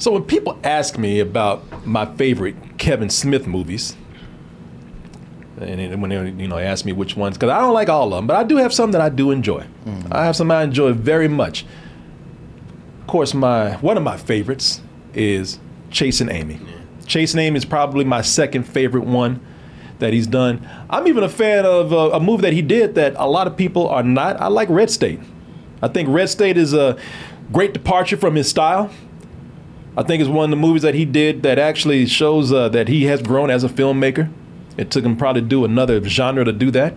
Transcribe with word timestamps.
So 0.00 0.12
when 0.12 0.24
people 0.24 0.58
ask 0.64 0.96
me 0.96 1.20
about 1.20 1.86
my 1.86 2.06
favorite 2.16 2.56
Kevin 2.78 3.10
Smith 3.10 3.46
movies, 3.46 3.94
and 5.60 6.00
when 6.00 6.08
they 6.08 6.42
you 6.42 6.48
know 6.48 6.56
ask 6.56 6.86
me 6.86 6.92
which 6.92 7.18
ones, 7.18 7.36
because 7.36 7.50
I 7.50 7.58
don't 7.58 7.74
like 7.74 7.90
all 7.90 8.06
of 8.06 8.12
them, 8.12 8.26
but 8.26 8.34
I 8.34 8.44
do 8.44 8.56
have 8.56 8.72
some 8.72 8.92
that 8.92 9.02
I 9.02 9.10
do 9.10 9.30
enjoy. 9.30 9.66
Mm. 9.84 10.10
I 10.10 10.24
have 10.24 10.36
some 10.36 10.50
I 10.50 10.62
enjoy 10.62 10.94
very 10.94 11.28
much. 11.28 11.66
Of 13.02 13.08
course, 13.08 13.34
my 13.34 13.76
one 13.76 13.98
of 13.98 14.02
my 14.02 14.16
favorites 14.16 14.80
is 15.12 15.58
Chasing 15.90 16.30
Amy. 16.30 16.58
Chasing 17.04 17.38
Amy 17.38 17.58
is 17.58 17.66
probably 17.66 18.06
my 18.06 18.22
second 18.22 18.62
favorite 18.62 19.04
one 19.04 19.44
that 19.98 20.14
he's 20.14 20.26
done. 20.26 20.66
I'm 20.88 21.08
even 21.08 21.24
a 21.24 21.28
fan 21.28 21.66
of 21.66 21.92
a, 21.92 22.12
a 22.12 22.20
movie 22.20 22.40
that 22.40 22.54
he 22.54 22.62
did 22.62 22.94
that 22.94 23.16
a 23.16 23.28
lot 23.28 23.46
of 23.46 23.54
people 23.54 23.86
are 23.90 24.02
not. 24.02 24.40
I 24.40 24.46
like 24.46 24.70
Red 24.70 24.88
State. 24.88 25.20
I 25.82 25.88
think 25.88 26.08
Red 26.08 26.30
State 26.30 26.56
is 26.56 26.72
a 26.72 26.98
great 27.52 27.74
departure 27.74 28.16
from 28.16 28.34
his 28.34 28.48
style. 28.48 28.90
I 29.96 30.02
think 30.02 30.20
it's 30.20 30.30
one 30.30 30.44
of 30.44 30.50
the 30.50 30.56
movies 30.56 30.82
that 30.82 30.94
he 30.94 31.04
did 31.04 31.42
that 31.42 31.58
actually 31.58 32.06
shows 32.06 32.52
uh, 32.52 32.68
that 32.68 32.88
he 32.88 33.04
has 33.04 33.22
grown 33.22 33.50
as 33.50 33.64
a 33.64 33.68
filmmaker. 33.68 34.30
It 34.76 34.90
took 34.90 35.04
him 35.04 35.16
probably 35.16 35.42
to 35.42 35.48
do 35.48 35.64
another 35.64 36.02
genre 36.04 36.44
to 36.44 36.52
do 36.52 36.70
that. 36.70 36.94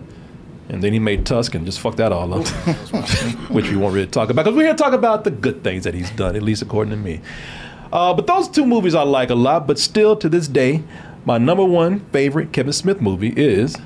And 0.68 0.82
then 0.82 0.92
he 0.92 0.98
made 0.98 1.26
Tusk 1.26 1.54
and 1.54 1.66
just 1.66 1.80
fucked 1.80 1.98
that 1.98 2.12
all 2.12 2.32
up, 2.32 2.46
which 3.50 3.68
we 3.68 3.76
won't 3.76 3.94
really 3.94 4.06
talk 4.06 4.30
about 4.30 4.44
because 4.44 4.56
we're 4.56 4.64
here 4.64 4.72
to 4.72 4.82
talk 4.82 4.94
about 4.94 5.24
the 5.24 5.30
good 5.30 5.62
things 5.62 5.84
that 5.84 5.92
he's 5.92 6.10
done, 6.12 6.36
at 6.36 6.42
least 6.42 6.62
according 6.62 6.92
to 6.92 6.96
me. 6.96 7.20
Uh, 7.92 8.14
but 8.14 8.26
those 8.26 8.48
two 8.48 8.64
movies 8.64 8.94
I 8.94 9.02
like 9.02 9.30
a 9.30 9.34
lot, 9.34 9.66
but 9.66 9.78
still 9.78 10.16
to 10.16 10.28
this 10.28 10.48
day, 10.48 10.82
my 11.26 11.36
number 11.36 11.64
one 11.64 12.00
favorite 12.10 12.52
Kevin 12.52 12.72
Smith 12.72 13.00
movie 13.00 13.34
is 13.36 13.76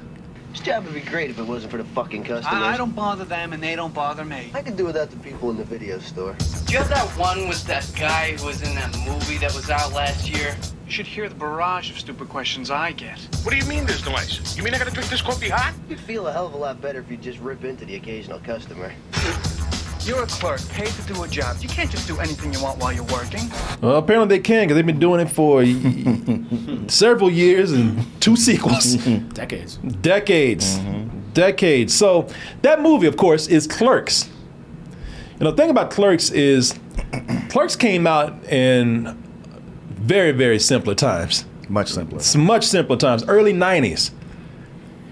This 0.59 0.67
job 0.67 0.87
would 0.87 0.95
be 0.95 1.03
great 1.03 1.31
if 1.31 1.39
it 1.39 1.45
wasn't 1.45 1.71
for 1.71 1.77
the 1.77 1.85
fucking 1.85 2.25
customers. 2.25 2.65
I, 2.65 2.75
I 2.75 2.77
don't 2.77 2.93
bother 2.93 3.25
them 3.25 3.53
and 3.53 3.63
they 3.63 3.77
don't 3.77 3.95
bother 3.95 4.25
me. 4.25 4.51
I 4.53 4.61
could 4.61 4.77
do 4.77 4.87
without 4.87 5.09
the 5.09 5.17
people 5.19 5.51
in 5.51 5.57
the 5.57 5.63
video 5.63 6.01
store. 6.01 6.35
Do 6.67 6.73
you 6.73 6.81
have 6.81 6.89
that 6.89 7.07
one 7.17 7.47
with 7.47 7.65
that 7.69 7.89
guy 7.97 8.33
who 8.33 8.47
was 8.47 8.61
in 8.63 8.75
that 8.75 8.93
movie 9.07 9.39
that 9.39 9.55
was 9.55 9.71
out 9.71 9.93
last 9.93 10.29
year? 10.29 10.57
You 10.85 10.91
should 10.91 11.07
hear 11.07 11.29
the 11.29 11.37
barrage 11.37 11.93
of 11.93 12.01
stupid 12.01 12.29
questions 12.29 12.73
I 12.73 12.91
get. 12.91 13.21
What 13.45 13.53
do 13.53 13.57
you 13.57 13.67
mean 13.67 13.87
there's 13.87 14.05
no 14.05 14.17
ice? 14.17 14.57
You 14.57 14.65
mean 14.65 14.75
I 14.75 14.79
gotta 14.79 14.91
drink 14.91 15.09
this 15.09 15.23
coffee 15.23 15.49
hot? 15.49 15.75
You'd 15.89 16.01
feel 16.01 16.27
a 16.27 16.33
hell 16.33 16.49
of 16.49 16.55
a 16.55 16.59
lot 16.59 16.81
better 16.81 16.99
if 16.99 17.09
you 17.09 17.19
just 17.19 17.39
rip 17.39 17.63
into 17.63 17.85
the 17.85 17.95
occasional 17.95 18.41
customer. 18.41 18.93
You're 20.05 20.23
a 20.23 20.27
clerk, 20.27 20.67
paid 20.71 20.89
to 20.89 21.03
do 21.13 21.23
a 21.23 21.29
job. 21.29 21.57
You 21.61 21.69
can't 21.69 21.91
just 21.91 22.07
do 22.07 22.19
anything 22.19 22.53
you 22.53 22.63
want 22.63 22.79
while 22.79 22.93
you're 22.93 23.05
working. 23.05 23.51
well, 23.81 23.97
apparently 23.97 24.37
they 24.39 24.43
can 24.43 24.65
because 24.65 24.77
they've 24.77 24.87
been 24.87 24.99
doing 24.99 25.21
it 25.21 25.29
for 25.31 25.65
several 26.89 27.31
years 27.31 27.73
and 27.73 28.05
two 28.21 28.37
sequels. 28.37 28.95
Decades. 29.35 29.77
decades 29.77 30.79
mm-hmm. 30.79 31.31
decades 31.33 31.95
so 31.95 32.29
that 32.63 32.81
movie 32.81 33.07
of 33.07 33.17
course 33.17 33.47
is 33.47 33.67
clerks 33.67 34.29
you 35.39 35.45
know 35.45 35.51
the 35.51 35.57
thing 35.57 35.71
about 35.71 35.91
clerks 35.91 36.31
is 36.31 36.79
clerks 37.49 37.77
came 37.77 38.07
out 38.07 38.33
in 38.45 39.07
very 39.91 40.33
very 40.33 40.59
simpler 40.59 40.95
times 40.95 41.45
Much 41.69 41.89
simpler. 41.93 42.19
it's 42.19 42.35
much 42.35 42.65
simpler 42.67 42.97
times 42.97 43.25
early 43.29 43.53
90s 43.53 44.11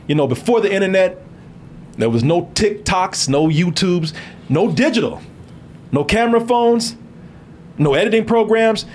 you 0.09 0.14
know 0.14 0.27
before 0.27 0.61
the 0.61 0.73
internet 0.73 1.23
there 1.98 2.11
was 2.11 2.25
no 2.25 2.42
tiktoks 2.55 3.29
no 3.29 3.47
youtubes 3.48 4.12
no 4.48 4.70
digital 4.70 5.20
no 5.92 6.05
camera 6.05 6.41
phones 6.41 6.97
no 7.78 7.94
editing 7.94 8.25
programs 8.25 8.86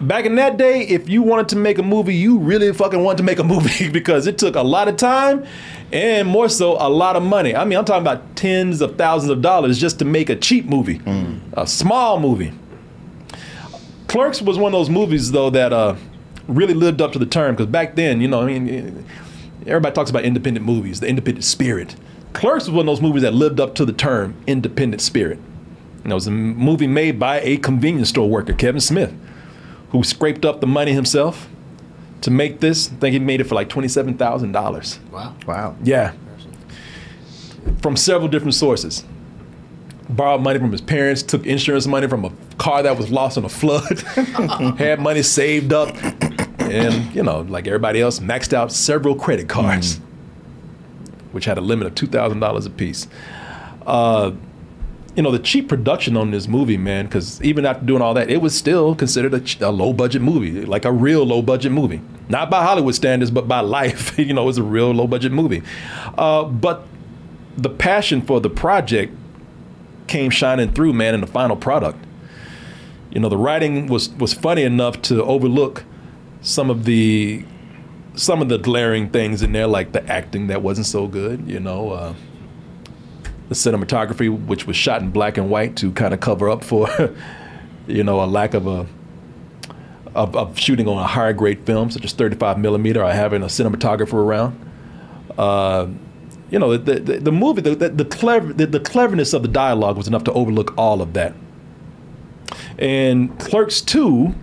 back 0.00 0.24
in 0.24 0.36
that 0.36 0.56
day, 0.56 0.82
if 0.82 1.08
you 1.08 1.22
wanted 1.22 1.48
to 1.50 1.56
make 1.56 1.78
a 1.78 1.82
movie, 1.82 2.14
you 2.14 2.38
really 2.38 2.72
fucking 2.72 3.02
wanted 3.02 3.18
to 3.18 3.22
make 3.24 3.38
a 3.38 3.44
movie 3.54 3.88
because 3.88 4.26
it 4.26 4.38
took 4.38 4.54
a 4.56 4.62
lot 4.62 4.88
of 4.88 4.96
time 4.96 5.44
and 5.92 6.28
more 6.28 6.48
so 6.48 6.76
a 6.78 6.88
lot 6.88 7.16
of 7.16 7.22
money. 7.22 7.54
I 7.54 7.64
mean, 7.64 7.78
I'm 7.78 7.84
talking 7.84 8.02
about 8.02 8.36
tens 8.36 8.80
of 8.80 8.96
thousands 8.96 9.30
of 9.30 9.42
dollars 9.42 9.78
just 9.78 9.98
to 10.00 10.04
make 10.04 10.28
a 10.28 10.36
cheap 10.36 10.66
movie, 10.66 11.00
a 11.54 11.66
small 11.66 12.20
movie. 12.20 12.52
Clerks 14.06 14.40
was 14.40 14.56
one 14.56 14.72
of 14.72 14.78
those 14.78 14.88
movies 14.90 15.32
though 15.32 15.50
that 15.50 15.72
uh, 15.72 15.96
really 16.46 16.74
lived 16.74 17.02
up 17.02 17.12
to 17.12 17.18
the 17.18 17.26
term 17.26 17.54
because 17.54 17.66
back 17.66 17.94
then, 17.94 18.20
you 18.20 18.28
know, 18.28 18.42
I 18.42 18.46
mean, 18.46 19.04
everybody 19.66 19.94
talks 19.94 20.10
about 20.10 20.24
independent 20.24 20.64
movies, 20.64 21.00
the 21.00 21.08
independent 21.08 21.44
spirit. 21.44 21.96
Clerks 22.32 22.66
was 22.66 22.70
one 22.70 22.80
of 22.80 22.86
those 22.86 23.02
movies 23.02 23.22
that 23.22 23.34
lived 23.34 23.60
up 23.60 23.74
to 23.76 23.84
the 23.84 23.92
term 23.92 24.34
independent 24.46 25.00
spirit. 25.02 25.38
And 26.04 26.12
it 26.12 26.14
was 26.14 26.26
a 26.26 26.30
movie 26.30 26.86
made 26.86 27.18
by 27.18 27.40
a 27.40 27.56
convenience 27.56 28.08
store 28.08 28.28
worker, 28.28 28.52
Kevin 28.52 28.80
Smith 28.80 29.12
who 29.90 30.02
scraped 30.04 30.44
up 30.44 30.60
the 30.60 30.66
money 30.66 30.92
himself 30.92 31.48
to 32.22 32.30
make 32.30 32.60
this. 32.60 32.90
I 32.90 32.96
think 32.96 33.12
he 33.12 33.18
made 33.18 33.40
it 33.40 33.44
for 33.44 33.54
like 33.54 33.68
twenty-seven 33.68 34.18
thousand 34.18 34.52
dollars. 34.52 34.98
Wow. 35.10 35.34
Wow. 35.46 35.76
Yeah, 35.82 36.12
from 37.80 37.96
several 37.96 38.28
different 38.28 38.54
sources. 38.54 39.04
Borrowed 40.10 40.40
money 40.40 40.58
from 40.58 40.72
his 40.72 40.80
parents, 40.80 41.22
took 41.22 41.44
insurance 41.44 41.86
money 41.86 42.08
from 42.08 42.24
a 42.24 42.32
car 42.56 42.82
that 42.82 42.96
was 42.96 43.10
lost 43.10 43.36
in 43.36 43.44
a 43.44 43.48
flood, 43.48 44.00
had 44.78 45.00
money 45.00 45.22
saved 45.22 45.70
up, 45.70 45.94
and 46.60 47.14
you 47.14 47.22
know, 47.22 47.40
like 47.40 47.66
everybody 47.66 48.00
else, 48.00 48.18
maxed 48.18 48.54
out 48.54 48.72
several 48.72 49.14
credit 49.14 49.50
cards, 49.50 49.98
mm. 49.98 50.02
Which 51.32 51.44
had 51.44 51.58
a 51.58 51.60
limit 51.60 51.86
of 51.86 51.94
two 51.94 52.06
thousand 52.06 52.40
dollars 52.40 52.66
apiece. 52.66 53.06
Uh, 53.86 54.32
you 55.18 55.22
know 55.22 55.32
the 55.32 55.38
cheap 55.40 55.68
production 55.68 56.16
on 56.16 56.30
this 56.30 56.46
movie, 56.46 56.76
man, 56.76 57.06
because 57.06 57.42
even 57.42 57.66
after 57.66 57.84
doing 57.84 58.00
all 58.00 58.14
that, 58.14 58.30
it 58.30 58.40
was 58.40 58.54
still 58.54 58.94
considered 58.94 59.34
a, 59.34 59.68
a 59.68 59.72
low 59.72 59.92
budget 59.92 60.22
movie, 60.22 60.64
like 60.64 60.84
a 60.84 60.92
real 60.92 61.24
low 61.24 61.42
budget 61.42 61.72
movie. 61.72 62.00
Not 62.28 62.50
by 62.50 62.62
Hollywood 62.62 62.94
standards, 62.94 63.32
but 63.32 63.48
by 63.48 63.60
life. 63.78 64.16
you 64.18 64.32
know, 64.32 64.42
it 64.42 64.46
was 64.46 64.58
a 64.58 64.62
real 64.62 64.92
low 64.92 65.08
budget 65.08 65.32
movie. 65.32 65.62
Uh, 66.16 66.44
but 66.44 66.86
the 67.56 67.68
passion 67.68 68.22
for 68.22 68.40
the 68.40 68.48
project 68.48 69.12
came 70.06 70.30
shining 70.30 70.72
through, 70.72 70.92
man, 70.92 71.14
in 71.14 71.20
the 71.20 71.26
final 71.26 71.56
product. 71.56 71.98
You 73.10 73.18
know, 73.18 73.28
the 73.28 73.36
writing 73.36 73.88
was 73.88 74.10
was 74.10 74.34
funny 74.34 74.62
enough 74.62 75.02
to 75.02 75.24
overlook 75.24 75.84
some 76.42 76.70
of 76.70 76.84
the 76.84 77.44
some 78.18 78.42
of 78.42 78.48
the 78.48 78.58
glaring 78.58 79.10
things 79.10 79.42
in 79.42 79.52
there, 79.52 79.66
like 79.66 79.92
the 79.92 80.06
acting 80.06 80.48
that 80.48 80.62
wasn't 80.62 80.86
so 80.86 81.06
good. 81.06 81.48
You 81.48 81.60
know. 81.60 81.90
Uh, 81.92 82.14
the 83.48 83.54
cinematography, 83.54 84.28
which 84.46 84.66
was 84.66 84.76
shot 84.76 85.00
in 85.00 85.10
black 85.10 85.38
and 85.38 85.48
white 85.48 85.74
to 85.76 85.90
kind 85.92 86.12
of 86.12 86.20
cover 86.20 86.50
up 86.50 86.62
for, 86.62 86.86
you 87.86 88.04
know, 88.04 88.22
a 88.22 88.26
lack 88.26 88.52
of 88.52 88.66
a 88.66 88.86
of, 90.14 90.34
of 90.36 90.58
shooting 90.58 90.88
on 90.88 90.98
a 90.98 91.06
higher 91.06 91.32
grade 91.32 91.64
film, 91.64 91.90
such 91.90 92.04
as 92.04 92.12
35 92.12 92.58
millimeter, 92.58 93.02
or 93.02 93.10
having 93.10 93.42
a 93.42 93.46
cinematographer 93.46 94.14
around. 94.14 94.58
Uh, 95.36 95.88
you 96.50 96.58
know, 96.58 96.76
the, 96.76 96.98
the, 96.98 97.18
the 97.18 97.32
movie, 97.32 97.60
the, 97.60 97.74
the, 97.74 97.88
the 97.90 98.04
clever, 98.04 98.52
the, 98.52 98.66
the 98.66 98.80
cleverness 98.80 99.32
of 99.32 99.42
the 99.42 99.48
dialogue 99.48 99.96
was 99.96 100.08
enough 100.08 100.24
to 100.24 100.32
overlook 100.32 100.76
all 100.76 101.00
of 101.02 101.12
that. 101.12 101.34
And 102.78 103.38
Clerks 103.38 103.80
2, 103.80 104.34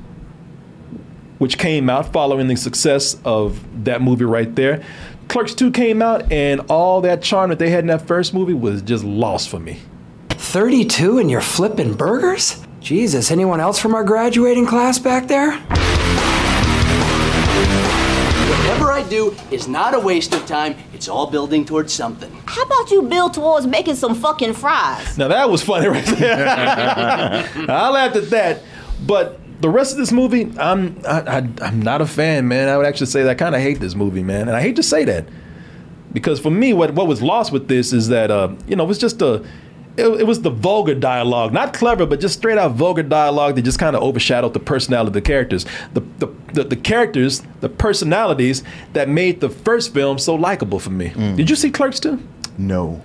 which 1.38 1.58
came 1.58 1.90
out 1.90 2.12
following 2.14 2.48
the 2.48 2.56
success 2.56 3.18
of 3.26 3.62
that 3.86 4.02
movie 4.02 4.26
right 4.26 4.56
there, 4.56 4.84
Clerks 5.28 5.54
2 5.56 5.72
came 5.72 6.02
out, 6.02 6.32
and 6.32 6.62
all 6.70 7.02
that 7.02 7.22
charm 7.22 7.50
that 7.50 7.60
they 7.60 7.70
had 7.70 7.80
in 7.80 7.88
that 7.88 8.08
first 8.08 8.34
movie 8.34 8.54
was 8.54 8.82
just 8.82 9.04
lost 9.04 9.50
for 9.50 9.60
me. 9.60 9.80
32 10.30 11.18
and 11.18 11.32
you're 11.32 11.42
flipping 11.42 11.94
burgers? 11.94 12.62
Jesus, 12.80 13.32
anyone 13.32 13.60
else 13.60 13.80
from 13.80 13.96
our 13.96 14.04
graduating 14.04 14.68
class 14.68 15.00
back 15.00 15.28
there? 15.28 15.58
Whatever 18.48 18.92
I 18.92 19.04
do 19.10 19.36
is 19.50 19.68
not 19.68 19.96
a 19.96 20.00
waste 20.00 20.34
of 20.36 20.46
time. 20.46 20.76
It's 20.94 21.10
all 21.10 21.32
building 21.32 21.66
towards 21.66 21.92
something. 21.92 22.32
How 22.46 22.62
about 22.62 22.92
you 22.92 23.02
build 23.02 23.34
towards 23.34 23.66
making 23.66 23.96
some 23.96 24.14
fucking 24.14 24.54
fries? 24.54 25.18
Now 25.18 25.30
that 25.30 25.50
was 25.50 25.64
funny 25.64 25.88
right 25.88 26.06
there. 26.06 26.48
I 26.48 27.90
laughed 27.90 28.16
at 28.18 28.30
that, 28.30 28.62
but 29.08 29.40
the 29.62 29.70
rest 29.70 29.92
of 29.94 29.98
this 29.98 30.12
movie, 30.12 30.52
I'm 30.60 31.00
I, 31.08 31.22
I, 31.22 31.50
I'm 31.62 31.82
not 31.82 32.02
a 32.02 32.06
fan, 32.06 32.48
man. 32.48 32.68
I 32.68 32.78
would 32.78 32.86
actually 32.86 33.08
say 33.08 33.24
that 33.24 33.30
I 33.30 33.36
kind 33.36 33.56
of 33.56 33.62
hate 33.62 33.80
this 33.80 33.96
movie, 33.96 34.24
man, 34.24 34.48
and 34.48 34.52
I 34.58 34.62
hate 34.62 34.76
to 34.78 34.84
say 34.84 35.04
that 35.06 35.26
because 36.14 36.40
for 36.40 36.52
me, 36.52 36.74
what 36.74 36.94
what 36.94 37.08
was 37.08 37.22
lost 37.22 37.52
with 37.52 37.68
this 37.68 37.94
is 37.94 38.08
that 38.10 38.32
uh, 38.32 38.54
you 38.68 38.76
know 38.76 38.84
it 38.84 38.88
was 38.88 38.98
just 38.98 39.22
a 39.22 39.46
it, 39.98 40.06
it 40.22 40.28
was 40.28 40.42
the 40.42 40.50
vulgar 40.50 40.96
dialogue, 40.96 41.54
not 41.54 41.74
clever, 41.74 42.06
but 42.06 42.20
just 42.20 42.38
straight 42.38 42.58
out 42.58 42.72
vulgar 42.72 43.04
dialogue 43.04 43.56
that 43.56 43.62
just 43.62 43.80
kind 43.80 43.96
of 43.96 44.04
overshadowed 44.04 44.54
the 44.54 44.60
personality 44.60 45.08
of 45.08 45.14
the 45.14 45.22
characters. 45.22 45.66
The, 45.94 46.02
the, 46.20 46.28
the, 46.54 46.64
the 46.66 46.76
characters, 46.76 47.44
the 47.62 47.70
personalities 47.70 48.64
that 48.94 49.08
made 49.10 49.40
the 49.40 49.50
first 49.50 49.94
film 49.94 50.20
so 50.20 50.36
likable 50.36 50.80
for 50.80 50.90
me. 50.90 51.10
Did 51.36 51.50
you 51.50 51.56
see 51.56 51.72
Clerks 51.72 52.00
2? 52.02 52.22
No. 52.58 53.02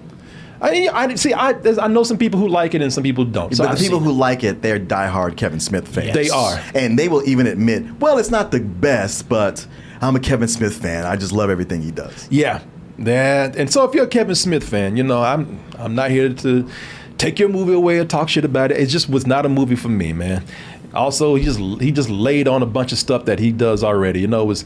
I, 0.60 0.88
I 0.92 1.14
see. 1.14 1.32
I 1.32 1.50
I 1.50 1.88
know 1.88 2.02
some 2.02 2.18
people 2.18 2.38
who 2.38 2.48
like 2.48 2.74
it 2.74 2.82
and 2.82 2.92
some 2.92 3.02
people 3.02 3.24
don't. 3.24 3.54
So 3.54 3.64
but 3.64 3.70
I've 3.70 3.78
the 3.78 3.84
people 3.84 4.00
who 4.00 4.12
like 4.12 4.44
it, 4.44 4.62
they're 4.62 4.78
diehard 4.78 5.36
Kevin 5.36 5.60
Smith 5.60 5.88
fans. 5.88 6.14
They 6.14 6.28
are. 6.28 6.60
And 6.74 6.98
they 6.98 7.08
will 7.08 7.26
even 7.26 7.46
admit, 7.46 7.98
well, 8.00 8.18
it's 8.18 8.30
not 8.30 8.50
the 8.50 8.60
best, 8.60 9.28
but 9.28 9.66
I'm 10.00 10.16
a 10.16 10.20
Kevin 10.20 10.48
Smith 10.48 10.76
fan. 10.76 11.06
I 11.06 11.16
just 11.16 11.32
love 11.32 11.50
everything 11.50 11.82
he 11.82 11.90
does. 11.90 12.28
Yeah, 12.30 12.62
that. 12.98 13.56
And 13.56 13.72
so 13.72 13.84
if 13.84 13.94
you're 13.94 14.04
a 14.04 14.08
Kevin 14.08 14.34
Smith 14.34 14.68
fan, 14.68 14.96
you 14.96 15.02
know 15.02 15.22
I'm 15.22 15.58
I'm 15.78 15.94
not 15.94 16.10
here 16.10 16.32
to 16.34 16.68
take 17.16 17.38
your 17.38 17.48
movie 17.48 17.74
away 17.74 17.98
or 17.98 18.04
talk 18.04 18.28
shit 18.28 18.44
about 18.44 18.70
it. 18.70 18.78
It 18.78 18.86
just 18.86 19.08
was 19.08 19.26
not 19.26 19.46
a 19.46 19.48
movie 19.48 19.76
for 19.76 19.88
me, 19.88 20.12
man. 20.12 20.44
Also, 20.92 21.36
he 21.36 21.44
just 21.44 21.60
he 21.80 21.92
just 21.92 22.10
laid 22.10 22.48
on 22.48 22.62
a 22.62 22.66
bunch 22.66 22.92
of 22.92 22.98
stuff 22.98 23.24
that 23.26 23.38
he 23.38 23.52
does 23.52 23.84
already. 23.84 24.20
You 24.20 24.26
know, 24.26 24.42
it 24.42 24.46
was 24.46 24.64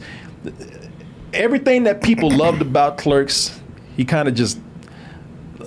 everything 1.33 1.83
that 1.83 2.01
people 2.01 2.29
loved 2.29 2.61
about 2.61 2.97
Clerks. 2.97 3.59
He 3.95 4.03
kind 4.03 4.27
of 4.27 4.33
just 4.33 4.59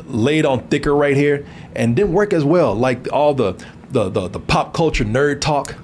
laid 0.08 0.44
on 0.46 0.66
thicker 0.68 0.94
right 0.94 1.16
here 1.16 1.46
and 1.76 1.94
didn't 1.94 2.12
work 2.12 2.32
as 2.32 2.44
well. 2.44 2.74
Like 2.74 3.12
all 3.12 3.34
the 3.34 3.52
the 3.90 4.08
the, 4.08 4.28
the 4.28 4.40
pop 4.40 4.74
culture 4.74 5.04
nerd 5.04 5.40
talk 5.40 5.74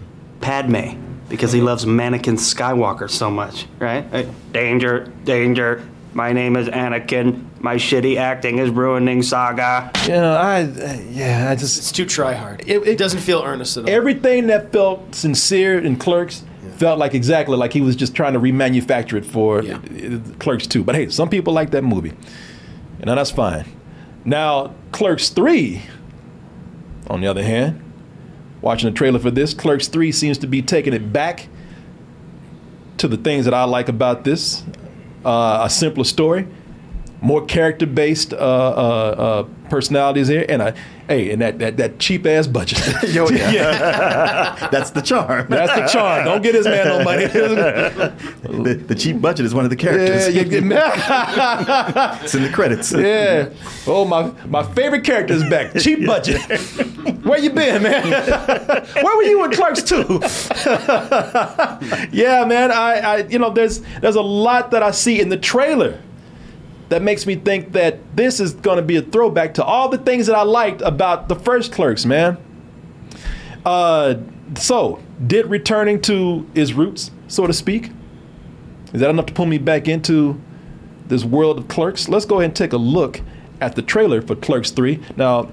Padme 0.41 1.01
because 1.29 1.53
he 1.53 1.61
loves 1.61 1.87
Mannequin 1.87 2.37
Skywalker 2.37 3.09
so 3.11 3.31
much, 3.31 3.67
right? 3.79 4.05
Danger, 4.53 5.11
danger. 5.25 5.87
My 6.13 6.33
name 6.33 6.57
is 6.57 6.69
Anakin. 6.69 7.43
My 7.61 7.75
shitty 7.75 8.17
acting 8.19 8.59
is 8.59 8.71
ruining 8.71 9.23
Saga. 9.23 9.91
You 10.05 10.11
know, 10.13 10.35
I 10.37 10.61
yeah, 11.11 11.49
I 11.51 11.57
just 11.57 11.77
It's 11.79 11.91
too 11.93 12.05
try 12.07 12.35
hard. 12.35 12.63
It- 12.69 12.87
It, 12.87 12.99
doesn't 12.99 13.21
feel 13.21 13.43
earnest 13.43 13.77
at 13.79 13.85
all. 13.85 13.91
everything 13.91 14.47
that 14.47 14.71
felt 14.71 15.15
sincere 15.15 15.79
in 15.81 15.97
Clerks 15.97 16.45
felt 16.77 16.99
like 17.01 17.15
exactly 17.15 17.57
like 17.57 17.73
he 17.73 17.81
was 17.81 17.97
just 17.97 18.15
trying 18.15 18.35
to 18.35 18.39
remanufacture 18.41 19.15
it 19.15 19.25
for 19.27 19.63
Yeah. 19.63 19.79
Clerks 20.39 20.67
2. 20.69 20.85
But 20.85 20.95
hey, 20.95 21.09
some 21.09 21.29
people 21.29 21.53
like 21.53 21.71
that 21.71 21.83
movie. 21.83 22.13
And 23.01 23.11
that's 23.11 23.31
fine. 23.33 23.65
Now, 24.25 24.75
Clerks 24.93 25.29
3, 25.29 25.83
on 27.09 27.21
the 27.21 27.27
other 27.27 27.43
hand, 27.43 27.83
watching 28.63 28.91
the 28.91 28.97
trailer 28.97 29.19
for 29.19 29.31
this, 29.31 29.53
Clerks 29.53 29.89
3 29.89 30.13
seems 30.13 30.39
to 30.39 30.47
be 30.47 30.63
taking 30.63 30.95
it 30.95 31.13
back 31.13 31.49
to 32.99 33.09
the 33.09 33.19
things 33.19 33.45
that 33.45 33.53
I 33.53 33.65
like 33.65 33.89
about 33.89 34.25
this. 34.25 34.65
Uh, 35.25 35.63
a 35.65 35.71
simpler 35.71 36.05
story, 36.05 36.47
more 37.21 37.45
character 37.45 37.87
based 37.87 38.33
uh, 38.33 38.37
uh, 38.37 38.41
uh, 38.41 39.49
personalities 39.75 40.29
here, 40.29 40.47
and 40.49 40.63
a, 40.63 40.73
hey, 41.09 41.33
and 41.33 41.43
that, 41.43 41.59
that, 41.59 41.77
that 41.79 41.99
cheap 41.99 42.25
ass 42.27 42.47
budget. 42.47 42.79
Yo, 43.09 43.29
yeah. 43.31 44.69
That's 44.71 44.93
the 44.93 45.01
charm. 45.01 45.49
That's 45.49 45.75
the 45.75 45.87
charm. 45.89 46.25
Don't 46.25 46.43
get 46.43 46.53
this 46.53 46.65
man 46.65 46.87
no 46.87 47.03
money. 47.03 47.27
the, 47.27 48.85
the 48.87 48.95
cheap 48.95 49.21
budget 49.21 49.45
is 49.45 49.53
one 49.53 49.65
of 49.65 49.71
the 49.71 49.77
yeah, 49.77 49.83
characters. 49.83 50.33
you 50.33 50.45
get 50.45 50.63
it's 52.23 52.35
in 52.37 52.45
the 52.45 52.51
credits. 52.51 52.93
Yeah. 52.93 53.53
Oh, 53.89 54.05
my 54.05 54.31
my 54.47 54.63
favorite 54.75 55.03
character 55.03 55.35
is 55.35 55.43
back. 55.51 55.75
Cheap 55.81 56.07
budget. 56.07 56.41
Where 57.25 57.41
you 57.41 57.51
been, 57.51 57.83
man? 57.83 58.11
Where 59.03 59.17
were 59.17 59.23
you 59.25 59.45
in 59.45 59.51
Clerks 59.51 59.83
2? 59.83 60.21
yeah, 62.13 62.45
man. 62.45 62.71
I, 62.71 63.01
I, 63.01 63.17
you 63.27 63.41
know, 63.41 63.51
there's 63.51 63.81
there's 64.01 64.15
a 64.15 64.23
lot 64.23 64.71
that 64.71 64.85
I 64.85 64.93
see 64.93 65.21
in 65.21 65.31
the 65.31 65.37
trailer 65.37 66.01
that 66.95 67.03
makes 67.03 67.27
me 67.27 67.35
think 67.35 67.73
that 67.73 67.99
this 68.17 68.39
is 68.39 68.53
going 68.55 68.77
to 68.77 68.83
be 68.83 68.95
a 68.95 69.03
throwback 69.03 69.55
to 69.55 69.65
all 69.65 69.89
the 69.89 69.99
things 69.99 70.29
that 70.29 70.37
I 70.37 70.43
liked 70.43 70.81
about 70.81 71.29
the 71.29 71.35
first 71.35 71.73
Clerks, 71.73 72.05
man. 72.07 72.39
Uh, 73.65 74.15
so 74.57 75.01
did 75.27 75.47
returning 75.47 76.01
to 76.03 76.49
his 76.55 76.73
roots, 76.73 77.11
so 77.27 77.49
to 77.49 77.53
speak, 77.53 77.91
is 78.93 79.01
that 79.01 79.11
enough 79.11 79.27
to 79.27 79.33
pull 79.35 79.47
me 79.47 79.59
back 79.59 79.89
into 79.89 80.41
this 81.09 81.25
world 81.25 81.59
of 81.59 81.67
Clerks? 81.67 82.09
Let's 82.09 82.27
go 82.27 82.37
ahead 82.37 82.51
and 82.51 82.57
take 82.57 82.73
a 82.73 82.77
look 82.77 83.21
at 83.61 83.75
the 83.75 83.83
trailer 83.83 84.23
for 84.23 84.37
Clerks 84.37 84.71
3. 84.71 85.01
Now, 85.17 85.49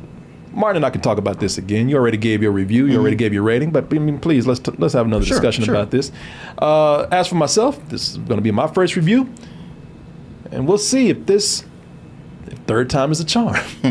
Martin 0.51 0.75
and 0.77 0.85
I 0.85 0.91
can 0.91 1.01
talk 1.01 1.17
about 1.17 1.39
this 1.39 1.57
again. 1.57 1.89
You 1.89 1.95
already 1.97 2.17
gave 2.17 2.43
your 2.43 2.51
review, 2.51 2.85
you 2.85 2.99
already 2.99 3.15
gave 3.15 3.33
your 3.33 3.41
rating, 3.41 3.71
but 3.71 3.91
I 3.91 3.97
mean, 3.97 4.19
please 4.19 4.45
let's 4.45 4.59
t- 4.59 4.73
let's 4.77 4.93
have 4.93 5.07
another 5.07 5.25
Sure, 5.25 5.37
discussion 5.37 5.63
sure. 5.63 5.73
about 5.73 5.89
this. 5.89 6.11
Uh, 6.59 7.07
as 7.11 7.27
for 7.27 7.35
myself, 7.35 7.79
this 7.89 8.11
is 8.11 8.17
going 8.17 8.37
to 8.37 8.43
be 8.43 8.51
my 8.51 8.67
first 8.67 8.95
review, 8.95 9.27
and 10.51 10.67
we'll 10.67 10.77
see 10.77 11.09
if 11.09 11.25
this 11.25 11.63
if 12.47 12.57
third 12.59 12.89
time 12.89 13.11
is 13.11 13.19
a 13.19 13.25
charm, 13.25 13.55
hmm. 13.81 13.87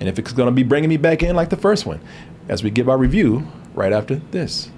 and 0.00 0.08
if 0.08 0.18
it's 0.18 0.32
going 0.32 0.46
to 0.46 0.52
be 0.52 0.62
bringing 0.62 0.88
me 0.88 0.96
back 0.96 1.22
in 1.22 1.36
like 1.36 1.50
the 1.50 1.56
first 1.56 1.86
one. 1.86 2.00
As 2.48 2.62
we 2.62 2.70
give 2.70 2.88
our 2.88 2.98
review 2.98 3.46
right 3.74 3.92
after 3.92 4.16
this. 4.16 4.68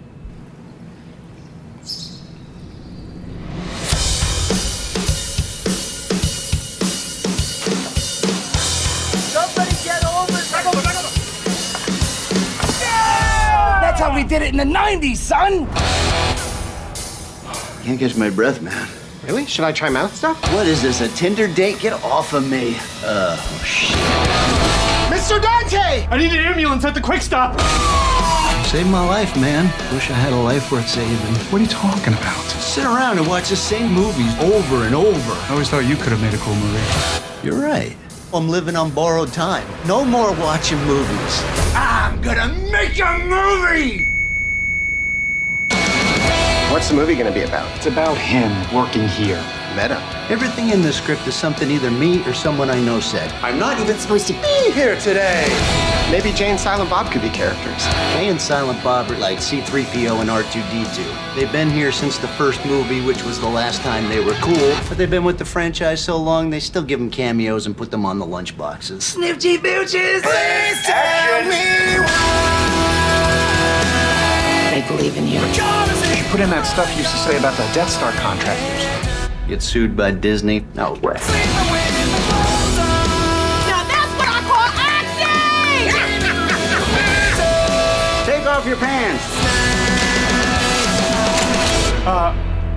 Somebody 9.32 9.76
get 9.82 10.05
over 10.05 10.32
That's 13.81 14.00
how 14.00 14.15
we 14.15 14.25
did 14.25 14.43
it 14.43 14.50
in 14.50 14.56
the 14.59 14.65
90s, 14.65 15.17
son! 15.17 15.67
Can't 17.85 17.99
catch 17.99 18.17
my 18.17 18.31
breath, 18.31 18.61
man. 18.61 18.88
Really? 19.26 19.47
Should 19.47 19.65
I 19.65 19.73
try 19.73 19.88
mouth 19.88 20.15
stuff? 20.15 20.41
What 20.53 20.67
is 20.67 20.82
this, 20.82 21.00
a 21.00 21.09
Tinder 21.09 21.49
date? 21.49 21.81
Get 21.81 21.94
off 22.05 22.35
of 22.35 22.49
me. 22.49 22.76
Uh, 23.03 23.37
oh, 23.38 23.62
shit. 23.65 23.97
Mr. 25.09 25.41
Dante! 25.41 26.06
I 26.11 26.19
need 26.19 26.31
an 26.32 26.41
ambulance 26.41 26.85
at 26.85 26.94
the 26.94 27.00
quick 27.00 27.23
stop. 27.23 27.59
Saved 28.67 28.91
my 28.91 29.06
life, 29.06 29.35
man. 29.37 29.65
Wish 29.94 30.11
I 30.11 30.15
had 30.15 30.32
a 30.32 30.37
life 30.37 30.71
worth 30.71 30.88
saving. 30.88 31.17
What 31.50 31.61
are 31.61 31.65
you 31.65 31.71
talking 31.71 32.12
about? 32.12 32.43
Sit 32.61 32.85
around 32.85 33.19
and 33.19 33.26
watch 33.26 33.49
the 33.49 33.56
same 33.56 33.93
movies 33.93 34.37
over 34.41 34.85
and 34.85 34.94
over. 34.94 35.32
I 35.32 35.49
always 35.53 35.71
thought 35.71 35.85
you 35.85 35.97
could 35.97 36.12
have 36.12 36.21
made 36.21 36.35
a 36.35 36.38
cool 36.38 36.55
movie. 36.56 37.47
You're 37.47 37.62
right. 37.62 37.97
I'm 38.35 38.49
living 38.49 38.76
on 38.76 38.91
borrowed 38.91 39.32
time. 39.32 39.67
No 39.87 40.05
more 40.05 40.32
watching 40.32 40.79
movies. 40.85 41.43
I'm 41.75 42.21
gonna 42.21 42.53
make 42.71 42.99
a 42.99 43.19
movie! 43.25 44.13
What's 46.75 46.88
the 46.88 46.97
movie 46.97 47.15
gonna 47.15 47.31
be 47.31 47.43
about? 47.43 47.71
It's 47.76 47.87
about 47.87 48.19
him 48.19 48.50
working 48.75 49.06
here. 49.06 49.41
Meta. 49.76 50.03
Everything 50.29 50.71
in 50.71 50.82
the 50.82 50.93
script 50.93 51.25
is 51.29 51.37
something 51.37 51.71
either 51.71 51.88
me 51.88 52.21
or 52.25 52.35
someone 52.35 52.69
I 52.69 52.81
know 52.81 52.99
said. 52.99 53.31
I'm 53.44 53.61
not 53.61 53.79
even 53.79 53.97
supposed 53.97 54.26
to 54.26 54.32
be 54.32 54.73
here 54.73 54.99
today. 54.99 55.47
Maybe 56.11 56.32
Jay 56.32 56.50
and 56.50 56.59
Silent 56.59 56.91
Bob 56.91 57.12
could 57.12 57.23
be 57.23 57.31
characters. 57.31 57.85
Jay 58.15 58.29
and 58.29 58.41
Silent 58.41 58.82
Bob 58.82 59.09
are 59.09 59.17
like 59.19 59.38
C3PO 59.38 60.21
and 60.21 60.29
R2D2. 60.29 61.37
They've 61.37 61.53
been 61.53 61.71
here 61.71 61.93
since 61.93 62.19
the 62.19 62.26
first 62.26 62.67
movie, 62.67 63.00
which 63.00 63.23
was 63.23 63.38
the 63.38 63.49
last 63.49 63.81
time 63.82 64.09
they 64.09 64.19
were 64.19 64.35
cool. 64.43 64.76
But 64.88 64.99
they've 64.99 65.09
been 65.09 65.23
with 65.23 65.38
the 65.38 65.44
franchise 65.44 66.03
so 66.03 66.17
long, 66.17 66.50
they 66.50 66.59
still 66.59 66.82
give 66.82 66.99
them 66.99 67.09
cameos 67.09 67.67
and 67.67 67.76
put 67.76 67.93
them 67.93 68.05
on 68.05 68.19
the 68.19 68.26
lunchboxes. 68.26 69.15
Snootchie 69.15 69.59
Bootchies! 69.59 70.23
Please 70.25 70.82
tell 70.85 71.44
me 71.44 72.63
They 72.63 72.63
believe 74.89 75.17
in 75.17 75.27
you. 75.27 75.41
You 75.41 76.25
put 76.31 76.41
in 76.41 76.51
that 76.51 76.67
stuff 76.67 76.91
you 76.93 76.99
used 76.99 77.11
to 77.11 77.17
say 77.19 77.39
about 77.39 77.57
the 77.57 77.65
Death 77.75 77.91
Star 77.91 78.13
contractors. 78.13 79.31
Get 79.49 79.63
sued 79.63 79.97
by 79.97 80.11
Disney? 80.11 80.65
No 80.75 80.93
way. 80.95 81.15
Now 83.69 83.85
that's 83.87 84.13
what 84.17 84.29
I 84.29 84.41
call 84.49 84.69
acting! 84.75 85.93
Take 88.33 88.47
off 88.47 88.67
your 88.67 88.77
pants. 88.77 89.25
Uh, 92.07 92.33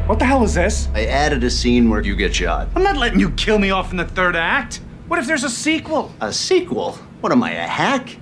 what 0.08 0.20
the 0.20 0.26
hell 0.26 0.44
is 0.44 0.54
this? 0.54 0.88
I 0.94 1.06
added 1.06 1.44
a 1.44 1.50
scene 1.50 1.90
where 1.90 2.02
you 2.02 2.16
get 2.16 2.34
shot. 2.36 2.70
I'm 2.76 2.84
not 2.84 2.96
letting 2.98 3.20
you 3.20 3.32
kill 3.32 3.60
me 3.60 3.72
off 3.72 3.92
in 3.92 3.98
the 3.98 4.06
third 4.06 4.36
act. 4.36 4.82
What 5.08 5.20
if 5.20 5.28
there's 5.28 5.44
a 5.44 5.50
sequel? 5.50 6.14
A 6.22 6.32
sequel? 6.32 6.94
What 7.22 7.32
am 7.32 7.44
I, 7.44 7.52
a 7.52 7.68
hack? 7.68 8.18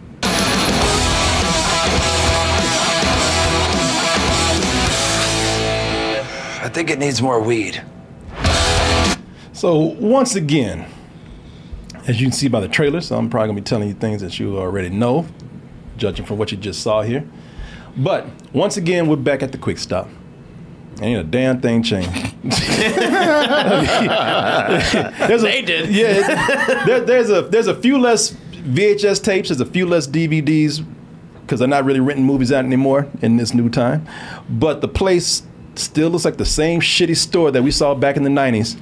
I 6.65 6.69
think 6.69 6.89
it 6.89 6.97
needs 6.97 7.21
more 7.21 7.39
weed. 7.39 7.79
So 9.53 9.75
once 9.77 10.33
again, 10.35 10.87
as 12.07 12.19
you 12.19 12.25
can 12.25 12.31
see 12.31 12.47
by 12.47 12.59
the 12.59 12.67
trailer, 12.67 13.01
so 13.01 13.15
I'm 13.19 13.29
probably 13.29 13.49
gonna 13.49 13.61
be 13.61 13.63
telling 13.63 13.87
you 13.87 13.93
things 13.93 14.23
that 14.23 14.39
you 14.39 14.57
already 14.57 14.89
know, 14.89 15.27
judging 15.95 16.25
from 16.25 16.39
what 16.39 16.51
you 16.51 16.57
just 16.57 16.81
saw 16.81 17.03
here. 17.03 17.23
But 17.95 18.25
once 18.51 18.77
again, 18.77 19.07
we're 19.07 19.15
back 19.15 19.43
at 19.43 19.51
the 19.51 19.59
quick 19.59 19.77
stop. 19.77 20.09
Ain't 21.01 21.19
a 21.19 21.23
damn 21.23 21.61
thing 21.61 21.83
changed. 21.83 22.09
there's 25.21 25.43
a, 25.43 25.45
They 25.45 25.61
did. 25.61 25.91
Yeah, 25.93 26.83
there, 26.87 27.01
there's 27.01 27.29
a 27.29 27.43
there's 27.43 27.67
a 27.67 27.75
few 27.75 27.99
less 27.99 28.31
VHS 28.31 29.23
tapes. 29.23 29.49
There's 29.49 29.61
a 29.61 29.67
few 29.67 29.85
less 29.85 30.07
DVDs 30.07 30.83
because 31.41 31.59
they're 31.59 31.67
not 31.67 31.85
really 31.85 31.99
renting 31.99 32.25
movies 32.25 32.51
out 32.51 32.65
anymore 32.65 33.07
in 33.21 33.37
this 33.37 33.53
new 33.53 33.69
time. 33.69 34.07
But 34.49 34.81
the 34.81 34.87
place 34.87 35.43
still 35.79 36.09
looks 36.09 36.25
like 36.25 36.37
the 36.37 36.45
same 36.45 36.81
shitty 36.81 37.15
store 37.17 37.51
that 37.51 37.63
we 37.63 37.71
saw 37.71 37.93
back 37.95 38.17
in 38.17 38.23
the 38.23 38.29
'90s. 38.29 38.77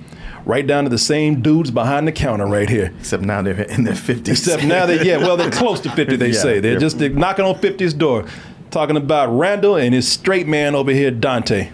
Right 0.45 0.67
down 0.67 0.83
to 0.83 0.89
the 0.89 0.97
same 0.97 1.41
dudes 1.41 1.71
behind 1.71 2.05
the 2.05 2.12
counter 2.12 2.45
right 2.45 2.67
here. 2.69 2.93
Except 3.00 3.23
now 3.23 3.41
they're 3.41 3.62
in 3.62 3.85
their 3.85 3.93
50s. 3.93 4.27
Except 4.27 4.63
now 4.65 4.85
they 4.85 5.01
yeah, 5.05 5.15
well 5.17 5.38
they're 5.38 5.50
close 5.50 5.79
to 5.81 5.89
50 5.91 6.17
they 6.17 6.27
Yeah, 6.31 6.33
say. 6.33 6.59
They're 6.59 6.71
they're- 6.71 6.79
just 6.81 7.00
they're 7.00 7.09
knocking 7.09 7.45
on 7.45 7.55
50's 7.55 7.93
door. 7.93 8.25
Talking 8.69 8.97
about 8.97 9.27
Randall 9.29 9.77
and 9.77 9.93
his 9.93 10.05
straight 10.12 10.45
man 10.47 10.75
over 10.75 10.91
here, 10.91 11.12
Dante. 11.12 11.69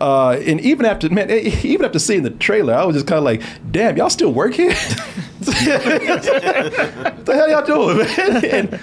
Uh, 0.00 0.30
and 0.44 0.60
even 0.62 0.84
after 0.84 1.08
man, 1.10 1.30
eh, 1.30 1.60
even 1.62 1.86
after 1.86 2.00
seeing 2.00 2.24
the 2.24 2.30
trailer, 2.30 2.74
I 2.74 2.84
was 2.84 2.96
just 2.96 3.06
kind 3.06 3.18
of 3.18 3.24
like, 3.24 3.40
"Damn, 3.70 3.96
y'all 3.96 4.10
still 4.10 4.32
work 4.32 4.54
here? 4.54 4.74
what 5.44 5.54
the 7.26 7.34
hell 7.34 7.48
y'all 7.48 7.64
doing, 7.64 7.98
man?" 7.98 8.44
And, 8.74 8.80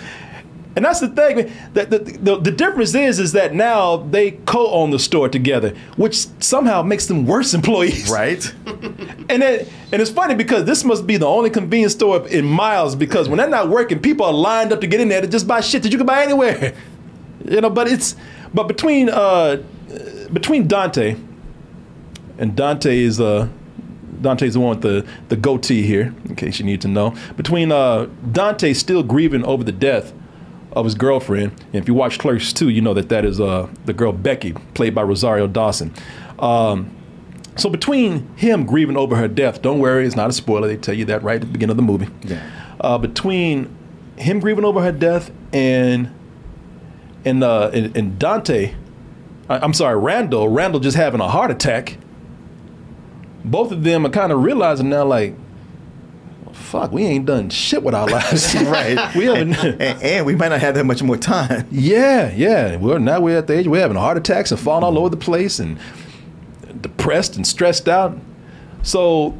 and 0.76 0.86
that's 0.86 1.02
the 1.02 1.10
thing. 1.10 1.52
The, 1.74 1.86
the, 1.86 2.00
the, 2.00 2.40
the 2.40 2.52
difference 2.52 2.96
is, 2.96 3.20
is 3.20 3.34
that 3.34 3.54
now 3.54 3.98
they 3.98 4.32
co-own 4.32 4.92
the 4.92 5.00
store 5.00 5.28
together, 5.28 5.76
which 5.98 6.28
somehow 6.42 6.82
makes 6.82 7.08
them 7.08 7.26
worse 7.26 7.54
employees. 7.60 8.10
Right? 8.10 8.54
And 9.30 9.44
it, 9.44 9.72
and 9.94 10.02
it's 10.02 10.12
funny 10.12 10.36
because 10.36 10.66
this 10.66 10.84
must 10.84 11.08
be 11.08 11.16
the 11.16 11.26
only 11.26 11.50
convenience 11.50 11.94
store 11.94 12.28
in 12.28 12.44
miles 12.44 12.98
because 12.98 13.30
when 13.30 13.38
they're 13.38 13.48
not 13.48 13.70
working, 13.70 14.00
people 14.00 14.26
are 14.26 14.34
lined 14.34 14.74
up 14.74 14.82
to 14.82 14.88
get 14.88 15.00
in 15.00 15.08
there 15.08 15.22
to 15.22 15.28
just 15.28 15.48
buy 15.48 15.62
shit 15.62 15.84
that 15.84 15.92
you 15.94 15.98
can 15.98 16.06
buy 16.08 16.24
anywhere. 16.24 16.76
You 17.44 17.60
know, 17.60 17.72
but 17.72 17.88
it's 17.88 18.16
but 18.54 18.68
between 18.68 19.10
uh 19.10 19.64
between 20.32 20.68
Dante 20.68 21.16
and 22.38 22.56
Dante 22.56 23.00
is 23.00 23.20
uh 23.20 23.48
Dante's 24.22 24.54
the 24.54 24.60
one 24.60 24.78
with 24.78 24.82
the, 24.82 25.08
the 25.30 25.36
goatee 25.36 25.82
here, 25.82 26.14
in 26.26 26.36
case 26.36 26.60
you 26.60 26.66
need 26.66 26.82
to 26.82 26.88
know. 26.88 27.16
Between 27.36 27.72
uh, 27.72 28.08
Dante 28.32 28.74
still 28.74 29.02
grieving 29.02 29.44
over 29.44 29.64
the 29.64 29.72
death 29.72 30.14
of 30.74 30.86
his 30.86 30.96
girlfriend. 30.96 31.52
And 31.74 31.76
if 31.76 31.88
you 31.88 31.94
watch 31.94 32.20
Clerks 32.20 32.54
2, 32.54 32.70
you 32.70 32.82
know 32.82 32.94
that 32.94 33.10
that 33.10 33.26
is 33.26 33.40
uh, 33.40 33.70
the 33.86 33.94
girl 33.94 34.12
Becky, 34.12 34.54
played 34.74 34.96
by 34.96 35.04
Rosario 35.04 35.48
Dawson. 35.48 35.94
Um, 36.40 36.96
so 37.58 37.70
between 37.70 38.28
him 38.38 38.66
grieving 38.66 38.98
over 38.98 39.16
her 39.16 39.28
death, 39.28 39.62
don't 39.62 39.80
worry, 39.80 40.06
it's 40.06 40.16
not 40.16 40.30
a 40.30 40.34
spoiler. 40.34 40.68
They 40.68 40.78
tell 40.78 40.96
you 40.96 41.06
that 41.06 41.22
right 41.24 41.36
at 41.36 41.42
the 41.42 41.48
beginning 41.48 41.72
of 41.72 41.78
the 41.78 41.84
movie. 41.84 42.08
Yeah. 42.24 42.50
Uh, 42.80 42.98
between 42.98 43.76
him 44.18 44.40
grieving 44.40 44.66
over 44.66 44.82
her 44.82 44.92
death 44.92 45.32
and 45.54 46.14
and 47.24 47.44
uh, 47.44 47.70
and, 47.74 47.96
and 47.96 48.18
Dante, 48.18 48.74
I, 49.50 49.60
I'm 49.60 49.74
sorry, 49.74 49.98
Randall, 49.98 50.50
Randall 50.50 50.80
just 50.80 50.98
having 50.98 51.22
a 51.22 51.28
heart 51.28 51.52
attack. 51.52 51.98
Both 53.44 53.72
of 53.72 53.84
them 53.84 54.06
are 54.06 54.10
kind 54.10 54.32
of 54.32 54.44
realizing 54.44 54.90
now, 54.90 55.04
like, 55.04 55.36
fuck, 56.72 56.94
we 56.94 57.04
ain't 57.04 57.26
done 57.26 57.50
shit 57.50 57.84
with 57.84 57.94
our 57.94 58.08
lives. 58.18 58.56
right. 58.64 59.14
we 59.14 59.26
haven't. 59.26 59.54
and, 59.58 60.02
and 60.02 60.26
we 60.26 60.36
might 60.36 60.48
not 60.50 60.62
have 60.62 60.76
that 60.76 60.86
much 60.86 61.04
more 61.04 61.18
time. 61.18 61.68
Yeah, 61.70 62.32
yeah. 62.34 62.78
Well, 62.78 62.98
now 63.00 63.20
we're 63.20 63.38
at 63.38 63.48
the 63.48 63.58
age 63.60 63.68
we're 63.68 63.82
having 63.82 63.98
heart 63.98 64.18
attacks 64.18 64.52
and 64.52 64.60
falling 64.60 64.84
all 64.84 64.98
over 64.98 65.10
the 65.10 65.18
place 65.18 65.60
and 65.60 65.78
depressed 66.80 67.36
and 67.36 67.46
stressed 67.46 67.90
out. 67.90 68.18
So 68.84 69.38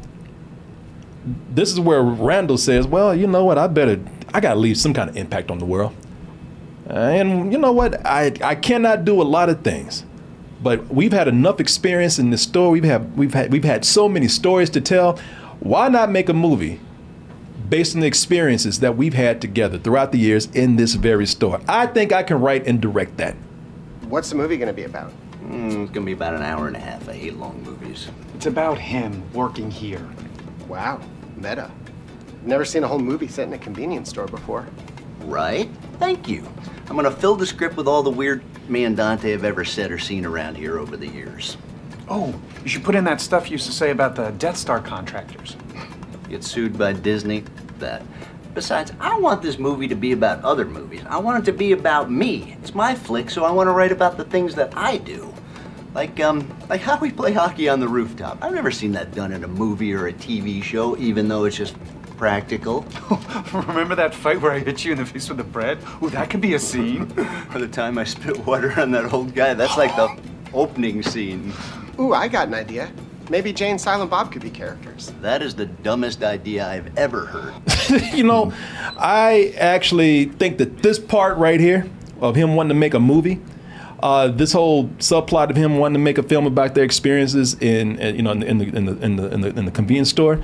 this 1.50 1.72
is 1.72 1.80
where 1.80 2.02
Randall 2.02 2.58
says, 2.58 2.86
"Well, 2.86 3.14
you 3.14 3.26
know 3.26 3.44
what? 3.44 3.56
I 3.56 3.66
better. 3.66 3.98
I 4.34 4.40
gotta 4.40 4.60
leave 4.60 4.76
some 4.76 4.92
kind 4.92 5.08
of 5.08 5.16
impact 5.16 5.50
on 5.50 5.58
the 5.58 5.64
world." 5.64 5.94
And 6.86 7.50
you 7.50 7.58
know 7.58 7.72
what? 7.72 8.04
I 8.06 8.32
I 8.42 8.54
cannot 8.54 9.04
do 9.06 9.20
a 9.22 9.24
lot 9.24 9.48
of 9.48 9.62
things, 9.62 10.04
but 10.62 10.86
we've 10.92 11.12
had 11.12 11.28
enough 11.28 11.60
experience 11.60 12.18
in 12.18 12.28
this 12.30 12.42
store. 12.42 12.70
We've 12.70 12.84
had 12.84 13.16
we've 13.16 13.32
had 13.32 13.50
we've 13.50 13.64
had 13.64 13.84
so 13.86 14.08
many 14.08 14.28
stories 14.28 14.68
to 14.70 14.80
tell. 14.80 15.18
Why 15.60 15.88
not 15.88 16.10
make 16.10 16.28
a 16.28 16.34
movie 16.34 16.80
based 17.72 17.94
on 17.94 18.02
the 18.02 18.06
experiences 18.06 18.80
that 18.80 18.98
we've 18.98 19.14
had 19.14 19.40
together 19.40 19.78
throughout 19.78 20.12
the 20.12 20.18
years 20.18 20.44
in 20.52 20.76
this 20.76 20.92
very 20.92 21.24
store? 21.24 21.58
I 21.66 21.86
think 21.86 22.12
I 22.12 22.22
can 22.22 22.38
write 22.38 22.66
and 22.66 22.82
direct 22.82 23.16
that. 23.16 23.34
What's 24.10 24.28
the 24.28 24.36
movie 24.36 24.58
going 24.58 24.68
to 24.68 24.74
be 24.74 24.84
about? 24.84 25.10
Mm, 25.44 25.84
it's 25.84 25.90
gonna 25.90 26.04
be 26.04 26.12
about 26.12 26.34
an 26.34 26.42
hour 26.42 26.66
and 26.66 26.76
a 26.76 26.78
half. 26.78 27.08
I 27.08 27.14
hate 27.14 27.34
long 27.36 27.62
movies. 27.62 28.08
It's 28.34 28.44
about 28.44 28.76
him 28.76 29.22
working 29.32 29.70
here. 29.70 30.06
Wow, 30.68 31.00
meta. 31.36 31.70
Never 32.44 32.66
seen 32.66 32.84
a 32.84 32.88
whole 32.88 32.98
movie 32.98 33.26
set 33.26 33.48
in 33.48 33.54
a 33.54 33.58
convenience 33.58 34.10
store 34.10 34.26
before. 34.26 34.66
Right? 35.22 35.70
Thank 35.98 36.28
you. 36.28 36.46
I'm 36.88 36.96
gonna 36.96 37.10
fill 37.10 37.36
the 37.36 37.46
script 37.46 37.76
with 37.76 37.88
all 37.88 38.02
the 38.02 38.10
weird 38.10 38.44
me 38.68 38.84
and 38.84 38.96
Dante 38.96 39.30
have 39.32 39.44
ever 39.44 39.64
said 39.64 39.90
or 39.90 39.98
seen 39.98 40.26
around 40.26 40.56
here 40.56 40.78
over 40.78 40.96
the 40.96 41.08
years. 41.08 41.56
Oh, 42.06 42.38
you 42.62 42.68
should 42.68 42.84
put 42.84 42.94
in 42.94 43.04
that 43.04 43.22
stuff 43.22 43.46
you 43.46 43.52
used 43.52 43.66
to 43.66 43.72
say 43.72 43.90
about 43.90 44.14
the 44.14 44.30
Death 44.32 44.58
Star 44.58 44.80
contractors. 44.80 45.56
Get 46.28 46.44
sued 46.44 46.78
by 46.78 46.92
Disney? 46.92 47.44
That. 47.82 48.02
Besides, 48.54 48.92
I 49.00 49.18
want 49.18 49.42
this 49.42 49.58
movie 49.58 49.88
to 49.88 49.94
be 49.94 50.12
about 50.12 50.44
other 50.44 50.64
movies. 50.64 51.02
I 51.08 51.18
want 51.18 51.42
it 51.42 51.50
to 51.50 51.56
be 51.56 51.72
about 51.72 52.10
me. 52.10 52.56
It's 52.60 52.74
my 52.74 52.94
flick, 52.94 53.28
so 53.28 53.44
I 53.44 53.50
want 53.50 53.66
to 53.66 53.72
write 53.72 53.92
about 53.92 54.16
the 54.16 54.24
things 54.24 54.54
that 54.54 54.76
I 54.76 54.98
do. 54.98 55.32
Like, 55.94 56.20
um, 56.20 56.48
like 56.68 56.80
how 56.80 56.98
we 56.98 57.10
play 57.10 57.32
hockey 57.32 57.68
on 57.68 57.80
the 57.80 57.88
rooftop. 57.88 58.38
I've 58.42 58.54
never 58.54 58.70
seen 58.70 58.92
that 58.92 59.12
done 59.14 59.32
in 59.32 59.44
a 59.44 59.48
movie 59.48 59.92
or 59.92 60.06
a 60.06 60.12
TV 60.12 60.62
show, 60.62 60.96
even 60.96 61.28
though 61.28 61.44
it's 61.44 61.56
just 61.56 61.74
practical. 62.16 62.86
Remember 63.52 63.94
that 63.96 64.14
fight 64.14 64.40
where 64.40 64.52
I 64.52 64.60
hit 64.60 64.84
you 64.84 64.92
in 64.92 64.98
the 64.98 65.06
face 65.06 65.28
with 65.28 65.38
the 65.38 65.44
bread? 65.44 65.78
Ooh, 66.02 66.10
that 66.10 66.30
could 66.30 66.40
be 66.40 66.54
a 66.54 66.58
scene. 66.58 67.06
By 67.52 67.58
the 67.58 67.68
time 67.68 67.98
I 67.98 68.04
spit 68.04 68.38
water 68.46 68.78
on 68.80 68.90
that 68.92 69.12
old 69.12 69.34
guy, 69.34 69.54
that's 69.54 69.76
like 69.76 69.96
the 69.96 70.16
opening 70.54 71.02
scene. 71.02 71.52
Ooh, 71.98 72.12
I 72.12 72.28
got 72.28 72.48
an 72.48 72.54
idea. 72.54 72.92
Maybe 73.30 73.52
Jay 73.52 73.70
and, 73.70 73.80
Silent 73.80 74.10
Bob 74.10 74.32
could 74.32 74.42
be 74.42 74.50
characters. 74.50 75.12
That 75.20 75.42
is 75.42 75.54
the 75.54 75.66
dumbest 75.66 76.22
idea 76.22 76.66
I've 76.66 76.96
ever 76.98 77.26
heard. 77.26 77.54
you 78.14 78.24
know, 78.24 78.52
I 78.96 79.54
actually 79.56 80.26
think 80.26 80.58
that 80.58 80.82
this 80.82 80.98
part 80.98 81.38
right 81.38 81.60
here 81.60 81.88
of 82.20 82.36
him 82.36 82.54
wanting 82.54 82.70
to 82.70 82.74
make 82.74 82.94
a 82.94 83.00
movie, 83.00 83.40
uh, 84.02 84.28
this 84.28 84.52
whole 84.52 84.88
subplot 84.98 85.50
of 85.50 85.56
him 85.56 85.78
wanting 85.78 85.94
to 85.94 86.00
make 86.00 86.18
a 86.18 86.22
film 86.22 86.46
about 86.46 86.74
their 86.74 86.84
experiences 86.84 87.54
in, 87.54 87.98
in 87.98 88.16
you 88.16 88.22
know 88.22 88.32
in 88.32 88.40
the 88.40 88.48
in 88.48 88.58
the 88.58 88.66
in 88.74 88.86
the 88.86 89.04
in 89.04 89.16
the, 89.16 89.30
in 89.30 89.40
the, 89.40 89.48
in 89.48 89.64
the 89.64 89.70
convenience 89.70 90.10
store, 90.10 90.42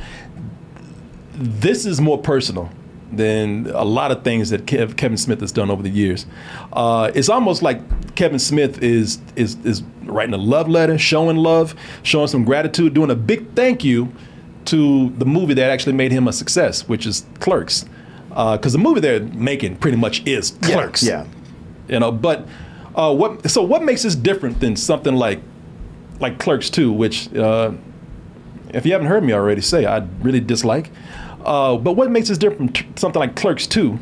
this 1.35 1.85
is 1.85 2.01
more 2.01 2.19
personal 2.19 2.71
than 3.13 3.67
a 3.71 3.85
lot 3.85 4.11
of 4.11 4.23
things 4.23 4.51
that 4.51 4.67
Kev, 4.67 4.97
Kevin 4.97 5.17
Smith 5.17 5.41
has 5.41 5.53
done 5.53 5.71
over 5.71 5.83
the 5.83 5.91
years. 5.91 6.27
Uh, 6.73 7.11
it's 7.15 7.29
almost 7.29 7.63
like 7.63 8.15
Kevin 8.15 8.39
Smith 8.39 8.83
is 8.83 9.19
is 9.37 9.57
is 9.65 9.83
writing 10.05 10.35
a 10.35 10.39
love 10.39 10.69
letter, 10.69 10.99
showing 10.99 11.37
love, 11.37 11.75
showing 12.03 12.29
some 12.29 12.45
gratitude, 12.45 12.95
doing 12.95 13.11
a 13.11 13.17
big 13.17 13.55
thank 13.55 13.85
you 13.85 14.13
to 14.67 15.11
the 15.11 15.25
movie 15.25 15.55
that 15.55 15.71
actually 15.71 15.95
made 15.95 16.13
him 16.13 16.29
a 16.29 16.33
success, 16.33 16.89
which 16.89 17.07
is 17.07 17.25
Clerks. 17.41 17.87
Because 18.29 18.73
the 18.73 18.79
movie 18.79 19.01
they're 19.01 19.21
making 19.21 19.77
pretty 19.77 19.97
much 19.97 20.25
is 20.27 20.53
Clerks. 20.63 21.03
Yeah. 21.03 21.27
You 21.89 22.01
know, 22.01 22.13
but 22.13 22.47
uh, 22.95 23.15
what? 23.15 23.51
So 23.51 23.63
what 23.63 23.83
makes 23.83 24.03
this 24.03 24.15
different 24.15 24.61
than 24.61 24.77
something 24.77 25.15
like 25.15 25.41
like 26.21 26.39
Clerks 26.39 26.69
2, 26.71 26.93
which 26.93 27.33
uh, 27.35 27.73
if 28.75 28.85
you 28.85 28.93
haven't 28.93 29.07
heard 29.07 29.25
me 29.25 29.33
already 29.33 29.61
say, 29.61 29.87
I 29.87 29.99
really 30.21 30.41
dislike. 30.41 30.91
Uh, 31.49 31.79
but 31.79 31.95
what 31.95 32.11
makes 32.11 32.29
this 32.29 32.37
different 32.37 32.77
from 32.77 32.97
something 32.99 33.21
like 33.21 33.35
Clerks 33.35 33.67
2 33.67 33.99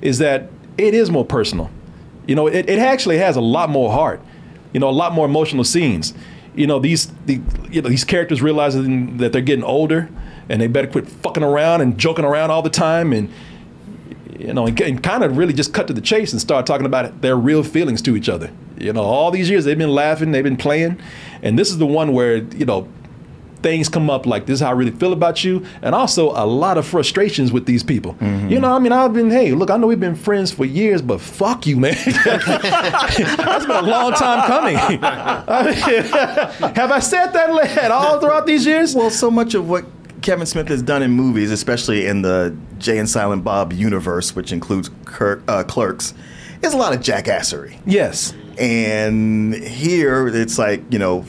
is 0.00 0.16
that 0.16 0.48
it 0.78 0.94
is 0.94 1.10
more 1.10 1.26
personal. 1.26 1.70
You 2.26 2.34
know, 2.34 2.46
it, 2.46 2.70
it 2.70 2.78
actually 2.78 3.18
has 3.18 3.36
a 3.36 3.40
lot 3.42 3.68
more 3.68 3.92
heart. 3.92 4.22
You 4.72 4.80
know, 4.80 4.88
a 4.88 4.96
lot 4.96 5.12
more 5.12 5.26
emotional 5.26 5.62
scenes. 5.62 6.14
You 6.54 6.66
know, 6.66 6.78
these 6.78 7.08
the, 7.26 7.42
you 7.70 7.82
know 7.82 7.90
these 7.90 8.04
characters 8.04 8.40
realizing 8.40 9.18
that 9.18 9.30
they're 9.32 9.42
getting 9.42 9.62
older 9.62 10.08
and 10.48 10.58
they 10.58 10.68
better 10.68 10.88
quit 10.88 11.06
fucking 11.06 11.42
around 11.42 11.82
and 11.82 11.98
joking 11.98 12.24
around 12.24 12.50
all 12.50 12.62
the 12.62 12.70
time 12.70 13.12
and 13.12 13.30
you 14.38 14.54
know, 14.54 14.66
and, 14.66 14.80
and 14.80 15.02
kind 15.02 15.22
of 15.22 15.36
really 15.36 15.52
just 15.52 15.74
cut 15.74 15.86
to 15.88 15.92
the 15.92 16.00
chase 16.00 16.32
and 16.32 16.40
start 16.40 16.64
talking 16.64 16.86
about 16.86 17.20
their 17.20 17.36
real 17.36 17.62
feelings 17.62 18.00
to 18.02 18.16
each 18.16 18.30
other. 18.30 18.50
You 18.78 18.94
know, 18.94 19.02
all 19.02 19.30
these 19.30 19.50
years 19.50 19.66
they've 19.66 19.76
been 19.76 19.90
laughing, 19.90 20.32
they've 20.32 20.42
been 20.42 20.56
playing, 20.56 20.98
and 21.42 21.58
this 21.58 21.68
is 21.70 21.76
the 21.76 21.86
one 21.86 22.14
where 22.14 22.36
you 22.36 22.64
know 22.64 22.88
things 23.62 23.88
come 23.88 24.10
up 24.10 24.26
like 24.26 24.46
this 24.46 24.54
is 24.54 24.60
how 24.60 24.68
I 24.68 24.72
really 24.72 24.92
feel 24.92 25.12
about 25.12 25.44
you, 25.44 25.64
and 25.82 25.94
also 25.94 26.30
a 26.30 26.46
lot 26.46 26.78
of 26.78 26.86
frustrations 26.86 27.52
with 27.52 27.66
these 27.66 27.82
people. 27.82 28.16
You 28.20 28.60
know, 28.60 28.74
I 28.74 28.78
mean, 28.78 28.92
I've 28.92 29.12
been, 29.12 29.30
hey, 29.30 29.52
look, 29.52 29.70
I 29.70 29.76
know 29.76 29.86
we've 29.86 29.98
been 29.98 30.14
friends 30.14 30.52
for 30.52 30.64
years, 30.64 31.02
but 31.02 31.20
fuck 31.20 31.66
you, 31.66 31.76
man. 31.76 31.96
That's 32.24 33.66
been 33.66 33.76
a 33.76 33.82
long 33.82 34.12
time 34.12 34.46
coming. 34.46 34.76
have 36.76 36.90
I 36.90 36.98
said 37.00 37.32
that 37.32 37.90
all 37.90 38.20
throughout 38.20 38.46
these 38.46 38.66
years? 38.66 38.94
Well, 38.94 39.10
so 39.10 39.30
much 39.30 39.54
of 39.54 39.68
what 39.68 39.84
Kevin 40.22 40.46
Smith 40.46 40.68
has 40.68 40.82
done 40.82 41.02
in 41.02 41.10
movies, 41.10 41.50
especially 41.50 42.06
in 42.06 42.22
the 42.22 42.56
Jay 42.78 42.98
and 42.98 43.08
Silent 43.08 43.44
Bob 43.44 43.72
universe, 43.72 44.34
which 44.34 44.52
includes 44.52 44.90
Kirk, 45.04 45.42
uh, 45.48 45.64
Clerks, 45.64 46.14
is 46.62 46.74
a 46.74 46.76
lot 46.76 46.92
of 46.92 47.00
jackassery. 47.00 47.78
Yes. 47.86 48.34
And 48.58 49.54
here 49.54 50.28
it's 50.28 50.58
like 50.58 50.82
you 50.90 50.98
know, 50.98 51.26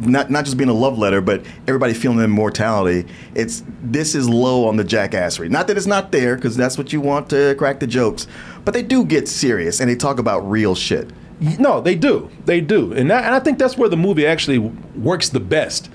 not 0.00 0.30
not 0.30 0.44
just 0.44 0.56
being 0.56 0.70
a 0.70 0.74
love 0.74 0.96
letter, 0.96 1.20
but 1.20 1.44
everybody 1.66 1.92
feeling 1.92 2.20
immortality. 2.20 3.06
It's 3.34 3.62
this 3.82 4.14
is 4.14 4.28
low 4.28 4.66
on 4.66 4.76
the 4.76 4.84
jackassery. 4.84 5.50
Not 5.50 5.66
that 5.66 5.76
it's 5.76 5.86
not 5.86 6.10
there, 6.10 6.36
because 6.36 6.56
that's 6.56 6.78
what 6.78 6.92
you 6.92 7.02
want 7.02 7.28
to 7.30 7.54
crack 7.56 7.80
the 7.80 7.86
jokes, 7.86 8.26
but 8.64 8.72
they 8.72 8.82
do 8.82 9.04
get 9.04 9.28
serious 9.28 9.80
and 9.80 9.90
they 9.90 9.96
talk 9.96 10.18
about 10.18 10.40
real 10.40 10.74
shit. 10.74 11.10
No, 11.58 11.80
they 11.80 11.94
do. 11.96 12.30
They 12.46 12.60
do, 12.60 12.92
and, 12.92 13.10
that, 13.10 13.24
and 13.24 13.34
I 13.34 13.40
think 13.40 13.58
that's 13.58 13.76
where 13.76 13.88
the 13.88 13.96
movie 13.96 14.26
actually 14.26 14.58
works 14.58 15.28
the 15.28 15.40
best. 15.40 15.90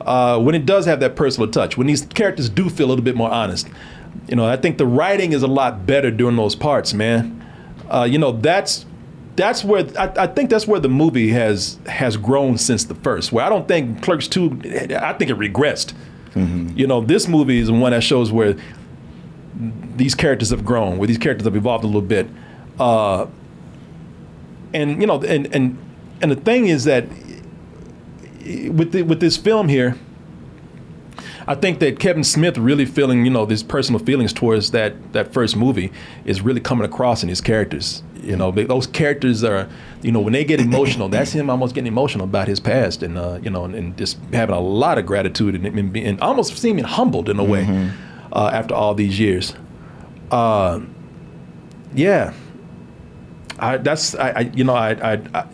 Uh, 0.00 0.40
when 0.40 0.56
it 0.56 0.66
does 0.66 0.84
have 0.86 0.98
that 1.00 1.14
personal 1.14 1.48
touch, 1.48 1.76
when 1.76 1.86
these 1.86 2.04
characters 2.06 2.48
do 2.48 2.68
feel 2.68 2.86
a 2.86 2.88
little 2.88 3.04
bit 3.04 3.14
more 3.14 3.30
honest. 3.30 3.68
You 4.28 4.36
know, 4.36 4.46
I 4.46 4.56
think 4.56 4.78
the 4.78 4.86
writing 4.86 5.32
is 5.32 5.42
a 5.42 5.46
lot 5.46 5.86
better 5.86 6.10
during 6.10 6.36
those 6.36 6.54
parts, 6.54 6.92
man. 6.92 7.44
Uh, 7.88 8.04
you 8.04 8.18
know, 8.18 8.32
that's 8.32 8.84
that's 9.36 9.64
where 9.64 9.86
I, 9.98 10.12
I, 10.16 10.26
think 10.26 10.50
that's 10.50 10.66
where 10.66 10.80
the 10.80 10.88
movie 10.88 11.30
has 11.30 11.78
has 11.86 12.16
grown 12.16 12.58
since 12.58 12.84
the 12.84 12.94
first. 12.94 13.32
Where 13.32 13.44
I 13.44 13.48
don't 13.48 13.66
think 13.66 14.02
Clerks 14.02 14.28
two, 14.28 14.60
I 14.64 15.12
think 15.14 15.30
it 15.30 15.38
regressed. 15.38 15.94
Mm-hmm. 16.34 16.76
You 16.76 16.86
know, 16.86 17.00
this 17.00 17.28
movie 17.28 17.58
is 17.58 17.70
one 17.70 17.92
that 17.92 18.02
shows 18.02 18.32
where 18.32 18.56
these 19.96 20.14
characters 20.14 20.50
have 20.50 20.64
grown, 20.64 20.98
where 20.98 21.06
these 21.06 21.18
characters 21.18 21.44
have 21.44 21.56
evolved 21.56 21.84
a 21.84 21.86
little 21.86 22.00
bit. 22.00 22.26
Uh, 22.78 23.26
and 24.74 25.00
you 25.00 25.06
know, 25.06 25.22
and 25.22 25.54
and 25.54 25.78
and 26.20 26.30
the 26.30 26.36
thing 26.36 26.68
is 26.68 26.84
that 26.84 27.06
with 28.44 28.92
the, 28.92 29.02
with 29.02 29.20
this 29.20 29.36
film 29.36 29.68
here, 29.68 29.96
I 31.46 31.54
think 31.54 31.80
that 31.80 31.98
Kevin 31.98 32.24
Smith 32.24 32.56
really 32.58 32.84
feeling, 32.84 33.24
you 33.24 33.30
know, 33.30 33.44
these 33.44 33.62
personal 33.62 33.98
feelings 33.98 34.32
towards 34.32 34.70
that 34.72 35.12
that 35.12 35.32
first 35.32 35.56
movie 35.56 35.92
is 36.24 36.40
really 36.40 36.60
coming 36.60 36.84
across 36.84 37.22
in 37.22 37.28
his 37.28 37.40
characters. 37.40 38.02
You 38.22 38.36
know, 38.36 38.50
those 38.50 38.86
characters 38.86 39.42
are, 39.44 39.68
you 40.02 40.12
know, 40.12 40.20
when 40.20 40.32
they 40.32 40.44
get 40.44 40.60
emotional, 40.60 41.08
that's 41.08 41.32
him 41.32 41.50
almost 41.50 41.74
getting 41.74 41.88
emotional 41.88 42.24
about 42.24 42.48
his 42.48 42.60
past, 42.60 43.02
and 43.02 43.18
uh, 43.18 43.38
you 43.42 43.50
know, 43.50 43.64
and, 43.64 43.74
and, 43.74 43.96
just 43.96 44.18
having 44.32 44.54
a 44.54 44.60
lot 44.60 44.98
of 44.98 45.06
gratitude 45.06 45.54
and, 45.54 45.66
and, 45.66 45.96
and 45.96 46.20
almost 46.20 46.56
seeming 46.56 46.84
humbled 46.84 47.28
in 47.28 47.38
a 47.38 47.44
way 47.44 47.64
mm-hmm. 47.64 48.32
uh, 48.32 48.50
after 48.52 48.74
all 48.74 48.94
these 48.94 49.18
years. 49.18 49.54
Uh, 50.30 50.80
yeah, 51.94 52.32
I, 53.58 53.76
that's 53.76 54.14
I, 54.14 54.30
I, 54.30 54.40
you 54.40 54.64
know 54.64 54.74
I, 54.74 54.92
I 55.34 55.46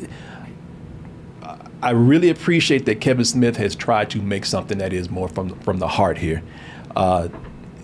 I 1.82 1.90
really 1.90 2.28
appreciate 2.28 2.86
that 2.86 3.00
Kevin 3.00 3.24
Smith 3.24 3.56
has 3.56 3.76
tried 3.76 4.10
to 4.10 4.20
make 4.20 4.44
something 4.44 4.78
that 4.78 4.92
is 4.92 5.10
more 5.10 5.28
from 5.28 5.58
from 5.60 5.78
the 5.78 5.88
heart 5.88 6.18
here. 6.18 6.42
Uh, 6.96 7.28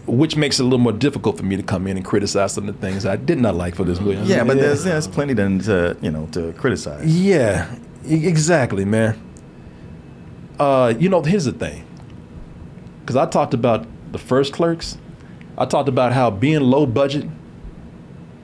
which 0.06 0.37
makes 0.37 0.61
it 0.61 0.62
a 0.62 0.64
little 0.64 0.78
more 0.78 0.92
difficult 0.92 1.37
for 1.38 1.44
me 1.44 1.56
to 1.56 1.62
come 1.62 1.87
in 1.87 1.96
and 1.96 2.04
criticize 2.04 2.52
some 2.52 2.68
of 2.68 2.78
the 2.78 2.87
things 2.87 3.06
I 3.06 3.16
did 3.16 3.38
not 3.38 3.54
like 3.54 3.75
for 3.75 3.84
this 3.84 4.00
movie. 4.00 4.23
Yeah, 4.25 4.44
but 4.44 4.56
there's 4.56 4.84
there's 4.84 5.08
plenty 5.08 5.34
to, 5.34 5.58
to 5.58 5.96
you 6.00 6.11
know 6.11 6.26
to 6.32 6.52
criticize. 6.54 7.04
Yeah, 7.06 7.75
exactly, 8.04 8.84
man. 8.84 9.20
Uh, 10.58 10.94
you 10.99 11.08
know, 11.08 11.23
here's 11.23 11.44
the 11.44 11.52
thing. 11.52 11.87
Because 13.00 13.16
I 13.16 13.26
talked 13.26 13.54
about 13.54 13.87
the 14.12 14.18
first 14.18 14.52
clerks. 14.52 14.96
I 15.58 15.66
talked 15.66 15.88
about 15.88 16.12
how 16.12 16.30
being 16.30 16.61
low 16.61 16.87
budget 16.87 17.28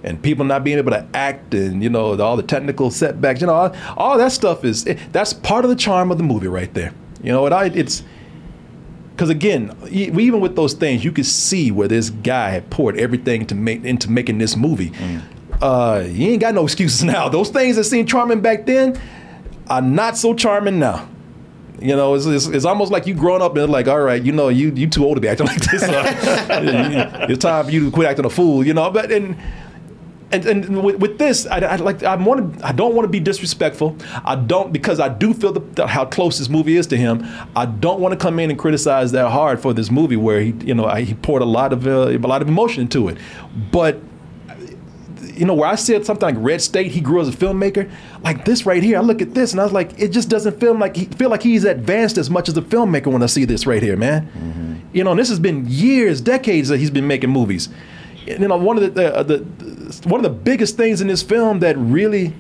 and 0.03 0.23
people 0.23 0.45
not 0.45 0.65
being 0.65 0.79
able 0.79 0.91
to 0.93 1.07
act 1.15 1.55
and, 1.55 1.83
you 1.83 1.91
know, 1.91 2.21
all 2.21 2.37
the 2.37 2.43
technical 2.43 2.91
setbacks, 2.91 3.41
you 3.41 3.47
know, 3.47 3.55
all, 3.55 3.77
all 3.97 4.19
that 4.19 4.33
stuff 4.33 4.65
is, 4.65 4.87
it, 4.87 4.99
that's 5.13 5.33
part 5.33 5.65
of 5.65 5.71
the 5.71 5.77
charm 5.77 6.11
of 6.11 6.19
the 6.19 6.25
movie 6.25 6.49
right 6.49 6.73
there. 6.75 6.93
You 7.23 7.33
know, 7.33 7.47
and 7.47 7.55
I, 7.55 7.67
it's, 7.67 8.03
because 9.21 9.29
again, 9.29 9.77
even 9.91 10.41
with 10.41 10.57
those 10.57 10.73
things, 10.73 11.05
you 11.05 11.13
could 11.13 11.27
see 11.27 11.71
where 11.71 11.87
this 11.87 12.09
guy 12.09 12.49
had 12.49 12.71
poured 12.71 12.99
everything 12.99 13.45
to 13.49 13.55
make 13.55 13.85
into 13.85 14.11
making 14.11 14.39
this 14.39 14.57
movie. 14.57 14.93
Uh, 15.61 16.01
he 16.01 16.31
ain't 16.31 16.41
got 16.41 16.55
no 16.55 16.65
excuses 16.65 17.05
now. 17.05 17.29
Those 17.29 17.51
things 17.51 17.77
that 17.77 17.85
seemed 17.85 18.09
charming 18.09 18.41
back 18.41 18.65
then 18.65 18.99
are 19.69 19.83
not 19.83 20.17
so 20.17 20.33
charming 20.33 20.79
now. 20.79 21.07
You 21.83 21.97
know, 21.97 22.15
it's, 22.15 22.25
it's, 22.25 22.47
it's 22.47 22.65
almost 22.65 22.91
like 22.91 23.07
you 23.07 23.13
growing 23.13 23.43
up 23.43 23.55
and 23.59 23.71
like, 23.71 23.89
all 23.89 24.01
right, 24.01 24.23
you 24.23 24.33
know, 24.33 24.49
you 24.49 24.71
you 24.71 24.89
too 24.89 25.05
old 25.05 25.19
to 25.19 25.21
be 25.21 25.29
acting 25.29 25.47
like 25.49 25.61
this. 25.71 25.83
it's 25.87 27.43
time 27.43 27.67
for 27.67 27.71
you 27.71 27.85
to 27.85 27.91
quit 27.91 28.09
acting 28.09 28.25
a 28.25 28.31
fool. 28.31 28.67
You 28.67 28.73
know, 28.73 28.91
but 28.91 29.13
and 29.13 29.37
and, 30.33 30.47
and 30.47 30.83
with, 30.85 30.97
with 30.97 31.19
this, 31.19 31.47
I, 31.47 31.59
I 31.59 31.77
like 31.77 32.03
I 32.05 32.15
want 32.17 32.59
to 32.59 32.67
I 32.67 32.73
don't 32.73 32.95
want 32.95 33.05
to 33.05 33.11
be 33.11 33.21
disrespectful. 33.21 33.97
I 34.25 34.37
don't 34.37 34.73
because 34.73 35.01
I 35.01 35.09
do 35.09 35.35
feel 35.35 35.53
the, 35.53 35.61
the- 35.61 35.87
how 35.87 36.05
close 36.05 36.39
this 36.39 36.49
movie 36.49 36.77
is 36.77 36.87
to 36.89 36.97
him. 36.97 37.27
I 37.57 37.67
don't 37.67 38.01
want 38.01 38.13
to 38.13 38.19
come 38.19 38.39
in 38.39 38.51
and 38.51 38.59
criticize 38.59 39.13
that 39.13 39.31
hard 39.31 39.61
for 39.61 39.73
this 39.75 39.91
movie 39.91 40.17
where 40.17 40.41
he 40.41 40.55
you 40.65 40.75
know 40.75 40.85
I, 40.87 41.03
he 41.03 41.15
poured 41.15 41.43
a 41.43 41.47
lot 41.47 41.73
of 41.73 41.87
uh, 41.87 42.09
a 42.11 42.19
lot 42.19 42.43
of 42.43 42.49
emotion 42.49 42.83
into 42.83 43.09
it, 43.09 43.19
but 43.73 44.01
you 45.35 45.47
know, 45.47 45.55
where 45.55 45.69
I 45.71 45.75
said 45.75 46.05
something 46.05 46.27
like 46.35 46.45
Red 46.45 46.61
State, 46.61 46.93
he 46.93 47.01
grew 47.01 47.19
as 47.21 47.29
a 47.29 47.33
filmmaker. 47.33 47.91
Like 48.23 48.45
this 48.45 48.67
right 48.67 48.83
here, 48.83 48.99
I 48.99 49.01
look 49.01 49.23
at 49.23 49.33
this 49.33 49.53
and 49.53 49.61
I 49.61 49.65
was 49.65 49.73
like, 49.73 49.99
it 49.99 50.09
just 50.09 50.29
doesn't 50.29 50.61
feel 50.61 50.75
like 50.75 50.95
he 50.97 51.07
feel 51.07 51.31
like 51.31 51.43
he's 51.43 51.65
advanced 51.65 52.19
as 52.19 52.29
much 52.29 52.49
as 52.51 52.57
a 52.59 52.63
filmmaker 52.63 53.07
when 53.07 53.23
I 53.23 53.27
see 53.27 53.47
this 53.47 53.67
right 53.67 53.83
here, 53.83 53.97
man. 53.97 54.83
You 54.93 55.03
know, 55.05 55.13
and 55.13 55.19
this 55.21 55.31
has 55.31 55.39
been 55.39 55.65
years, 55.67 56.21
decades 56.21 56.69
that 56.69 56.77
he's 56.79 56.91
been 56.91 57.07
making 57.07 57.31
movies. 57.31 57.71
You 58.27 58.39
know, 58.49 58.57
one 58.59 58.77
of 58.77 58.83
the, 58.83 58.91
the, 58.91 59.23
the 59.23 59.45
one 60.05 60.19
of 60.19 60.23
the 60.23 60.39
biggest 60.39 60.77
things 60.77 61.01
in 61.01 61.09
this 61.09 61.23
film 61.23 61.61
that 61.61 61.77
really 61.77 62.35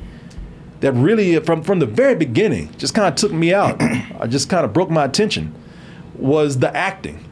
that 0.80 0.92
really 0.92 1.38
from 1.40 1.62
from 1.62 1.78
the 1.78 1.86
very 1.86 2.14
beginning 2.14 2.74
just 2.78 2.94
kind 2.94 3.08
of 3.08 3.14
took 3.14 3.32
me 3.32 3.52
out. 3.52 3.80
I 4.20 4.26
just 4.26 4.48
kind 4.48 4.64
of 4.64 4.72
broke 4.72 4.90
my 4.90 5.04
attention 5.04 5.54
was 6.14 6.58
the 6.58 6.74
acting. 6.76 7.26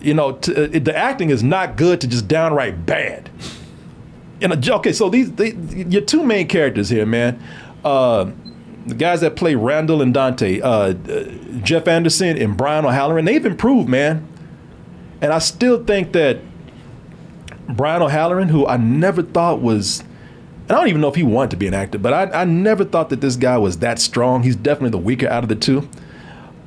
You 0.00 0.14
know, 0.14 0.32
t- 0.32 0.54
uh, 0.54 0.78
the 0.78 0.94
acting 0.94 1.30
is 1.30 1.42
not 1.42 1.76
good 1.76 2.00
to 2.02 2.06
just 2.06 2.28
downright 2.28 2.84
bad. 2.84 3.30
And 4.42 4.52
a, 4.52 4.74
okay, 4.74 4.92
so 4.92 5.08
these 5.08 5.32
they, 5.32 5.52
your 5.52 6.02
two 6.02 6.22
main 6.22 6.46
characters 6.48 6.90
here, 6.90 7.06
man. 7.06 7.42
Uh, 7.84 8.30
the 8.86 8.94
guys 8.94 9.22
that 9.22 9.36
play 9.36 9.54
Randall 9.54 10.02
and 10.02 10.12
Dante, 10.12 10.60
uh, 10.60 10.68
uh, 10.68 10.94
Jeff 11.62 11.88
Anderson 11.88 12.36
and 12.36 12.54
Brian 12.54 12.84
O'Halloran, 12.84 13.24
they've 13.24 13.44
improved, 13.44 13.88
man. 13.88 14.26
And 15.22 15.32
I 15.32 15.38
still 15.38 15.82
think 15.84 16.12
that 16.12 16.38
Brian 17.68 18.02
O'Halloran, 18.02 18.48
who 18.48 18.66
I 18.66 18.76
never 18.76 19.22
thought 19.22 19.60
was, 19.60 20.00
and 20.00 20.72
I 20.72 20.74
don't 20.76 20.88
even 20.88 21.00
know 21.00 21.08
if 21.08 21.14
he 21.14 21.22
wanted 21.22 21.50
to 21.50 21.56
be 21.56 21.66
an 21.66 21.74
actor, 21.74 21.98
but 21.98 22.12
I, 22.12 22.42
I 22.42 22.44
never 22.44 22.84
thought 22.84 23.10
that 23.10 23.20
this 23.20 23.36
guy 23.36 23.58
was 23.58 23.78
that 23.78 23.98
strong. 23.98 24.42
He's 24.42 24.56
definitely 24.56 24.90
the 24.90 24.98
weaker 24.98 25.28
out 25.28 25.42
of 25.42 25.48
the 25.48 25.56
two. 25.56 25.88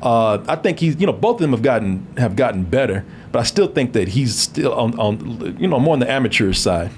Uh, 0.02 0.44
I 0.48 0.56
think 0.56 0.80
he's, 0.80 1.00
you 1.00 1.08
know, 1.08 1.14
both 1.14 1.36
of 1.36 1.42
them 1.42 1.52
have 1.52 1.64
gotten 1.64 2.06
have 2.18 2.36
gotten 2.36 2.64
better, 2.64 3.04
but 3.32 3.40
I 3.40 3.44
still 3.44 3.68
think 3.68 3.94
that 3.94 4.10
he's 4.10 4.38
still 4.38 4.74
on, 4.74 5.00
on 5.00 5.58
you 5.60 5.68
know, 5.68 5.80
more 5.80 5.94
on 5.94 6.00
the 6.00 6.10
amateur 6.10 6.54
side. 6.54 6.92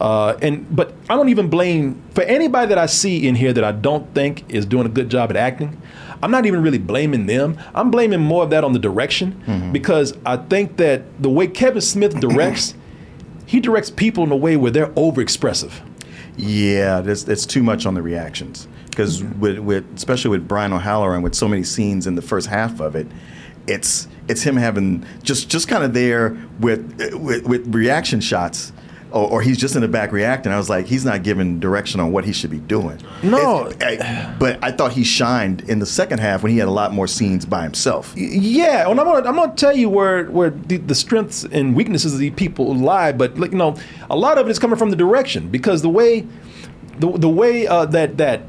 Uh, 0.00 0.36
and 0.42 0.66
but 0.74 0.92
I 1.08 1.16
don't 1.16 1.28
even 1.28 1.48
blame 1.48 2.02
for 2.10 2.22
anybody 2.24 2.68
that 2.68 2.78
I 2.78 2.86
see 2.86 3.26
in 3.26 3.36
here 3.36 3.52
that 3.52 3.64
I 3.64 3.72
don't 3.72 4.12
think 4.14 4.44
is 4.50 4.66
doing 4.66 4.84
a 4.86 4.90
good 4.90 5.08
job 5.08 5.30
at 5.30 5.36
acting. 5.36 5.80
I'm 6.22 6.30
not 6.30 6.46
even 6.46 6.62
really 6.62 6.78
blaming 6.78 7.26
them. 7.26 7.56
I'm 7.74 7.90
blaming 7.90 8.20
more 8.20 8.42
of 8.42 8.50
that 8.50 8.64
on 8.64 8.72
the 8.72 8.78
direction 8.78 9.70
because 9.72 10.14
I 10.26 10.36
think 10.38 10.76
that 10.78 11.22
the 11.22 11.30
way 11.30 11.46
Kevin 11.46 11.80
Smith 11.82 12.18
directs, 12.20 12.74
he 13.46 13.60
directs 13.60 13.90
people 13.90 14.24
in 14.24 14.32
a 14.32 14.36
way 14.36 14.56
where 14.56 14.70
they're 14.70 14.88
overexpressive. 14.88 15.72
Yeah, 16.36 17.00
there's 17.00 17.28
it's 17.28 17.46
too 17.46 17.62
much 17.62 17.86
on 17.86 17.94
the 17.94 18.02
reactions 18.02 18.66
because 18.90 19.22
with, 19.22 19.58
with 19.58 19.84
especially 19.94 20.30
with 20.30 20.48
Brian 20.48 20.72
O'Halloran 20.72 21.22
with 21.22 21.34
so 21.34 21.48
many 21.48 21.62
scenes 21.62 22.06
in 22.06 22.14
the 22.14 22.22
first 22.22 22.48
half 22.48 22.80
of 22.80 22.96
it, 22.96 23.06
it's 23.66 24.08
it's 24.28 24.42
him 24.42 24.56
having 24.56 25.06
just 25.22 25.48
just 25.48 25.68
kind 25.68 25.84
of 25.84 25.94
there 25.94 26.36
with 26.60 27.14
with, 27.14 27.46
with 27.46 27.74
reaction 27.74 28.20
shots. 28.20 28.72
Or, 29.14 29.30
or 29.30 29.42
he's 29.42 29.56
just 29.58 29.76
in 29.76 29.82
the 29.82 29.86
back 29.88 30.10
reacting. 30.10 30.50
I 30.50 30.56
was 30.58 30.68
like, 30.68 30.86
he's 30.86 31.04
not 31.04 31.22
giving 31.22 31.60
direction 31.60 32.00
on 32.00 32.10
what 32.10 32.24
he 32.24 32.32
should 32.32 32.50
be 32.50 32.58
doing. 32.58 32.98
No. 33.22 33.72
I- 33.80 34.34
but 34.40 34.58
I 34.60 34.72
thought 34.72 34.90
he 34.92 35.04
shined 35.04 35.60
in 35.70 35.78
the 35.78 35.86
second 35.86 36.18
half 36.18 36.42
when 36.42 36.50
he 36.50 36.58
had 36.58 36.66
a 36.66 36.72
lot 36.72 36.92
more 36.92 37.06
scenes 37.06 37.46
by 37.46 37.62
himself. 37.62 38.12
Yeah, 38.16 38.90
and 38.90 38.98
I'm 38.98 39.06
gonna, 39.06 39.28
I'm 39.28 39.36
gonna 39.36 39.54
tell 39.54 39.74
you 39.76 39.88
where 39.88 40.24
where 40.24 40.50
the, 40.50 40.78
the 40.78 40.94
strengths 40.96 41.44
and 41.44 41.76
weaknesses 41.76 42.12
of 42.12 42.18
these 42.18 42.34
people 42.34 42.74
lie, 42.74 43.12
but 43.12 43.38
like 43.38 43.52
you 43.52 43.58
know, 43.58 43.76
a 44.10 44.16
lot 44.16 44.36
of 44.36 44.48
it 44.48 44.50
is 44.50 44.58
coming 44.58 44.76
from 44.76 44.90
the 44.90 44.96
direction 44.96 45.48
because 45.48 45.82
the 45.82 45.88
way 45.88 46.26
the 46.98 47.10
the 47.12 47.28
way 47.28 47.66
uh, 47.68 47.84
that 47.86 48.16
that 48.16 48.42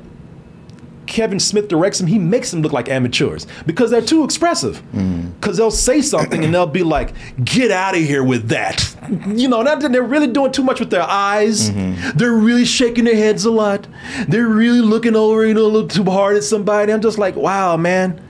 Kevin 1.07 1.39
Smith 1.39 1.67
directs 1.67 1.99
them, 1.99 2.07
he 2.07 2.19
makes 2.19 2.51
them 2.51 2.61
look 2.61 2.73
like 2.73 2.89
amateurs 2.89 3.47
because 3.65 3.91
they're 3.91 4.01
too 4.01 4.23
expressive. 4.23 4.81
Because 5.39 5.57
they'll 5.57 5.71
say 5.71 6.01
something 6.01 6.43
and 6.43 6.53
they'll 6.53 6.65
be 6.65 6.83
like, 6.83 7.13
"Get 7.43 7.71
out 7.71 7.95
of 7.95 8.01
here 8.01 8.23
with 8.23 8.49
that," 8.49 8.95
you 9.27 9.47
know. 9.47 9.61
Not 9.61 9.81
that 9.81 9.91
they're 9.91 10.01
really 10.03 10.27
doing 10.27 10.51
too 10.51 10.63
much 10.63 10.79
with 10.79 10.89
their 10.89 11.03
eyes. 11.03 11.71
They're 12.15 12.33
really 12.33 12.65
shaking 12.65 13.05
their 13.05 13.15
heads 13.15 13.45
a 13.45 13.51
lot. 13.51 13.87
They're 14.27 14.47
really 14.47 14.81
looking 14.81 15.15
over, 15.15 15.45
you 15.45 15.53
know, 15.53 15.61
a 15.65 15.67
little 15.67 15.87
too 15.87 16.03
hard 16.09 16.37
at 16.37 16.43
somebody. 16.43 16.91
I'm 16.91 17.01
just 17.01 17.17
like, 17.17 17.35
wow, 17.35 17.77
man. 17.77 18.21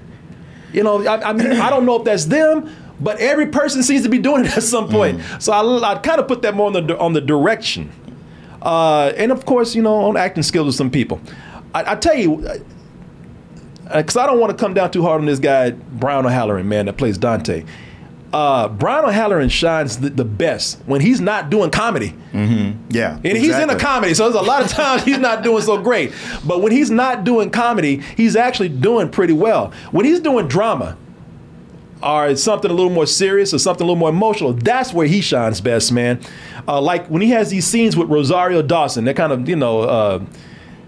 You 0.74 0.84
know, 0.84 1.06
I, 1.08 1.30
I 1.30 1.34
mean, 1.34 1.54
I 1.54 1.70
don't 1.70 1.86
know 1.86 1.96
if 1.98 2.04
that's 2.04 2.26
them, 2.26 2.70
but 3.00 3.18
every 3.20 3.48
person 3.48 3.82
seems 3.84 4.04
to 4.04 4.10
be 4.10 4.18
doing 4.18 4.46
it 4.46 4.58
at 4.58 4.64
some 4.64 4.90
point. 4.90 5.22
So 5.40 5.54
I, 5.54 5.94
I 5.94 5.96
kind 6.00 6.20
of 6.20 6.28
put 6.28 6.42
that 6.42 6.54
more 6.56 6.68
on 6.68 6.74
the 6.74 6.98
on 6.98 7.14
the 7.14 7.22
direction, 7.22 7.92
uh, 8.62 9.14
and 9.16 9.32
of 9.32 9.46
course, 9.46 9.74
you 9.76 9.82
know, 9.82 9.96
on 9.96 10.18
acting 10.18 10.44
skills 10.44 10.68
of 10.68 10.76
some 10.76 10.90
people. 10.90 11.22
I, 11.76 11.92
I 11.92 11.96
tell 11.96 12.16
you, 12.16 12.38
because 13.84 14.16
I 14.16 14.26
don't 14.26 14.40
want 14.40 14.58
to 14.58 14.58
come 14.58 14.74
down 14.74 14.92
too 14.92 15.04
hard 15.04 15.20
on 15.20 15.28
this 15.28 15.40
guy 15.40 15.72
Brian 15.72 16.26
O'Halloran, 16.26 16.68
man, 16.70 16.86
that 16.86 16.98
plays 16.98 17.18
Dante. 17.18 17.66
Uh, 18.34 18.68
Brian 18.68 19.06
O'Halloran 19.06 19.50
shines 19.50 19.98
the, 19.98 20.10
the 20.10 20.26
best 20.26 20.80
when 20.86 21.00
he's 21.00 21.22
not 21.22 21.50
doing 21.50 21.70
comedy. 21.70 22.14
Yeah, 22.90 23.20
And 23.24 23.38
he's 23.38 23.56
in 23.56 23.70
a 23.70 23.78
comedy, 23.78 24.14
so 24.14 24.24
there's 24.24 24.36
a 24.36 24.48
lot 24.48 24.64
of 24.64 24.70
times 24.72 25.04
he's 25.04 25.20
not 25.20 25.44
doing 25.44 25.62
so 25.62 25.82
great. 25.82 26.12
But 26.46 26.62
when 26.62 26.72
he's 26.72 26.90
not 26.90 27.24
doing 27.24 27.50
comedy, 27.50 27.98
he's 28.18 28.36
actually 28.36 28.70
doing 28.70 29.10
pretty 29.10 29.34
well. 29.34 29.72
When 29.92 30.06
he's 30.06 30.20
doing 30.20 30.48
drama, 30.48 30.98
or 32.04 32.36
something 32.36 32.70
a 32.70 32.74
little 32.74 32.92
more 32.92 33.08
serious 33.08 33.54
or 33.54 33.58
something 33.58 33.84
a 33.84 33.88
little 33.88 34.00
more 34.00 34.10
emotional, 34.10 34.54
that's 34.54 34.94
where 34.94 35.08
he 35.08 35.22
shines 35.22 35.62
best, 35.62 35.92
man. 35.92 36.20
Uh, 36.68 36.80
like 36.82 37.08
when 37.08 37.22
he 37.22 37.30
has 37.30 37.50
these 37.50 37.66
scenes 37.66 37.96
with 37.96 38.10
Rosario 38.10 38.62
Dawson, 38.62 39.06
they're 39.06 39.14
kind 39.14 39.32
of, 39.32 39.48
you 39.48 39.56
know, 39.56 39.82
uh, 39.82 40.26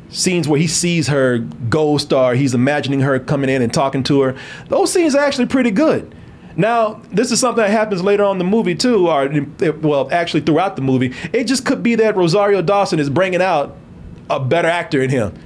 scenes 0.09 0.47
where 0.47 0.59
he 0.59 0.67
sees 0.67 1.07
her 1.07 1.39
ghost 1.39 2.05
star, 2.05 2.33
he's 2.35 2.53
imagining 2.53 3.01
her 3.01 3.19
coming 3.19 3.49
in 3.49 3.61
and 3.61 3.73
talking 3.73 4.03
to 4.03 4.21
her. 4.21 4.35
Those 4.69 4.91
scenes 4.91 5.15
are 5.15 5.23
actually 5.23 5.47
pretty 5.47 5.71
good. 5.71 6.13
Now, 6.55 7.01
this 7.11 7.31
is 7.31 7.39
something 7.39 7.63
that 7.63 7.69
happens 7.69 8.01
later 8.03 8.23
on 8.23 8.33
in 8.33 8.37
the 8.39 8.43
movie 8.43 8.73
too, 8.73 9.07
or 9.07 9.29
well, 9.81 10.09
actually 10.11 10.41
throughout 10.41 10.75
the 10.75 10.81
movie. 10.81 11.13
It 11.31 11.43
just 11.43 11.65
could 11.65 11.83
be 11.83 11.95
that 11.95 12.15
Rosario 12.15 12.63
Dawson 12.63 12.99
is 12.99 13.09
bringing 13.09 13.41
out 13.41 13.77
a 14.29 14.39
better 14.39 14.67
actor 14.67 15.01
in 15.01 15.09
him, 15.09 15.37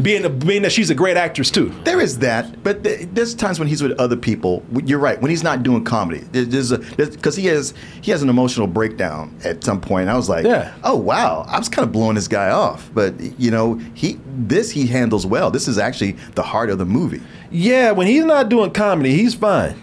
being 0.00 0.24
a, 0.24 0.30
being 0.30 0.62
that 0.62 0.72
she's 0.72 0.88
a 0.90 0.94
great 0.94 1.16
actress 1.16 1.50
too. 1.50 1.72
There 1.84 2.00
is 2.00 2.18
that, 2.20 2.62
but 2.64 2.82
th- 2.82 3.08
there's 3.12 3.34
times 3.34 3.58
when 3.58 3.68
he's 3.68 3.82
with 3.82 3.92
other 4.00 4.16
people. 4.16 4.62
You're 4.84 4.98
right. 4.98 5.20
When 5.20 5.30
he's 5.30 5.42
not 5.42 5.62
doing 5.62 5.84
comedy, 5.84 6.20
there- 6.32 6.44
there's 6.46 6.72
a 6.72 6.78
because 6.78 7.36
he 7.36 7.46
has 7.46 7.74
he 8.00 8.10
has 8.10 8.22
an 8.22 8.28
emotional 8.28 8.66
breakdown 8.66 9.36
at 9.44 9.62
some 9.62 9.80
point. 9.80 10.08
I 10.08 10.16
was 10.16 10.28
like, 10.28 10.44
Yeah. 10.46 10.72
oh 10.84 10.96
wow, 10.96 11.44
I 11.48 11.58
was 11.58 11.68
kind 11.68 11.84
of 11.86 11.92
blowing 11.92 12.14
this 12.14 12.28
guy 12.28 12.50
off. 12.50 12.90
But 12.94 13.14
you 13.38 13.50
know, 13.50 13.74
he 13.94 14.18
this 14.26 14.70
he 14.70 14.86
handles 14.86 15.26
well. 15.26 15.50
This 15.50 15.68
is 15.68 15.76
actually 15.78 16.12
the 16.34 16.42
heart 16.42 16.70
of 16.70 16.78
the 16.78 16.86
movie. 16.86 17.20
Yeah, 17.50 17.90
when 17.92 18.06
he's 18.06 18.24
not 18.24 18.48
doing 18.48 18.70
comedy, 18.70 19.14
he's 19.14 19.34
fine. 19.34 19.74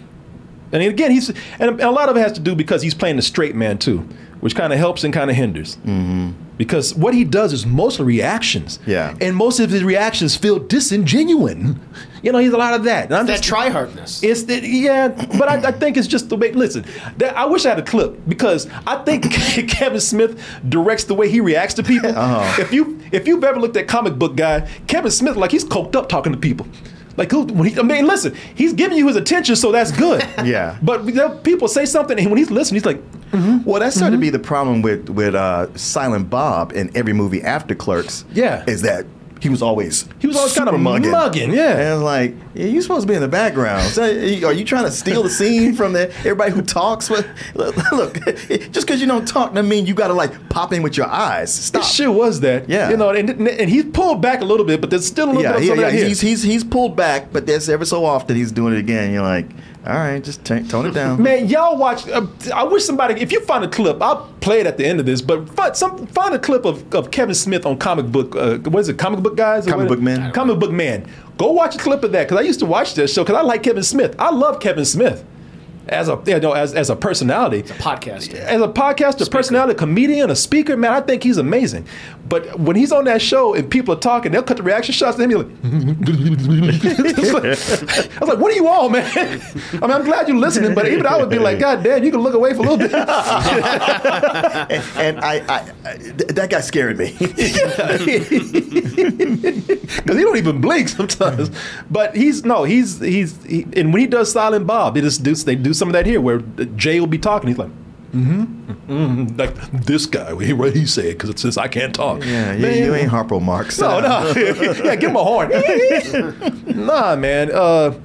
And 0.72 0.82
again, 0.82 1.10
he's 1.10 1.30
and 1.58 1.80
a 1.80 1.90
lot 1.90 2.08
of 2.08 2.16
it 2.16 2.20
has 2.20 2.32
to 2.32 2.40
do 2.40 2.54
because 2.54 2.82
he's 2.82 2.94
playing 2.94 3.16
the 3.16 3.22
straight 3.22 3.54
man 3.54 3.78
too, 3.78 3.98
which 4.40 4.54
kind 4.54 4.72
of 4.72 4.78
helps 4.78 5.04
and 5.04 5.12
kind 5.14 5.30
of 5.30 5.36
hinders. 5.36 5.76
Mm-hmm. 5.84 6.30
Because 6.60 6.94
what 6.94 7.14
he 7.14 7.24
does 7.24 7.54
is 7.54 7.64
mostly 7.64 8.04
reactions. 8.04 8.78
Yeah. 8.86 9.16
And 9.18 9.34
most 9.34 9.60
of 9.60 9.70
his 9.70 9.82
reactions 9.82 10.36
feel 10.36 10.60
disingenuine. 10.60 11.78
You 12.22 12.32
know, 12.32 12.38
he's 12.38 12.52
a 12.52 12.58
lot 12.58 12.74
of 12.74 12.84
that. 12.84 13.06
And 13.06 13.14
I'm 13.14 13.24
That 13.24 13.40
just- 13.40 13.50
tryhardness. 13.50 14.22
It's 14.22 14.42
the, 14.42 14.60
yeah, 14.60 15.08
but 15.38 15.48
I, 15.48 15.68
I 15.68 15.72
think 15.72 15.96
it's 15.96 16.06
just 16.06 16.28
the 16.28 16.36
way. 16.36 16.52
Listen, 16.52 16.84
that, 17.16 17.34
I 17.34 17.46
wish 17.46 17.64
I 17.64 17.70
had 17.70 17.78
a 17.78 17.82
clip 17.82 18.20
because 18.28 18.68
I 18.86 19.02
think 19.04 19.32
Kevin 19.70 20.00
Smith 20.00 20.38
directs 20.68 21.04
the 21.04 21.14
way 21.14 21.30
he 21.30 21.40
reacts 21.40 21.72
to 21.76 21.82
people. 21.82 22.10
Uh-huh. 22.14 22.60
If 22.60 22.74
you 22.74 23.00
if 23.10 23.26
you've 23.26 23.42
ever 23.42 23.58
looked 23.58 23.78
at 23.78 23.88
comic 23.88 24.18
book 24.18 24.36
guy, 24.36 24.68
Kevin 24.86 25.10
Smith 25.10 25.36
like 25.36 25.50
he's 25.50 25.64
coked 25.64 25.96
up 25.96 26.10
talking 26.10 26.32
to 26.32 26.38
people. 26.38 26.66
Like 27.16 27.30
who? 27.30 27.44
When 27.44 27.68
he, 27.68 27.78
I 27.78 27.82
mean, 27.84 28.06
listen, 28.06 28.34
he's 28.54 28.74
giving 28.74 28.98
you 28.98 29.06
his 29.06 29.16
attention, 29.16 29.56
so 29.56 29.72
that's 29.72 29.90
good. 29.90 30.20
Yeah. 30.44 30.76
But 30.82 31.06
you 31.06 31.12
know, 31.14 31.30
people 31.38 31.68
say 31.68 31.86
something, 31.86 32.18
and 32.18 32.28
when 32.28 32.36
he's 32.36 32.50
listening, 32.50 32.82
he's 32.82 32.86
like, 32.86 33.00
Well, 33.32 33.80
that 33.80 33.92
started 33.92 34.16
to 34.16 34.20
be 34.20 34.30
the 34.30 34.38
problem 34.38 34.82
with 34.82 35.08
with 35.08 35.34
uh, 35.34 35.72
Silent 35.76 36.30
Bob 36.30 36.72
in 36.72 36.90
every 36.96 37.12
movie 37.12 37.42
after 37.42 37.74
Clerks. 37.74 38.24
Yeah. 38.32 38.64
is 38.66 38.82
that 38.82 39.06
he 39.40 39.48
was 39.48 39.62
always 39.62 40.06
He 40.18 40.26
was 40.26 40.36
always 40.36 40.52
kinda 40.52 40.70
super 40.70 40.78
mugging. 40.78 41.10
mugging, 41.12 41.52
yeah. 41.54 41.94
and 41.94 42.04
like 42.04 42.34
yeah, 42.52 42.66
you're 42.66 42.82
supposed 42.82 43.06
to 43.06 43.08
be 43.08 43.14
in 43.14 43.22
the 43.22 43.28
background. 43.28 43.84
So, 43.88 44.02
are 44.02 44.52
you 44.52 44.64
trying 44.66 44.84
to 44.84 44.90
steal 44.90 45.22
the 45.22 45.30
scene 45.30 45.74
from 45.74 45.94
the 45.94 46.10
everybody 46.18 46.50
who 46.52 46.60
talks? 46.60 47.08
With, 47.08 47.26
look, 47.54 47.74
look, 47.92 48.14
just 48.70 48.86
because 48.86 49.00
you 49.00 49.06
don't 49.06 49.26
talk 49.26 49.54
doesn't 49.54 49.66
mean 49.68 49.86
you 49.86 49.94
got 49.94 50.08
to 50.08 50.14
like 50.14 50.50
pop 50.50 50.74
in 50.74 50.82
with 50.82 50.98
your 50.98 51.06
eyes. 51.06 51.54
Stop. 51.54 51.82
It 51.84 51.86
sure 51.86 52.10
was 52.10 52.40
that. 52.40 52.68
Yeah. 52.68 52.90
You 52.90 52.98
know, 52.98 53.10
and, 53.10 53.30
and 53.48 53.70
he's 53.70 53.84
pulled 53.86 54.20
back 54.20 54.42
a 54.42 54.44
little 54.44 54.66
bit, 54.66 54.80
but 54.82 54.90
there's 54.90 55.06
still 55.06 55.28
a 55.28 55.32
little 55.32 55.42
Yeah, 55.42 55.52
bit 55.52 55.70
of 55.70 55.78
yeah, 55.78 55.88
yeah. 55.88 55.90
that. 56.00 56.06
He's, 56.08 56.20
he's 56.20 56.42
he's 56.42 56.64
pulled 56.64 56.94
back, 56.96 57.32
but 57.32 57.46
there's 57.46 57.70
ever 57.70 57.86
so 57.86 58.04
often 58.04 58.36
he's 58.36 58.52
doing 58.52 58.74
it 58.74 58.78
again. 58.80 59.10
You're 59.10 59.22
like, 59.22 59.46
all 59.86 59.94
right, 59.94 60.22
just 60.22 60.44
t- 60.44 60.62
tone 60.64 60.86
it 60.86 60.92
down. 60.92 61.22
Man, 61.22 61.48
y'all 61.48 61.76
watch. 61.76 62.06
Uh, 62.08 62.26
I 62.54 62.64
wish 62.64 62.84
somebody, 62.84 63.20
if 63.20 63.32
you 63.32 63.40
find 63.46 63.64
a 63.64 63.68
clip, 63.68 64.02
I'll 64.02 64.26
play 64.40 64.60
it 64.60 64.66
at 64.66 64.76
the 64.76 64.84
end 64.86 65.00
of 65.00 65.06
this. 65.06 65.22
But 65.22 65.48
find 65.50 65.74
some, 65.74 66.06
find 66.08 66.34
a 66.34 66.38
clip 66.38 66.66
of, 66.66 66.94
of 66.94 67.10
Kevin 67.10 67.34
Smith 67.34 67.64
on 67.64 67.78
comic 67.78 68.06
book. 68.06 68.36
Uh, 68.36 68.58
what 68.58 68.80
is 68.80 68.88
it? 68.90 68.98
Comic 68.98 69.20
book 69.20 69.36
guys. 69.36 69.66
Comic 69.66 69.88
Book 69.88 70.00
man. 70.00 70.32
Comic 70.32 70.58
book 70.58 70.70
man. 70.70 71.08
Go 71.38 71.52
watch 71.52 71.76
a 71.76 71.78
clip 71.78 72.04
of 72.04 72.12
that 72.12 72.28
because 72.28 72.38
I 72.38 72.46
used 72.46 72.60
to 72.60 72.66
watch 72.66 72.94
that 72.94 73.08
show 73.08 73.24
because 73.24 73.36
I 73.36 73.42
like 73.42 73.62
Kevin 73.62 73.82
Smith. 73.82 74.14
I 74.18 74.30
love 74.30 74.60
Kevin 74.60 74.84
Smith 74.84 75.24
as 75.90 76.08
a 76.08 76.18
you 76.26 76.40
know 76.40 76.52
as, 76.52 76.72
as 76.74 76.88
a 76.88 76.96
personality. 76.96 77.62
Podcaster. 77.62 78.34
As 78.34 78.62
a 78.62 78.68
podcaster, 78.68 79.30
personality, 79.30 79.76
comedian, 79.76 80.30
a 80.30 80.36
speaker, 80.36 80.76
man, 80.76 80.92
I 80.92 81.00
think 81.00 81.22
he's 81.22 81.36
amazing. 81.36 81.86
But 82.28 82.60
when 82.60 82.76
he's 82.76 82.92
on 82.92 83.06
that 83.06 83.20
show 83.20 83.54
and 83.54 83.68
people 83.68 83.94
are 83.94 83.98
talking, 83.98 84.30
they'll 84.30 84.44
cut 84.44 84.56
the 84.56 84.62
reaction 84.62 84.94
shots 84.94 85.16
to 85.16 85.24
him. 85.24 85.32
You're 85.32 85.42
like, 85.42 85.52
I 85.64 85.68
was 88.20 88.28
like, 88.28 88.38
"What 88.38 88.52
are 88.52 88.56
you 88.56 88.68
all, 88.68 88.88
man?" 88.88 89.10
I 89.14 89.80
mean, 89.80 89.90
I'm 89.90 90.04
glad 90.04 90.28
you're 90.28 90.36
listening, 90.36 90.74
but 90.74 90.86
even 90.86 91.06
I 91.06 91.16
would 91.16 91.28
be 91.28 91.40
like, 91.40 91.58
"God 91.58 91.82
damn, 91.82 92.04
you 92.04 92.12
can 92.12 92.20
look 92.20 92.34
away 92.34 92.54
for 92.54 92.60
a 92.60 92.70
little 92.70 92.78
bit." 92.78 92.94
and 92.94 93.08
and 94.96 95.20
I, 95.20 95.42
I, 95.48 95.72
I 95.84 95.96
that 95.96 96.50
guy 96.50 96.60
scared 96.60 96.98
me. 96.98 97.16
because 100.00 100.16
he 100.16 100.22
don't 100.22 100.36
even 100.36 100.60
blink 100.60 100.88
sometimes. 100.88 101.50
But 101.90 102.14
he's 102.14 102.44
no, 102.44 102.62
he's 102.62 103.00
he's 103.00 103.42
he, 103.44 103.66
and 103.74 103.92
when 103.92 104.00
he 104.00 104.06
does 104.06 104.30
Silent 104.32 104.66
Bob, 104.66 104.94
they 104.94 105.00
just 105.00 105.24
do 105.24 105.34
they 105.34 105.56
do 105.56 105.74
some 105.80 105.88
of 105.88 105.94
that 105.94 106.04
here 106.04 106.20
where 106.20 106.38
Jay 106.76 107.00
will 107.00 107.08
be 107.08 107.18
talking. 107.18 107.48
He's 107.48 107.58
like. 107.58 107.70
Mm-hmm. 108.12 108.72
mm-hmm. 108.92 109.36
Like 109.36 109.54
this 109.84 110.04
guy, 110.06 110.34
he, 110.42 110.52
what 110.52 110.74
he 110.74 110.84
said, 110.84 111.12
because 111.12 111.30
it 111.30 111.38
says 111.38 111.56
I 111.56 111.68
can't 111.68 111.94
talk. 111.94 112.24
yeah, 112.24 112.54
you, 112.54 112.62
Man. 112.62 112.84
you 112.84 112.94
ain't 112.96 113.08
Harpo 113.08 113.40
Marx. 113.40 113.78
No, 113.78 114.00
no. 114.00 114.32
yeah, 114.84 114.96
give 114.96 115.10
him 115.10 115.16
a 115.16 115.22
horn. 115.22 115.52
nah, 116.86 117.14
man. 117.14 117.52
Uh, 117.52 117.96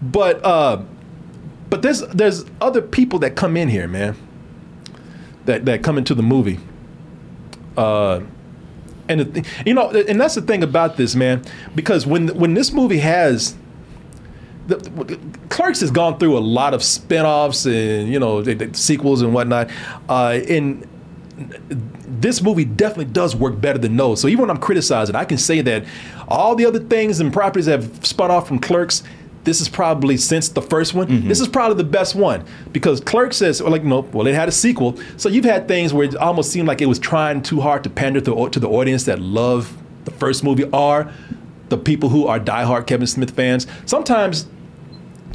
but 0.00 0.44
uh, 0.44 0.80
but 1.68 1.82
there's 1.82 2.02
there's 2.02 2.44
other 2.60 2.80
people 2.80 3.18
that 3.18 3.34
come 3.34 3.56
in 3.56 3.68
here, 3.68 3.88
man. 3.88 4.16
That 5.46 5.64
that 5.64 5.82
come 5.82 5.98
into 5.98 6.14
the 6.14 6.22
movie. 6.22 6.60
Uh, 7.76 8.20
and 9.08 9.20
the 9.20 9.24
thing, 9.24 9.44
you 9.66 9.74
know, 9.74 9.90
and 9.90 10.20
that's 10.20 10.36
the 10.36 10.42
thing 10.42 10.62
about 10.62 10.96
this, 10.96 11.16
man, 11.16 11.42
because 11.74 12.06
when 12.06 12.28
when 12.28 12.54
this 12.54 12.72
movie 12.72 12.98
has. 12.98 13.56
The, 14.68 15.18
Clerks 15.48 15.80
has 15.80 15.90
gone 15.90 16.18
through 16.18 16.36
a 16.36 16.40
lot 16.40 16.74
of 16.74 16.82
spin-offs 16.82 17.66
and 17.66 18.08
you 18.12 18.20
know 18.20 18.42
the, 18.42 18.54
the 18.54 18.76
sequels 18.76 19.22
and 19.22 19.34
whatnot. 19.34 19.70
Uh, 20.08 20.40
and 20.48 20.86
this 22.06 22.42
movie 22.42 22.64
definitely 22.64 23.06
does 23.06 23.34
work 23.34 23.60
better 23.60 23.78
than 23.78 23.96
those. 23.96 24.20
So 24.20 24.28
even 24.28 24.42
when 24.42 24.50
I'm 24.50 24.58
criticizing, 24.58 25.14
I 25.14 25.24
can 25.24 25.38
say 25.38 25.60
that 25.62 25.84
all 26.26 26.54
the 26.54 26.66
other 26.66 26.80
things 26.80 27.20
and 27.20 27.32
properties 27.32 27.66
that 27.66 27.82
have 27.82 28.06
spun 28.06 28.30
off 28.30 28.48
from 28.48 28.58
Clerks, 28.58 29.02
this 29.44 29.60
is 29.60 29.68
probably 29.68 30.16
since 30.16 30.48
the 30.48 30.60
first 30.60 30.94
one, 30.94 31.26
this 31.28 31.40
is 31.40 31.48
probably 31.48 31.76
the 31.76 31.88
best 31.88 32.14
one 32.14 32.44
because 32.72 33.00
Clerks 33.00 33.36
says, 33.36 33.62
well, 33.62 33.70
like, 33.70 33.84
no, 33.84 34.00
well, 34.00 34.26
it 34.26 34.34
had 34.34 34.48
a 34.48 34.52
sequel. 34.52 34.98
So 35.16 35.28
you've 35.28 35.44
had 35.44 35.68
things 35.68 35.94
where 35.94 36.04
it 36.04 36.16
almost 36.16 36.50
seemed 36.50 36.68
like 36.68 36.82
it 36.82 36.86
was 36.86 36.98
trying 36.98 37.42
too 37.42 37.60
hard 37.60 37.84
to 37.84 37.90
pander 37.90 38.20
to, 38.22 38.48
to 38.50 38.60
the 38.60 38.68
audience 38.68 39.04
that 39.04 39.20
love 39.20 39.76
the 40.04 40.10
first 40.10 40.42
movie 40.42 40.68
are 40.72 41.12
the 41.68 41.78
people 41.78 42.08
who 42.08 42.26
are 42.26 42.40
diehard 42.40 42.86
Kevin 42.86 43.06
Smith 43.06 43.30
fans. 43.30 43.66
Sometimes 43.86 44.46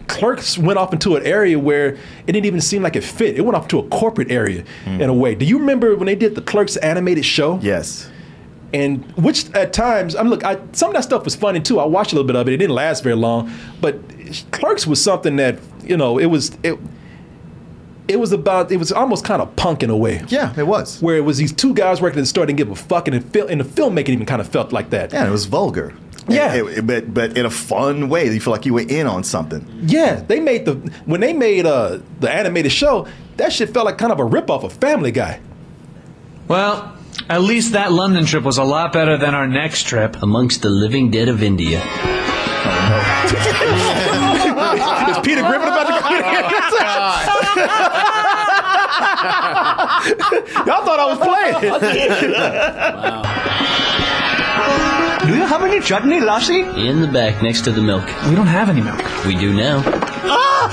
Clerks 0.07 0.57
went 0.57 0.77
off 0.77 0.93
into 0.93 1.15
an 1.15 1.25
area 1.25 1.57
where 1.57 1.89
it 2.27 2.27
didn't 2.27 2.45
even 2.45 2.61
seem 2.61 2.83
like 2.83 2.95
it 2.95 3.03
fit. 3.03 3.37
It 3.37 3.41
went 3.41 3.55
off 3.55 3.67
to 3.69 3.79
a 3.79 3.87
corporate 3.89 4.31
area 4.31 4.63
hmm. 4.83 5.01
in 5.01 5.09
a 5.09 5.13
way. 5.13 5.35
Do 5.35 5.45
you 5.45 5.57
remember 5.59 5.95
when 5.95 6.05
they 6.05 6.15
did 6.15 6.35
the 6.35 6.41
Clerks 6.41 6.77
animated 6.77 7.25
show? 7.25 7.59
Yes. 7.61 8.09
And 8.73 9.05
which 9.13 9.51
at 9.51 9.71
times, 9.71 10.15
I'm 10.15 10.29
look, 10.29 10.43
I, 10.43 10.57
some 10.71 10.89
of 10.89 10.95
that 10.95 11.03
stuff 11.03 11.25
was 11.25 11.35
funny 11.35 11.59
too. 11.59 11.79
I 11.79 11.85
watched 11.85 12.11
a 12.11 12.15
little 12.15 12.27
bit 12.27 12.35
of 12.35 12.47
it. 12.47 12.53
It 12.53 12.57
didn't 12.57 12.75
last 12.75 13.03
very 13.03 13.15
long, 13.15 13.53
but 13.79 13.99
Clerks 14.51 14.87
was 14.87 15.01
something 15.01 15.35
that 15.35 15.59
you 15.83 15.95
know 15.95 16.17
it 16.17 16.25
was 16.25 16.57
it. 16.63 16.79
It 18.07 18.19
was 18.19 18.31
about. 18.33 18.71
It 18.71 18.77
was 18.77 18.91
almost 18.91 19.23
kind 19.23 19.41
of 19.41 19.55
punk 19.55 19.81
in 19.81 19.89
a 19.89 19.95
way. 19.97 20.23
Yeah, 20.27 20.53
it 20.57 20.67
was. 20.67 21.01
Where 21.01 21.15
it 21.15 21.21
was 21.23 21.37
these 21.37 21.53
two 21.53 21.73
guys 21.73 22.01
working 22.01 22.19
at 22.19 22.23
the 22.23 22.27
store 22.27 22.45
didn't 22.45 22.57
give 22.57 22.69
a 22.69 22.75
fuck, 22.75 23.07
and, 23.07 23.15
it 23.15 23.23
fil- 23.23 23.47
and 23.47 23.61
the 23.61 23.65
filmmaking 23.65 24.09
even 24.09 24.25
kind 24.25 24.41
of 24.41 24.47
felt 24.49 24.73
like 24.73 24.89
that. 24.89 25.13
Yeah, 25.13 25.25
it 25.27 25.31
was 25.31 25.45
vulgar. 25.45 25.93
Yeah. 26.27 26.53
It- 26.53 26.79
it- 26.79 26.87
but 26.87 27.13
but 27.13 27.37
in 27.37 27.45
a 27.45 27.49
fun 27.49 28.09
way. 28.09 28.25
You 28.33 28.39
feel 28.41 28.51
like 28.51 28.65
you 28.65 28.73
were 28.73 28.81
in 28.87 29.07
on 29.07 29.23
something. 29.23 29.65
Yeah, 29.85 30.15
they 30.27 30.39
made 30.41 30.65
the 30.65 30.73
when 31.05 31.21
they 31.21 31.31
made 31.33 31.65
uh 31.65 31.99
the 32.19 32.29
animated 32.29 32.71
show, 32.73 33.07
that 33.37 33.53
shit 33.53 33.69
felt 33.73 33.85
like 33.85 33.97
kind 33.97 34.11
of 34.11 34.19
a 34.19 34.23
ripoff 34.25 34.63
of 34.63 34.73
Family 34.73 35.11
Guy. 35.11 35.39
Well, 36.49 36.97
at 37.29 37.41
least 37.41 37.71
that 37.71 37.93
London 37.93 38.25
trip 38.25 38.43
was 38.43 38.57
a 38.57 38.63
lot 38.65 38.91
better 38.91 39.17
than 39.17 39.33
our 39.33 39.47
next 39.47 39.83
trip. 39.83 40.21
Amongst 40.21 40.61
the 40.61 40.69
living 40.69 41.09
dead 41.09 41.29
of 41.29 41.41
India. 41.41 41.81
Is 43.33 45.17
Peter 45.19 45.41
Griffin 45.41 45.67
about 45.67 45.87
to 45.87 45.99
come 45.99 47.42
Y'all 50.65 50.83
thought 50.85 50.99
I 50.99 51.05
was 51.13 51.19
playing. 51.19 51.53
Do 55.27 55.35
you 55.37 55.43
have 55.45 55.63
any 55.63 55.79
chutney, 55.79 56.19
Lassie? 56.19 56.61
In 56.61 56.99
the 57.01 57.07
back, 57.07 57.41
next 57.41 57.61
to 57.63 57.71
the 57.71 57.81
milk. 57.81 58.05
We 58.29 58.35
don't 58.35 58.47
have 58.47 58.69
any 58.69 58.81
milk. 58.81 58.99
We 59.25 59.35
do 59.35 59.53
now. 59.53 59.81
Ah, 60.25 60.67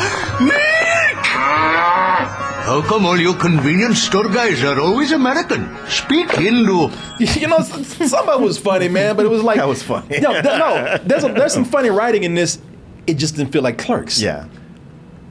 How 2.66 2.82
come 2.82 3.06
all 3.06 3.18
you 3.18 3.34
convenience 3.34 4.02
store 4.02 4.28
guys 4.28 4.62
are 4.64 4.80
always 4.80 5.12
American? 5.12 5.68
Speak 5.88 6.30
Hindu. 6.32 6.90
you 7.18 7.46
know, 7.48 7.56
s- 7.58 8.10
some 8.10 8.28
of 8.28 8.40
it 8.40 8.44
was 8.44 8.58
funny, 8.58 8.88
man, 8.88 9.14
but 9.16 9.24
it 9.24 9.28
was 9.30 9.42
like 9.42 9.56
That 9.58 9.68
was 9.68 9.82
funny. 9.82 10.18
No, 10.20 10.32
th- 10.32 10.44
no, 10.44 10.98
there's 11.04 11.24
a, 11.24 11.28
there's 11.28 11.52
some 11.52 11.64
funny 11.64 11.90
writing 11.90 12.24
in 12.24 12.34
this. 12.34 12.58
It 13.06 13.14
just 13.14 13.36
didn't 13.36 13.52
feel 13.52 13.62
like 13.62 13.78
Clerks. 13.78 14.20
Yeah. 14.20 14.46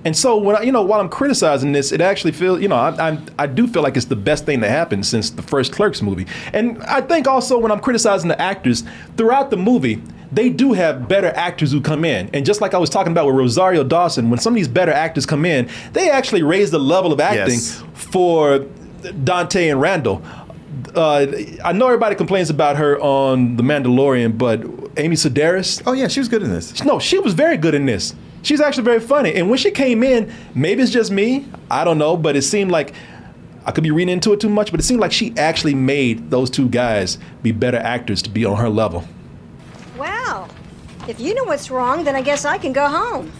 And 0.05 0.15
so 0.15 0.37
when 0.37 0.55
I, 0.55 0.61
you 0.61 0.71
know, 0.71 0.81
while 0.81 1.01
I'm 1.01 1.09
criticizing 1.09 1.73
this, 1.73 1.91
it 1.91 1.99
actually 1.99 2.31
feels, 2.31 2.61
you 2.61 2.67
know, 2.69 2.75
I, 2.77 3.09
I 3.11 3.19
I 3.39 3.47
do 3.47 3.67
feel 3.67 3.83
like 3.83 3.97
it's 3.97 4.05
the 4.05 4.15
best 4.15 4.45
thing 4.45 4.61
that 4.61 4.69
happened 4.69 5.05
since 5.05 5.29
the 5.29 5.41
first 5.41 5.73
Clerks 5.73 6.01
movie. 6.01 6.25
And 6.53 6.81
I 6.83 7.01
think 7.01 7.27
also 7.27 7.57
when 7.59 7.71
I'm 7.71 7.81
criticizing 7.81 8.29
the 8.29 8.41
actors 8.41 8.83
throughout 9.17 9.49
the 9.49 9.57
movie, 9.57 10.01
they 10.31 10.49
do 10.49 10.71
have 10.73 11.09
better 11.09 11.27
actors 11.35 11.71
who 11.73 11.81
come 11.81 12.05
in. 12.05 12.29
And 12.33 12.45
just 12.45 12.61
like 12.61 12.73
I 12.73 12.77
was 12.77 12.89
talking 12.89 13.11
about 13.11 13.25
with 13.25 13.35
Rosario 13.35 13.83
Dawson, 13.83 14.29
when 14.29 14.39
some 14.39 14.53
of 14.53 14.55
these 14.55 14.67
better 14.69 14.91
actors 14.93 15.25
come 15.25 15.43
in, 15.43 15.67
they 15.91 16.09
actually 16.09 16.43
raise 16.43 16.71
the 16.71 16.79
level 16.79 17.11
of 17.11 17.19
acting 17.19 17.55
Yes. 17.55 17.83
for 17.93 18.59
Dante 19.23 19.67
and 19.69 19.81
Randall. 19.81 20.21
Uh, 20.95 21.27
I 21.65 21.73
know 21.73 21.87
everybody 21.87 22.15
complains 22.15 22.49
about 22.49 22.77
her 22.77 22.99
on 23.01 23.57
The 23.57 23.63
Mandalorian, 23.63 24.37
but 24.37 24.61
Amy 24.97 25.15
Sedaris. 25.17 25.83
Oh 25.85 25.91
yeah, 25.93 26.07
she 26.07 26.19
was 26.21 26.29
good 26.29 26.41
in 26.41 26.51
this. 26.51 26.83
No, 26.85 26.99
she 26.99 27.19
was 27.19 27.33
very 27.33 27.57
good 27.57 27.73
in 27.75 27.85
this. 27.85 28.15
She's 28.41 28.61
actually 28.61 28.83
very 28.83 28.99
funny. 28.99 29.33
And 29.35 29.49
when 29.49 29.57
she 29.57 29.71
came 29.71 30.03
in, 30.03 30.33
maybe 30.55 30.81
it's 30.81 30.91
just 30.91 31.11
me, 31.11 31.45
I 31.69 31.83
don't 31.83 31.97
know, 31.97 32.17
but 32.17 32.35
it 32.35 32.43
seemed 32.43 32.71
like 32.71 32.93
I 33.65 33.71
could 33.71 33.83
be 33.83 33.91
reading 33.91 34.13
into 34.13 34.33
it 34.33 34.39
too 34.39 34.49
much, 34.49 34.71
but 34.71 34.79
it 34.79 34.83
seemed 34.83 35.01
like 35.01 35.11
she 35.11 35.33
actually 35.37 35.75
made 35.75 36.31
those 36.31 36.49
two 36.49 36.69
guys 36.69 37.17
be 37.43 37.51
better 37.51 37.77
actors 37.77 38.21
to 38.23 38.29
be 38.29 38.45
on 38.45 38.57
her 38.57 38.69
level. 38.69 39.03
Well, 39.97 40.49
if 41.07 41.19
you 41.19 41.35
know 41.35 41.43
what's 41.43 41.69
wrong, 41.69 42.03
then 42.03 42.15
I 42.15 42.21
guess 42.21 42.45
I 42.45 42.57
can 42.57 42.73
go 42.73 42.87
home. 42.87 43.31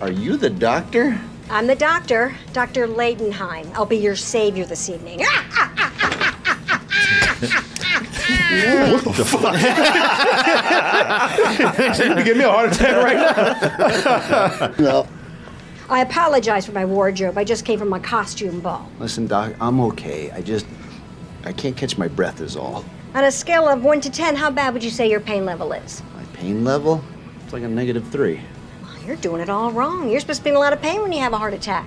Are 0.00 0.10
you 0.10 0.36
the 0.36 0.50
doctor? 0.50 1.20
I'm 1.48 1.66
the 1.66 1.76
doctor, 1.76 2.34
Dr. 2.52 2.88
Leidenheim. 2.88 3.72
I'll 3.74 3.86
be 3.86 3.96
your 3.96 4.16
savior 4.16 4.64
this 4.64 4.88
evening. 4.88 5.20
What 8.92 9.04
the 9.16 9.24
fuck? 9.24 9.54
you 11.98 12.14
can 12.14 12.24
give 12.24 12.36
me 12.36 12.44
a 12.44 12.50
heart 12.50 12.72
attack 12.72 12.96
right 13.02 14.78
now. 14.78 14.84
no. 14.84 15.08
I 15.88 16.00
apologize 16.00 16.66
for 16.66 16.72
my 16.72 16.84
wardrobe. 16.84 17.38
I 17.38 17.44
just 17.44 17.64
came 17.64 17.78
from 17.78 17.88
my 17.88 18.00
costume 18.00 18.60
ball. 18.60 18.90
Listen, 18.98 19.26
Doc, 19.26 19.54
I'm 19.60 19.80
okay. 19.80 20.30
I 20.32 20.42
just. 20.42 20.66
I 21.44 21.52
can't 21.52 21.76
catch 21.76 21.96
my 21.96 22.08
breath, 22.08 22.40
is 22.40 22.56
all. 22.56 22.84
On 23.14 23.22
a 23.24 23.30
scale 23.30 23.68
of 23.68 23.84
1 23.84 24.00
to 24.00 24.10
10, 24.10 24.34
how 24.34 24.50
bad 24.50 24.74
would 24.74 24.82
you 24.82 24.90
say 24.90 25.08
your 25.08 25.20
pain 25.20 25.44
level 25.44 25.72
is? 25.72 26.02
My 26.16 26.24
pain 26.32 26.64
level? 26.64 27.04
It's 27.44 27.52
like 27.52 27.62
a 27.62 27.68
negative 27.68 28.06
three. 28.08 28.40
Well, 28.82 28.98
you're 29.06 29.14
doing 29.16 29.40
it 29.40 29.48
all 29.48 29.70
wrong. 29.70 30.10
You're 30.10 30.18
supposed 30.18 30.40
to 30.40 30.44
be 30.44 30.50
in 30.50 30.56
a 30.56 30.58
lot 30.58 30.72
of 30.72 30.82
pain 30.82 31.00
when 31.02 31.12
you 31.12 31.20
have 31.20 31.32
a 31.32 31.38
heart 31.38 31.54
attack. 31.54 31.86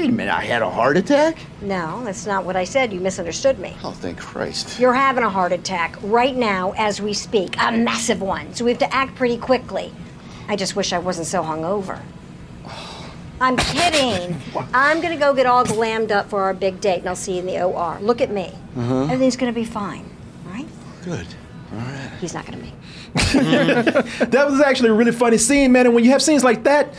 Wait 0.00 0.08
a 0.08 0.12
minute, 0.12 0.34
I 0.34 0.44
had 0.44 0.62
a 0.62 0.70
heart 0.70 0.96
attack? 0.96 1.36
No, 1.60 2.02
that's 2.04 2.24
not 2.24 2.46
what 2.46 2.56
I 2.56 2.64
said. 2.64 2.90
You 2.90 3.00
misunderstood 3.00 3.58
me. 3.58 3.76
Oh, 3.84 3.90
thank 3.90 4.18
Christ. 4.18 4.80
You're 4.80 4.94
having 4.94 5.24
a 5.24 5.28
heart 5.28 5.52
attack 5.52 5.94
right 6.00 6.34
now 6.34 6.72
as 6.78 7.02
we 7.02 7.12
speak, 7.12 7.54
a 7.60 7.70
massive 7.70 8.22
one. 8.22 8.54
So 8.54 8.64
we 8.64 8.70
have 8.70 8.78
to 8.78 8.94
act 8.94 9.14
pretty 9.14 9.36
quickly. 9.36 9.92
I 10.48 10.56
just 10.56 10.74
wish 10.74 10.94
I 10.94 10.98
wasn't 10.98 11.26
so 11.26 11.42
hungover. 11.42 12.00
I'm 13.42 13.58
kidding. 13.58 14.40
I'm 14.72 15.02
gonna 15.02 15.18
go 15.18 15.34
get 15.34 15.44
all 15.44 15.66
glammed 15.66 16.12
up 16.12 16.30
for 16.30 16.44
our 16.44 16.54
big 16.54 16.80
date, 16.80 17.00
and 17.00 17.08
I'll 17.10 17.14
see 17.14 17.34
you 17.34 17.40
in 17.40 17.46
the 17.46 17.62
OR. 17.62 17.98
Look 18.00 18.22
at 18.22 18.30
me. 18.30 18.54
Uh-huh. 18.78 19.02
Everything's 19.02 19.36
gonna 19.36 19.52
be 19.52 19.66
fine. 19.66 20.08
All 20.46 20.52
right? 20.54 20.66
Good. 21.04 21.26
All 21.74 21.78
right. 21.78 22.10
He's 22.22 22.32
not 22.32 22.46
gonna 22.46 22.56
be. 22.56 22.72
that 23.14 24.46
was 24.48 24.62
actually 24.62 24.88
a 24.88 24.94
really 24.94 25.12
funny 25.12 25.36
scene, 25.36 25.72
man. 25.72 25.84
And 25.84 25.94
when 25.94 26.04
you 26.04 26.10
have 26.12 26.22
scenes 26.22 26.42
like 26.42 26.64
that, 26.64 26.94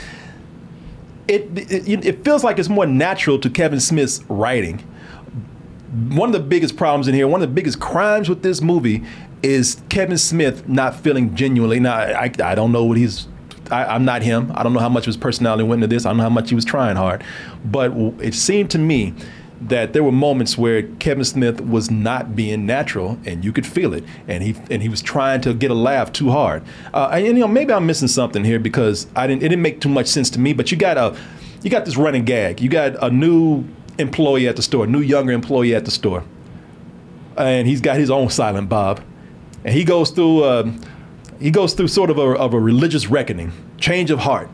it, 1.28 1.50
it 1.58 2.06
it 2.06 2.24
feels 2.24 2.44
like 2.44 2.60
it's 2.60 2.70
more 2.70 2.86
natural 2.86 3.40
to 3.40 3.50
Kevin 3.50 3.80
Smith's 3.80 4.24
writing. 4.30 4.80
One 6.10 6.30
of 6.30 6.34
the 6.34 6.48
biggest 6.48 6.78
problems 6.78 7.08
in 7.08 7.14
here, 7.16 7.28
one 7.28 7.42
of 7.42 7.50
the 7.50 7.54
biggest 7.54 7.80
crimes 7.80 8.30
with 8.30 8.44
this 8.44 8.62
movie, 8.62 9.04
is 9.44 9.82
Kevin 9.90 10.18
Smith 10.18 10.68
not 10.68 10.96
feeling 10.96 11.36
genuinely. 11.36 11.80
Now, 11.80 11.96
I, 11.96 12.32
I 12.44 12.56
don't 12.56 12.72
know 12.72 12.86
what 12.86 12.98
he's. 12.98 13.28
I, 13.70 13.86
I'm 13.86 14.06
not 14.06 14.22
him. 14.22 14.52
I 14.54 14.64
don't 14.64 14.74
know 14.74 14.80
how 14.80 14.90
much 14.90 15.04
of 15.04 15.08
his 15.08 15.18
personality 15.18 15.64
went 15.64 15.84
into 15.84 15.94
this. 15.94 16.06
I 16.06 16.10
don't 16.10 16.18
know 16.18 16.24
how 16.24 16.30
much 16.30 16.50
he 16.50 16.56
was 16.56 16.66
trying 16.66 16.96
hard, 16.96 17.24
but 17.66 17.92
it 18.22 18.34
seemed 18.34 18.70
to 18.72 18.78
me 18.78 19.14
that 19.62 19.94
there 19.94 20.04
were 20.04 20.12
moments 20.12 20.58
where 20.58 20.84
Kevin 20.84 21.24
Smith 21.24 21.62
was 21.62 21.92
not 21.92 22.36
being 22.36 22.66
natural, 22.66 23.20
and 23.26 23.46
you 23.46 23.52
could 23.52 23.68
feel 23.68 23.94
it, 23.94 24.04
and 24.28 24.44
he 24.44 24.56
and 24.72 24.82
he 24.82 24.90
was 24.90 25.02
trying 25.02 25.42
to 25.42 25.54
get 25.54 25.70
a 25.70 25.76
laugh 25.76 26.12
too 26.12 26.32
hard. 26.32 26.64
Uh, 26.94 27.10
and 27.14 27.26
you 27.26 27.34
know, 27.34 27.48
maybe 27.48 27.72
I'm 27.72 27.86
missing 27.86 28.08
something 28.08 28.44
here 28.44 28.60
because 28.60 29.08
I 29.16 29.28
didn't. 29.28 29.44
It 29.44 29.50
didn't 29.50 29.62
make 29.62 29.80
too 29.80 29.90
much 29.90 30.08
sense 30.08 30.30
to 30.32 30.40
me. 30.40 30.54
But 30.54 30.72
you 30.72 30.78
got 30.78 30.98
a, 30.98 31.16
you 31.62 31.70
got 31.70 31.86
this 31.86 31.96
running 31.96 32.26
gag. 32.26 32.60
You 32.60 32.70
got 32.70 33.02
a 33.04 33.12
new 33.12 33.64
employee 34.00 34.48
at 34.48 34.56
the 34.56 34.64
store, 34.64 34.88
new 34.88 35.02
younger 35.02 35.32
employee 35.32 35.76
at 35.76 35.86
the 35.86 35.92
store, 35.92 36.24
and 37.38 37.68
he's 37.68 37.82
got 37.82 37.98
his 37.98 38.10
own 38.10 38.30
silent 38.30 38.68
Bob, 38.68 39.02
and 39.64 39.74
he 39.76 39.84
goes 39.84 40.10
through. 40.10 40.44
Uh, 40.44 40.72
he 41.40 41.50
goes 41.50 41.74
through 41.74 41.88
sort 41.88 42.12
of 42.12 42.20
a, 42.20 42.22
of 42.22 42.54
a 42.54 42.60
religious 42.60 43.08
reckoning, 43.08 43.52
change 43.78 44.12
of 44.12 44.20
heart, 44.20 44.50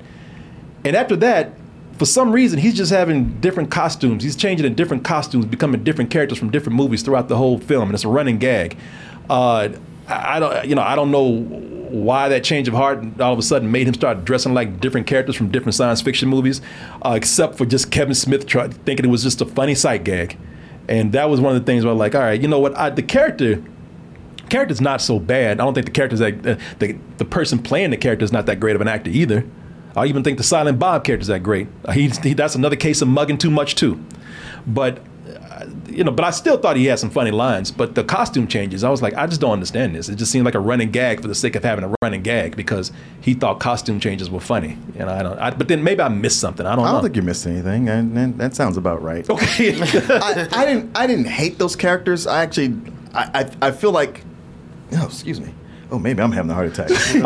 and 0.84 0.96
after 0.96 1.16
that, 1.18 1.54
for 1.98 2.06
some 2.06 2.32
reason, 2.32 2.60
he's 2.60 2.76
just 2.76 2.92
having 2.92 3.40
different 3.42 3.72
costumes. 3.72 4.24
He's 4.24 4.36
changing 4.36 4.66
in 4.66 4.76
different 4.76 5.04
costumes, 5.04 5.46
becoming 5.46 5.84
different 5.84 6.12
characters 6.12 6.38
from 6.38 6.52
different 6.52 6.76
movies 6.76 7.02
throughout 7.02 7.28
the 7.28 7.38
whole 7.38 7.60
film, 7.60 7.90
and 7.90 7.96
it's 7.96 8.04
a 8.04 8.08
running 8.08 8.38
gag. 8.38 8.78
Uh, 9.30 9.70
I 10.08 10.38
I 10.38 10.40
don't, 10.40 10.66
you 10.66 10.76
know, 10.76 10.82
I 10.82 10.96
don't 10.96 11.12
know 11.12 11.42
why 11.90 12.30
that 12.30 12.44
change 12.44 12.68
of 12.68 12.74
heart 12.74 13.00
all 13.20 13.34
of 13.34 13.40
a 13.40 13.42
sudden 13.42 13.72
made 13.72 13.88
him 13.88 13.94
start 13.94 14.26
dressing 14.26 14.54
like 14.54 14.80
different 14.80 15.08
characters 15.08 15.36
from 15.36 15.50
different 15.50 15.76
science 15.76 16.02
fiction 16.02 16.30
movies, 16.30 16.62
uh, 17.04 17.14
except 17.16 17.58
for 17.58 17.66
just 17.66 17.92
Kevin 17.92 18.14
Smith 18.14 18.50
thinking 18.50 19.06
it 19.06 19.10
was 19.10 19.24
just 19.24 19.42
a 19.42 19.46
funny 19.46 19.76
sight 19.76 20.04
gag, 20.04 20.38
and 20.88 21.12
that 21.14 21.30
was 21.30 21.42
one 21.42 21.56
of 21.56 21.62
the 21.62 21.66
things 21.66 21.84
where 21.84 21.92
I'm 21.92 21.98
like, 21.98 22.14
all 22.14 22.22
right, 22.22 22.40
you 22.40 22.48
know 22.48 22.60
what, 22.60 22.78
I, 22.78 22.90
the 22.90 23.04
character 23.04 23.64
character's 24.50 24.82
not 24.82 25.02
so 25.02 25.20
bad. 25.20 25.60
I 25.60 25.64
don't 25.66 25.74
think 25.74 25.88
the 25.88 25.92
character's 25.92 26.20
that 26.20 26.46
uh, 26.46 26.58
the 26.80 26.98
the 27.18 27.26
person 27.26 27.60
playing 27.60 27.90
the 27.90 27.98
character 27.98 28.24
is 28.24 28.32
not 28.32 28.46
that 28.46 28.60
great 28.60 28.76
of 28.76 28.82
an 28.82 28.88
actor 28.88 29.10
either. 29.10 29.46
I 29.98 30.06
even 30.06 30.24
think 30.24 30.38
the 30.38 30.44
Silent 30.44 30.80
Bob 30.80 31.04
character's 31.04 31.28
that 31.28 31.44
great. 31.44 31.68
He's 31.94 32.18
he, 32.20 32.34
that's 32.34 32.56
another 32.56 32.76
case 32.76 33.02
of 33.02 33.08
mugging 33.08 33.38
too 33.38 33.52
much 33.52 33.76
too. 33.76 34.04
But 34.66 35.00
uh, 35.50 35.66
you 35.90 36.04
know, 36.04 36.12
but 36.12 36.24
I 36.26 36.30
still 36.32 36.58
thought 36.58 36.78
he 36.78 36.86
had 36.86 37.00
some 37.00 37.10
funny 37.10 37.32
lines. 37.32 37.72
But 37.72 37.96
the 37.96 38.04
costume 38.04 38.48
changes, 38.48 38.84
I 38.84 38.90
was 38.90 39.02
like, 39.02 39.14
I 39.16 39.26
just 39.28 39.42
don't 39.42 39.52
understand 39.54 39.96
this. 39.96 40.08
It 40.10 40.16
just 40.18 40.32
seemed 40.32 40.46
like 40.46 40.56
a 40.56 40.60
running 40.60 40.92
gag 40.92 41.22
for 41.22 41.28
the 41.28 41.36
sake 41.36 41.56
of 41.56 41.64
having 41.64 41.84
a 41.84 41.94
running 42.04 42.22
gag 42.22 42.56
because 42.56 42.92
he 43.22 43.34
thought 43.34 43.60
costume 43.60 44.00
changes 44.00 44.30
were 44.30 44.40
funny. 44.40 44.78
Know, 44.96 45.08
I 45.08 45.24
don't. 45.24 45.40
I, 45.40 45.50
but 45.52 45.68
then 45.68 45.84
maybe 45.84 46.02
I 46.02 46.10
missed 46.10 46.40
something. 46.40 46.66
I 46.66 46.76
don't 46.76 46.86
I 46.86 46.92
don't 46.92 47.02
think 47.02 47.16
you 47.16 47.22
missed 47.24 47.48
anything, 47.48 47.90
and, 47.90 48.16
and 48.18 48.38
that 48.38 48.56
sounds 48.56 48.78
about 48.78 49.02
right. 49.02 49.28
Okay. 49.38 49.76
I, 49.82 50.48
I 50.52 50.66
didn't. 50.66 50.96
I 50.98 51.08
didn't 51.08 51.26
hate 51.28 51.58
those 51.58 51.76
characters. 51.76 52.28
I 52.28 52.44
actually. 52.44 52.80
I. 53.14 53.50
I, 53.62 53.68
I 53.68 53.72
feel 53.72 53.92
like. 53.92 54.24
Oh, 54.94 55.06
excuse 55.06 55.42
me. 55.42 55.54
Oh, 55.90 55.98
maybe 56.00 56.22
I'm 56.22 56.32
having 56.34 56.52
a 56.52 56.54
heart 56.54 56.68
attack. 56.68 56.90
Um, 57.16 57.24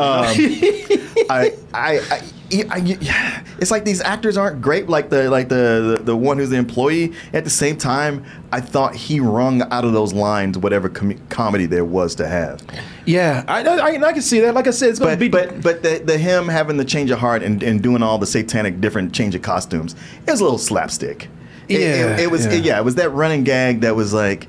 I, 1.30 1.54
I, 1.74 2.00
I- 2.00 2.22
it's 2.52 3.72
like 3.72 3.86
these 3.86 4.02
actors 4.02 4.38
aren't 4.38 4.62
great. 4.62 4.90
Like 4.90 5.10
the 5.10 5.30
like 5.30 5.50
the, 5.50 5.98
the 5.98 6.04
the 6.04 6.16
one 6.16 6.38
who's 6.38 6.50
the 6.50 6.58
employee. 6.58 7.14
At 7.34 7.44
the 7.44 7.50
same 7.50 7.78
time, 7.78 8.26
I 8.52 8.62
thought 8.62 8.96
he 8.96 9.20
wrung 9.20 9.62
out 9.72 9.86
of 9.86 9.94
those 9.94 10.14
lines 10.14 10.58
whatever 10.58 10.90
com- 10.90 11.18
comedy 11.30 11.66
there 11.66 11.86
was 11.86 12.16
to 12.16 12.28
have. 12.28 12.62
yeah, 13.06 13.44
I, 13.48 13.64
I, 13.64 14.04
I 14.04 14.14
can 14.14 14.22
see 14.22 14.40
that. 14.42 14.54
Like 14.54 14.68
I 14.68 14.72
said, 14.72 14.90
it's 14.90 15.00
going 15.00 15.18
to 15.18 15.30
But 15.30 15.50
be. 15.50 15.52
but 15.52 15.62
but 15.62 15.84
the, 15.84 16.04
the 16.06 16.18
him 16.18 16.48
having 16.48 16.78
the 16.78 16.86
change 16.86 17.12
of 17.12 17.20
heart 17.20 17.44
and, 17.44 17.62
and 17.64 17.82
doing 17.82 18.04
all 18.04 18.18
the 18.18 18.28
satanic 18.28 18.82
different 18.82 19.14
change 19.14 19.34
of 19.36 19.42
costumes 19.42 19.96
it 20.28 20.32
was 20.32 20.40
a 20.42 20.44
little 20.44 20.58
slapstick. 20.60 21.30
It, 21.68 21.80
it- 21.80 21.82
Yeah, 21.82 22.18
it, 22.20 22.32
was 22.32 22.46
yeah. 22.46 22.54
yeah. 22.54 22.78
it 22.80 22.86
was 22.86 22.96
that 22.96 23.10
running 23.12 23.44
gag 23.44 23.82
that 23.82 23.96
was 23.96 24.14
like. 24.14 24.48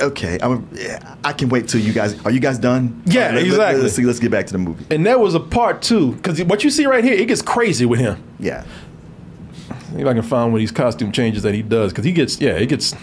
Okay, 0.00 0.38
I'm, 0.42 0.68
I 1.24 1.32
can 1.32 1.48
wait 1.48 1.68
till 1.68 1.80
you 1.80 1.92
guys. 1.92 2.22
Are 2.26 2.30
you 2.30 2.40
guys 2.40 2.58
done? 2.58 3.02
Yeah, 3.06 3.26
right, 3.26 3.34
let- 3.34 3.42
let- 3.42 3.46
exactly. 3.46 3.82
Let's, 3.82 3.94
see, 3.94 4.02
let's 4.04 4.18
get 4.18 4.30
back 4.30 4.46
to 4.46 4.52
the 4.52 4.58
movie. 4.58 4.84
And 4.94 5.06
there 5.06 5.18
was 5.18 5.34
a 5.34 5.40
part 5.40 5.80
two, 5.82 6.12
because 6.12 6.42
what 6.44 6.62
you 6.64 6.70
see 6.70 6.86
right 6.86 7.02
here, 7.02 7.14
it 7.14 7.26
gets 7.28 7.40
crazy 7.42 7.86
with 7.86 8.00
him. 8.00 8.22
Yeah. 8.38 8.64
If 9.96 10.06
I 10.06 10.12
can 10.12 10.22
find 10.22 10.52
one 10.52 10.54
of 10.54 10.58
these 10.58 10.72
costume 10.72 11.12
changes 11.12 11.42
that 11.44 11.54
he 11.54 11.62
does, 11.62 11.92
because 11.92 12.04
he 12.04 12.12
gets, 12.12 12.38
yeah, 12.40 12.58
he 12.58 12.66
gets, 12.66 12.94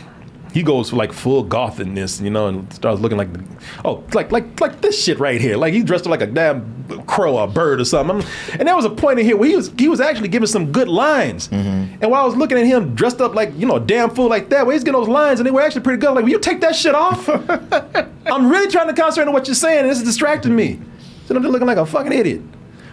he 0.53 0.61
goes 0.63 0.91
for 0.91 0.95
like 0.97 1.11
full 1.11 1.43
goth 1.43 1.79
in 1.79 1.95
this, 1.95 2.21
you 2.21 2.29
know, 2.29 2.47
and 2.47 2.71
starts 2.71 3.01
looking 3.01 3.17
like, 3.17 3.33
the, 3.33 3.43
oh, 3.83 4.03
like 4.13 4.31
like 4.31 4.59
like 4.61 4.81
this 4.81 5.01
shit 5.03 5.19
right 5.19 5.41
here, 5.41 5.57
like 5.57 5.73
he's 5.73 5.83
dressed 5.83 6.05
up 6.05 6.11
like 6.11 6.21
a 6.21 6.27
damn 6.27 7.03
crow 7.07 7.37
or 7.37 7.45
a 7.45 7.47
bird 7.47 7.81
or 7.81 7.85
something. 7.85 8.17
I'm- 8.21 8.27
and 8.59 8.67
there 8.67 8.75
was 8.75 8.85
a 8.85 8.89
point 8.89 9.19
in 9.19 9.25
here 9.25 9.35
where 9.35 9.49
he 9.49 9.55
was 9.55 9.71
he 9.77 9.87
was 9.87 9.99
actually 9.99 10.27
giving 10.27 10.47
some 10.47 10.71
good 10.71 10.87
lines, 10.87 11.49
and 11.51 12.01
while 12.11 12.21
I 12.21 12.25
was 12.25 12.35
looking 12.35 12.57
at 12.57 12.65
him 12.67 12.93
dressed 12.95 13.19
up 13.19 13.33
like 13.33 13.51
you 13.57 13.65
know 13.65 13.77
a 13.77 13.79
damn 13.79 14.09
fool 14.11 14.27
like 14.29 14.49
that, 14.49 14.65
where 14.65 14.73
he's 14.73 14.83
getting 14.83 14.99
those 14.99 15.09
lines, 15.09 15.39
and 15.39 15.47
they 15.47 15.51
were 15.51 15.61
actually 15.61 15.81
pretty 15.81 15.99
good. 15.99 16.09
I'm 16.09 16.15
like, 16.15 16.23
will 16.25 16.31
you 16.31 16.39
take 16.39 16.61
that 16.61 16.75
shit 16.75 16.93
off? 16.95 17.27
I'm 18.27 18.49
really 18.49 18.69
trying 18.71 18.87
to 18.87 18.93
concentrate 18.93 19.27
on 19.27 19.33
what 19.33 19.47
you're 19.47 19.55
saying, 19.55 19.79
and 19.79 19.89
this 19.89 19.97
is 19.97 20.03
distracting 20.03 20.55
me. 20.55 20.79
So 21.25 21.35
I'm 21.35 21.41
just 21.41 21.51
looking 21.51 21.67
like 21.67 21.77
a 21.77 21.85
fucking 21.85 22.13
idiot. 22.13 22.41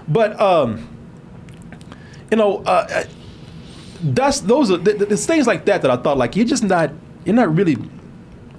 But 0.08 0.40
um, 0.40 0.88
you 2.30 2.36
know, 2.36 2.58
uh, 2.64 3.04
that's 4.02 4.40
those 4.40 4.70
are 4.70 4.78
th- 4.78 4.96
th- 4.96 5.08
there's 5.08 5.26
things 5.26 5.46
like 5.46 5.66
that 5.66 5.82
that 5.82 5.90
I 5.90 5.96
thought 5.96 6.16
like 6.16 6.36
you're 6.36 6.46
just 6.46 6.64
not 6.64 6.90
you're 7.24 7.34
not 7.34 7.54
really 7.54 7.76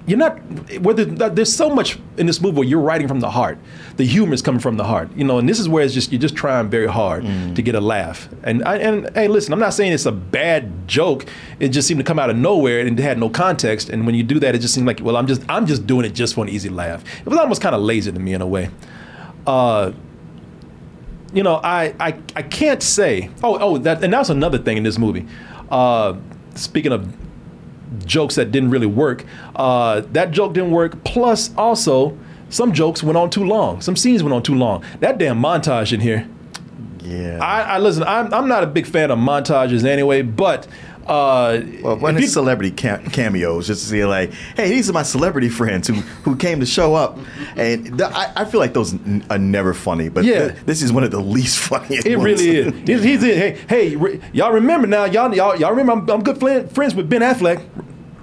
you're 0.04 0.18
not 0.18 0.36
whether 0.80 1.04
there's 1.04 1.54
so 1.54 1.70
much 1.70 1.96
in 2.16 2.26
this 2.26 2.40
movie 2.40 2.56
where 2.56 2.66
you're 2.66 2.80
writing 2.80 3.06
from 3.06 3.20
the 3.20 3.30
heart. 3.30 3.56
The 3.96 4.04
humor 4.04 4.34
is 4.34 4.42
coming 4.42 4.60
from 4.60 4.76
the 4.76 4.82
heart 4.84 5.10
you 5.14 5.22
know 5.22 5.38
and 5.38 5.48
this 5.48 5.60
is 5.60 5.68
where 5.68 5.84
it's 5.84 5.94
just 5.94 6.10
you're 6.10 6.20
just 6.20 6.34
trying 6.34 6.68
very 6.68 6.88
hard 6.88 7.22
to 7.54 7.62
get 7.62 7.74
a 7.76 7.80
laugh. 7.80 8.28
And 8.42 8.64
I, 8.64 8.78
and 8.78 9.10
hey 9.14 9.28
listen 9.28 9.52
I'm 9.52 9.60
not 9.60 9.74
saying 9.74 9.92
it's 9.92 10.06
a 10.06 10.12
bad 10.12 10.88
joke. 10.88 11.26
It 11.60 11.68
just 11.68 11.86
seemed 11.86 12.00
to 12.00 12.04
come 12.04 12.18
out 12.18 12.30
of 12.30 12.36
nowhere 12.36 12.80
and 12.80 12.98
it 12.98 13.02
had 13.02 13.18
no 13.18 13.30
context. 13.30 13.90
And 13.90 14.04
when 14.06 14.16
you 14.16 14.24
do 14.24 14.40
that 14.40 14.54
it 14.54 14.58
just 14.58 14.74
seemed 14.74 14.86
like 14.88 15.00
well 15.02 15.16
I'm 15.16 15.26
just 15.28 15.42
I'm 15.48 15.66
just 15.66 15.86
doing 15.86 16.04
it 16.04 16.14
just 16.14 16.34
for 16.34 16.42
an 16.42 16.50
easy 16.50 16.68
laugh. 16.68 17.04
It 17.20 17.28
was 17.28 17.38
almost 17.38 17.62
kind 17.62 17.74
of 17.74 17.80
lazy 17.80 18.10
to 18.10 18.18
me 18.18 18.32
in 18.34 18.42
a 18.42 18.46
way. 18.46 18.70
Uh 19.46 19.92
you 21.32 21.42
know, 21.42 21.60
I, 21.64 21.94
I 21.98 22.18
I 22.36 22.42
can't 22.42 22.82
say. 22.82 23.30
Oh, 23.42 23.56
oh, 23.58 23.78
that 23.78 24.02
and 24.04 24.12
that's 24.12 24.28
another 24.28 24.58
thing 24.58 24.76
in 24.76 24.82
this 24.82 24.98
movie. 24.98 25.26
Uh, 25.70 26.16
speaking 26.54 26.92
of 26.92 27.10
jokes 28.06 28.34
that 28.36 28.50
didn't 28.50 28.70
really 28.70 28.86
work, 28.86 29.24
uh, 29.56 30.02
that 30.12 30.30
joke 30.30 30.54
didn't 30.54 30.70
work. 30.70 31.02
Plus, 31.04 31.54
also 31.56 32.16
some 32.48 32.72
jokes 32.72 33.02
went 33.02 33.16
on 33.16 33.30
too 33.30 33.44
long. 33.44 33.80
Some 33.80 33.96
scenes 33.96 34.22
went 34.22 34.34
on 34.34 34.42
too 34.42 34.54
long. 34.54 34.84
That 35.00 35.18
damn 35.18 35.40
montage 35.40 35.92
in 35.92 36.00
here. 36.00 36.28
Yeah. 37.02 37.38
I, 37.42 37.62
I 37.62 37.78
listen. 37.78 38.02
I'm 38.04 38.32
I'm 38.32 38.48
not 38.48 38.62
a 38.62 38.66
big 38.66 38.86
fan 38.86 39.10
of 39.10 39.18
montages 39.18 39.84
anyway, 39.84 40.22
but. 40.22 40.66
Uh, 41.04 41.60
Well, 41.82 41.96
when 41.96 42.16
it's 42.16 42.32
celebrity 42.32 42.70
ca- 42.70 42.98
cameos, 43.10 43.66
just 43.66 43.82
to 43.82 43.88
see 43.88 44.04
like, 44.04 44.32
hey, 44.56 44.68
these 44.68 44.88
are 44.88 44.92
my 44.92 45.02
celebrity 45.02 45.48
friends 45.48 45.88
who 45.88 45.94
who 45.94 46.36
came 46.36 46.60
to 46.60 46.66
show 46.66 46.94
up, 46.94 47.18
and 47.56 47.98
th- 47.98 48.08
I, 48.14 48.32
I 48.36 48.44
feel 48.44 48.60
like 48.60 48.72
those 48.72 48.94
n- 48.94 49.24
are 49.28 49.36
never 49.36 49.74
funny, 49.74 50.10
but 50.10 50.22
Yeah. 50.24 50.50
th- 50.52 50.60
this 50.64 50.80
is 50.80 50.92
one 50.92 51.02
of 51.02 51.10
the 51.10 51.18
least 51.18 51.58
funny. 51.68 51.96
It 51.96 52.18
really 52.18 52.48
is. 52.56 52.72
He's, 52.88 53.02
he's 53.02 53.20
hey, 53.20 53.58
hey, 53.68 53.96
re- 53.96 54.20
y'all 54.32 54.52
remember 54.52 54.86
now? 54.86 55.06
Y'all, 55.06 55.34
y'all, 55.34 55.56
y'all 55.56 55.72
remember? 55.72 55.92
I'm, 55.92 56.08
I'm 56.18 56.22
good 56.22 56.36
fli- 56.36 56.70
friends 56.70 56.94
with 56.94 57.10
Ben 57.10 57.20
Affleck. 57.22 57.60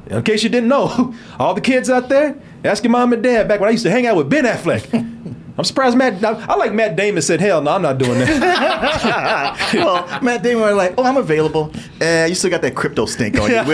In 0.10 0.24
case 0.24 0.42
you 0.44 0.50
didn't 0.50 0.70
know, 0.70 1.14
all 1.38 1.54
the 1.54 1.60
kids 1.62 1.90
out 1.90 2.08
there, 2.08 2.38
ask 2.64 2.82
your 2.86 2.92
mom 2.92 3.12
and 3.12 3.22
dad. 3.22 3.50
Back 3.50 3.60
when 3.60 3.68
I 3.68 3.74
used 3.74 3.84
to 3.84 3.92
hang 3.92 4.08
out 4.08 4.16
with 4.16 4.30
Ben 4.30 4.46
Affleck. 4.46 5.36
I'm 5.60 5.66
surprised 5.66 5.98
Matt. 5.98 6.24
I, 6.24 6.46
I 6.46 6.56
like 6.56 6.72
Matt 6.74 6.96
Damon 6.96 7.22
said, 7.22 7.42
"Hell 7.42 7.62
no, 7.62 7.72
I'm 7.72 7.82
not 7.82 7.98
doing 7.98 8.18
that." 8.20 9.72
well, 9.74 10.22
Matt 10.22 10.42
Damon 10.42 10.62
was 10.62 10.74
like, 10.76 10.94
"Oh, 10.98 11.04
I'm 11.04 11.18
available. 11.18 11.74
Uh, 12.02 12.28
you 12.30 12.34
still 12.36 12.50
got 12.50 12.62
that 12.62 12.76
crypto 12.76 13.06
stink 13.06 13.38
on 13.38 13.50
you. 13.50 13.56
We'll, 13.58 13.66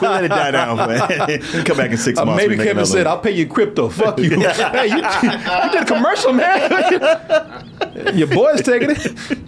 we'll 0.00 0.10
let 0.12 0.22
it 0.22 0.28
die 0.28 0.52
down. 0.52 0.76
We'll 0.76 1.64
come 1.64 1.76
back 1.76 1.90
in 1.90 1.96
six 1.96 2.20
Uh, 2.20 2.24
months. 2.24 2.40
maybe 2.40 2.56
Kevin 2.62 2.86
said, 2.86 3.06
one." 3.06 3.16
"I'll 3.16 3.18
pay 3.20 3.32
you 3.32 3.48
crypto. 3.48 3.88
Fuck 3.88 4.20
you. 4.20 4.30
hey, 4.38 4.86
you, 4.86 4.96
you 4.98 5.70
did 5.72 5.82
a 5.82 5.84
commercial, 5.84 6.32
man. 6.32 7.68
Your 8.14 8.28
boy's 8.28 8.62
taking 8.62 8.90
it. 8.90 9.38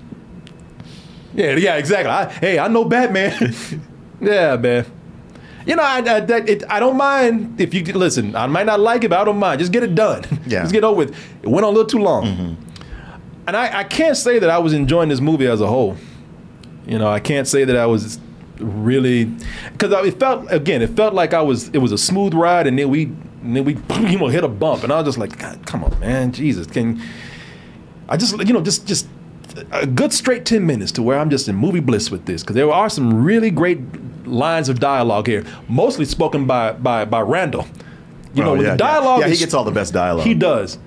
Yeah, 1.34 1.54
yeah, 1.54 1.76
exactly. 1.76 2.10
I, 2.10 2.28
hey, 2.32 2.58
I 2.58 2.66
know 2.66 2.84
Batman. 2.84 3.54
yeah, 4.20 4.56
man. 4.56 4.86
You 5.66 5.76
know, 5.76 5.82
I, 5.82 5.96
I, 5.98 6.20
that, 6.20 6.48
it, 6.48 6.62
I 6.70 6.78
don't 6.78 6.96
mind 6.96 7.60
if 7.60 7.74
you 7.74 7.82
listen. 7.82 8.36
I 8.36 8.46
might 8.46 8.66
not 8.66 8.80
like 8.80 9.04
it, 9.04 9.10
but 9.10 9.18
I 9.18 9.24
don't 9.24 9.38
mind. 9.38 9.58
Just 9.58 9.72
get 9.72 9.82
it 9.82 9.94
done. 9.94 10.24
Yeah. 10.46 10.62
Just 10.62 10.72
get 10.72 10.84
over 10.84 10.96
with. 10.96 11.16
It 11.42 11.48
went 11.48 11.66
on 11.66 11.72
a 11.72 11.76
little 11.76 11.88
too 11.88 11.98
long. 11.98 12.24
Mm-hmm. 12.24 12.62
And 13.48 13.56
I, 13.56 13.80
I 13.80 13.84
can't 13.84 14.16
say 14.16 14.38
that 14.38 14.48
I 14.48 14.58
was 14.58 14.72
enjoying 14.72 15.08
this 15.08 15.20
movie 15.20 15.46
as 15.48 15.60
a 15.60 15.66
whole. 15.66 15.96
You 16.86 16.98
know, 16.98 17.08
I 17.08 17.18
can't 17.18 17.48
say 17.48 17.64
that 17.64 17.76
I 17.76 17.86
was 17.86 18.20
really 18.58 19.24
because 19.72 19.92
it 20.06 20.20
felt 20.20 20.50
again, 20.52 20.82
it 20.82 20.90
felt 20.90 21.14
like 21.14 21.34
I 21.34 21.42
was. 21.42 21.68
It 21.70 21.78
was 21.78 21.90
a 21.90 21.98
smooth 21.98 22.32
ride, 22.32 22.68
and 22.68 22.78
then 22.78 22.90
we, 22.90 23.04
and 23.42 23.56
then 23.56 23.64
we, 23.64 23.74
you 24.08 24.18
know, 24.18 24.28
hit 24.28 24.44
a 24.44 24.48
bump, 24.48 24.84
and 24.84 24.92
I 24.92 25.00
was 25.00 25.06
just 25.06 25.18
like, 25.18 25.36
God, 25.36 25.66
come 25.66 25.82
on, 25.82 25.98
man, 25.98 26.30
Jesus, 26.30 26.68
can 26.68 27.02
I 28.08 28.16
just, 28.16 28.38
you 28.46 28.52
know, 28.52 28.60
just, 28.60 28.86
just. 28.86 29.08
a 29.72 29.86
good 29.86 30.12
straight 30.12 30.44
10 30.44 30.66
minutes 30.66 30.92
to 30.92 31.02
where 31.02 31.18
I'm 31.18 31.30
just 31.30 31.48
in 31.48 31.56
movie 31.56 31.80
bliss 31.80 32.10
with 32.10 32.26
this 32.26 32.42
because 32.42 32.54
there 32.54 32.70
are 32.70 32.88
some 32.88 33.24
really 33.24 33.50
great 33.50 33.78
lines 34.26 34.68
of 34.68 34.80
dialogue 34.80 35.26
here, 35.26 35.44
mostly 35.68 36.04
spoken 36.04 36.46
by 36.46 36.72
by 36.72 37.04
by 37.04 37.20
Randall. 37.20 37.66
You 38.34 38.42
know, 38.42 38.50
Oh, 38.50 38.52
when 38.56 38.62
yeah, 38.64 38.70
the 38.72 38.76
dialogue 38.76 39.20
Yeah, 39.20 39.26
he 39.28 39.32
is- 39.32 39.38
gets 39.40 39.54
all 39.54 39.64
the 39.64 39.70
best 39.70 39.92
dialogue. 39.94 40.26
He 40.26 40.34
does. 40.34 40.78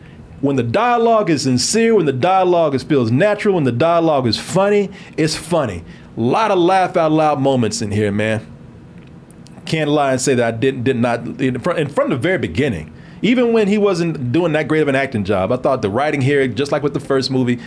When 0.41 0.55
the 0.55 0.63
dialogue 0.63 1.29
is 1.29 1.41
sincere, 1.41 1.95
when 1.95 2.05
the 2.05 2.13
dialogue 2.13 2.73
is 2.75 2.83
feels 2.83 3.11
natural, 3.11 3.55
when 3.55 3.63
the 3.65 3.71
dialogue 3.73 4.25
is 4.27 4.37
funny, 4.37 4.89
it's 5.17 5.35
funny. 5.35 5.83
A 6.15 6.21
lot 6.21 6.51
of 6.51 6.59
laugh 6.59 6.95
out 6.95 7.11
loud 7.11 7.41
moments 7.41 7.81
in 7.81 7.91
here, 7.91 8.11
man. 8.11 8.45
Can't 9.65 9.89
lie 9.89 10.11
and 10.13 10.21
say 10.21 10.35
that 10.35 10.45
I 10.45 10.51
didn't 10.57 10.83
did 10.83 10.95
not 10.95 11.25
in 11.41 11.59
front, 11.59 11.79
and 11.79 11.91
from 11.91 12.09
the 12.09 12.15
very 12.17 12.37
beginning. 12.37 12.91
Even 13.21 13.51
when 13.51 13.67
he 13.67 13.77
wasn't 13.77 14.31
doing 14.31 14.53
that 14.53 14.69
great 14.69 14.81
of 14.81 14.87
an 14.87 14.95
acting 14.95 15.25
job, 15.25 15.51
I 15.51 15.57
thought 15.57 15.81
the 15.81 15.89
writing 15.89 16.21
here, 16.21 16.47
just 16.47 16.71
like 16.71 16.81
with 16.83 16.93
the 16.93 17.01
first 17.01 17.29
movie, 17.29 17.59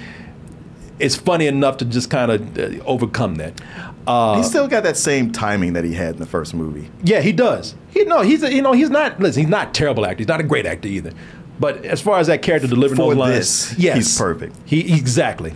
it's 0.98 1.14
funny 1.14 1.46
enough 1.46 1.76
to 1.78 1.85
just 1.85 2.08
kind 2.08 2.30
of 2.32 2.58
uh, 2.58 2.82
overcome 2.85 3.35
that. 3.35 3.61
Uh, 4.07 4.37
He's 4.37 4.47
still 4.49 4.67
got 4.67 4.83
that 4.83 4.97
same 4.97 5.31
timing 5.31 5.75
that 5.75 5.85
he 5.85 5.95
had 5.95 6.15
in 6.15 6.21
the 6.21 6.27
first 6.27 6.55
movie. 6.55 6.91
yeah, 7.05 7.21
he 7.21 7.33
does. 7.33 7.75
He 7.91 8.05
no, 8.05 8.23
he's 8.23 8.43
a, 8.43 8.53
you 8.53 8.61
know 8.62 8.73
he's 8.73 8.91
not. 8.91 9.21
Listen, 9.21 9.43
he's 9.43 9.51
not 9.51 9.69
a 9.69 9.73
terrible 9.73 10.05
actor. 10.07 10.19
He's 10.19 10.29
not 10.29 10.41
a 10.41 10.45
great 10.45 10.67
actor 10.67 10.88
either. 10.88 11.12
But 11.61 11.85
as 11.85 12.01
far 12.01 12.19
as 12.19 12.27
that 12.27 12.43
character 12.43 12.67
delivering 12.67 12.97
For 12.97 13.11
those 13.11 13.17
lines, 13.17 13.69
this, 13.71 13.79
yes, 13.79 13.97
he's 13.97 14.19
perfect. 14.19 14.57
He 14.65 14.93
exactly. 14.99 15.55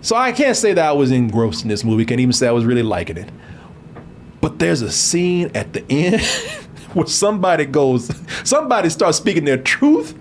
So 0.00 0.14
I 0.16 0.32
can't 0.32 0.56
say 0.56 0.74
that 0.74 0.84
I 0.84 0.92
was 0.92 1.10
engrossed 1.10 1.62
in 1.62 1.68
this 1.68 1.82
movie. 1.84 2.04
Can't 2.04 2.20
even 2.20 2.32
say 2.32 2.46
I 2.46 2.52
was 2.52 2.64
really 2.64 2.82
liking 2.82 3.16
it. 3.16 3.30
But 4.40 4.58
there's 4.58 4.82
a 4.82 4.90
scene 4.92 5.50
at 5.54 5.72
the 5.72 5.84
end 5.90 6.22
where 6.94 7.06
somebody 7.06 7.64
goes, 7.64 8.10
somebody 8.44 8.88
starts 8.90 9.18
speaking 9.18 9.44
their 9.44 9.58
truth. 9.58 10.14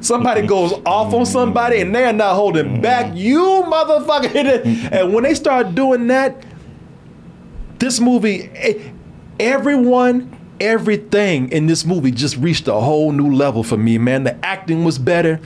Somebody 0.00 0.46
goes 0.46 0.72
off 0.86 1.12
on 1.14 1.26
somebody, 1.26 1.80
and 1.80 1.94
they're 1.94 2.12
not 2.12 2.34
holding 2.34 2.80
back. 2.80 3.14
You 3.14 3.64
motherfucker! 3.66 4.92
And 4.92 5.14
when 5.14 5.24
they 5.24 5.34
start 5.34 5.74
doing 5.74 6.06
that, 6.08 6.44
this 7.78 7.98
movie, 7.98 8.50
everyone, 9.40 10.36
everything 10.60 11.50
in 11.50 11.66
this 11.66 11.84
movie 11.84 12.10
just 12.10 12.36
reached 12.36 12.68
a 12.68 12.74
whole 12.74 13.12
new 13.12 13.34
level 13.34 13.62
for 13.64 13.76
me, 13.76 13.98
man. 13.98 14.24
The 14.24 14.44
acting 14.44 14.84
was 14.84 14.98
better, 14.98 15.40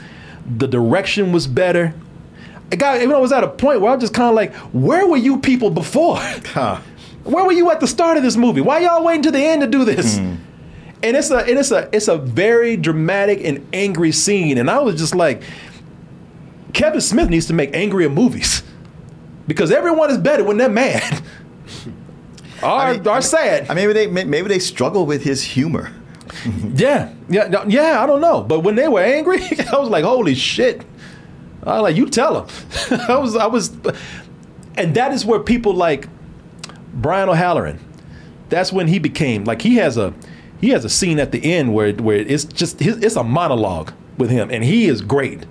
the 0.59 0.67
direction 0.67 1.33
was 1.33 1.47
better. 1.47 1.95
It 2.71 2.77
got, 2.77 3.01
know, 3.01 3.17
I 3.17 3.21
was 3.21 3.33
at 3.33 3.45
a 3.45 3.49
point 3.49 3.81
where 3.81 3.93
I 3.93 3.95
was 3.95 4.03
just 4.03 4.15
kind 4.15 4.29
of 4.29 4.35
like, 4.35 4.53
where 4.73 5.07
were 5.07 5.17
you 5.17 5.39
people 5.39 5.71
before? 5.71 6.19
Where 7.23 7.45
were 7.45 7.53
you 7.53 7.71
at 7.71 7.81
the 7.81 7.87
start 7.87 8.17
of 8.17 8.23
this 8.23 8.37
movie? 8.37 8.61
Why 8.61 8.81
y'all 8.81 9.05
waiting 9.05 9.23
to 9.23 9.31
the 9.31 9.39
end 9.39 9.63
to 9.63 9.67
do 9.69 9.85
this? 9.85 10.19
Hmm. 10.19 10.35
And 11.03 11.17
it's 11.17 11.31
a, 11.31 11.39
and 11.39 11.59
it's 11.59 11.71
a, 11.71 11.89
it's 11.93 12.09
a 12.09 12.17
very 12.17 12.77
dramatic 12.77 13.45
and 13.45 13.67
angry 13.73 14.13
scene. 14.13 14.59
And 14.59 14.71
I 14.71 14.79
was 14.79 14.97
just 14.97 15.15
like, 15.15 15.43
Kevin 16.73 17.01
Smith 17.01 17.31
needs 17.31 17.47
to 17.47 17.53
make 17.53 17.75
angrier 17.75 18.09
movies 18.09 18.63
because 19.47 19.71
everyone 19.71 20.11
is 20.11 20.19
better 20.19 20.45
when 20.45 20.57
they're 20.57 20.69
mad. 20.69 21.23
or, 22.63 23.09
or 23.09 23.21
sad. 23.21 23.71
I 23.71 23.75
mean, 23.75 23.89
maybe 23.89 23.93
they 23.93 24.25
maybe 24.25 24.49
they 24.49 24.59
struggle 24.59 25.07
with 25.07 25.23
his 25.23 25.43
humor. 25.43 25.93
Yeah, 26.75 27.13
yeah, 27.29 27.65
yeah. 27.67 28.03
I 28.03 28.07
don't 28.07 28.21
know, 28.21 28.43
but 28.43 28.61
when 28.61 28.75
they 28.75 28.89
were 28.89 29.01
angry, 29.01 29.39
I 29.73 29.79
was 29.79 29.89
like, 29.89 30.05
"Holy 30.05 30.35
shit!" 30.35 30.85
I 31.63 31.81
was 31.81 31.83
like, 31.83 31.97
"You 31.97 32.09
tell 32.09 32.43
them." 32.43 33.01
I 33.09 33.17
was, 33.17 33.35
I 33.37 33.47
was, 33.47 33.71
and 34.77 34.95
that 34.95 35.13
is 35.13 35.25
where 35.25 35.41
people 35.41 35.73
like 35.73 36.09
Brian 36.93 37.29
O'Halloran. 37.29 37.81
That's 38.49 38.73
when 38.73 38.87
he 38.87 38.99
became 38.99 39.45
like 39.45 39.63
he 39.63 39.77
has 39.77 39.97
a 39.97 40.13
he 40.61 40.71
has 40.71 40.85
a 40.85 40.89
scene 40.89 41.19
at 41.19 41.33
the 41.33 41.53
end 41.55 41.75
where 41.75 41.93
where 41.95 42.17
it's 42.17 42.45
just 42.45 42.81
his, 42.81 42.97
it's 42.99 43.17
a 43.17 43.25
monologue 43.25 43.93
with 44.19 44.31
him, 44.31 44.51
and 44.51 44.65
he 44.65 44.87
is 44.87 45.03
great. 45.03 45.47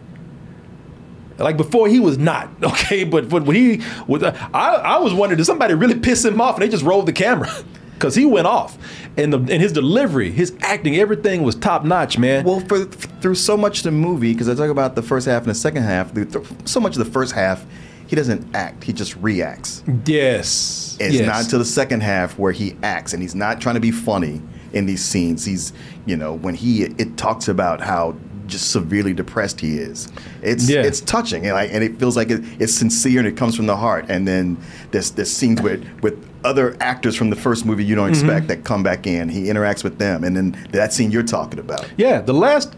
Like 1.38 1.58
before, 1.58 1.88
he 1.88 2.00
was 2.00 2.18
not 2.18 2.50
okay, 2.64 3.04
but 3.04 3.30
but 3.30 3.44
when 3.46 3.56
he 3.56 3.82
was, 4.08 4.24
uh, 4.24 4.50
I 4.54 4.76
I 4.76 4.98
was 4.98 5.14
wondering 5.14 5.38
did 5.38 5.46
somebody 5.46 5.74
really 5.74 6.00
piss 6.00 6.24
him 6.24 6.40
off, 6.42 6.56
and 6.56 6.64
they 6.64 6.70
just 6.70 6.84
rolled 6.84 7.06
the 7.06 7.14
camera 7.14 7.52
because 7.94 8.16
he 8.16 8.26
went 8.26 8.48
off, 8.48 8.78
and 9.18 9.32
the 9.34 9.38
and 9.38 9.62
his 9.62 9.74
delivery, 9.74 10.32
his 10.32 10.56
acting, 10.62 10.96
everything 10.96 11.44
was 11.44 11.56
top 11.56 11.84
notch, 11.84 12.18
man. 12.18 12.44
Well, 12.46 12.62
for 12.62 12.86
through 12.86 13.36
so 13.36 13.58
much 13.58 13.80
of 13.80 13.84
the 13.84 13.92
movie, 13.92 14.34
because 14.34 14.50
I 14.50 14.56
talk 14.56 14.70
about 14.70 14.96
the 14.96 15.04
first 15.04 15.28
half 15.28 15.44
and 15.44 15.52
the 15.52 15.56
second 15.56 15.84
half, 15.84 16.14
through 16.14 16.46
so 16.66 16.80
much 16.80 16.94
of 16.94 17.06
the 17.06 17.12
first 17.12 17.34
half, 17.34 17.66
he 18.08 18.16
doesn't 18.16 18.56
act; 18.56 18.84
he 18.84 18.94
just 18.94 19.16
reacts. 19.18 19.84
Yes, 20.06 20.98
It's 21.00 21.16
yes. 21.16 21.26
not 21.28 21.44
until 21.44 21.60
the 21.60 21.66
second 21.66 22.02
half 22.02 22.40
where 22.40 22.54
he 22.54 22.78
acts, 22.82 23.14
and 23.14 23.22
he's 23.22 23.36
not 23.36 23.60
trying 23.62 23.76
to 23.76 23.82
be 23.82 23.92
funny 23.92 24.42
in 24.76 24.86
these 24.86 25.04
scenes. 25.04 25.46
He's, 25.46 25.74
you 26.06 26.16
know, 26.16 26.34
when 26.34 26.54
he 26.54 26.84
it 26.84 27.18
talks 27.18 27.48
about 27.48 27.82
how 27.82 28.16
just 28.48 28.70
severely 28.70 29.12
depressed 29.12 29.60
he 29.60 29.78
is. 29.80 30.08
It's 30.44 30.70
Yeah. 30.70 30.84
it's 30.84 31.02
touching, 31.02 31.46
and, 31.48 31.54
like, 31.56 31.72
and 31.74 31.84
it 31.84 31.98
feels 31.98 32.16
like 32.16 32.30
it, 32.30 32.44
it's 32.60 32.74
sincere 32.76 33.18
and 33.18 33.28
it 33.28 33.36
comes 33.36 33.56
from 33.56 33.66
the 33.66 33.76
heart. 33.76 34.06
And 34.08 34.28
then 34.28 34.58
there's 34.92 35.10
there's 35.12 35.32
scenes 35.32 35.62
with 35.64 35.84
with 36.04 36.16
other 36.44 36.78
actors 36.80 37.16
from 37.16 37.32
the 37.32 37.36
first 37.36 37.66
movie 37.66 37.84
you 37.84 37.96
don't 37.96 38.08
Mhm. 38.10 38.12
expect 38.12 38.48
that 38.50 38.64
come 38.64 38.84
back 38.84 39.08
in. 39.08 39.30
He 39.30 39.46
interacts 39.46 39.84
with 39.84 39.98
them, 39.98 40.24
and 40.24 40.38
then 40.38 40.56
that 40.74 40.94
scene 40.94 41.10
you're 41.10 41.24
talking 41.24 41.60
about. 41.60 41.88
Yeah, 41.98 42.22
the 42.22 42.34
last 42.36 42.76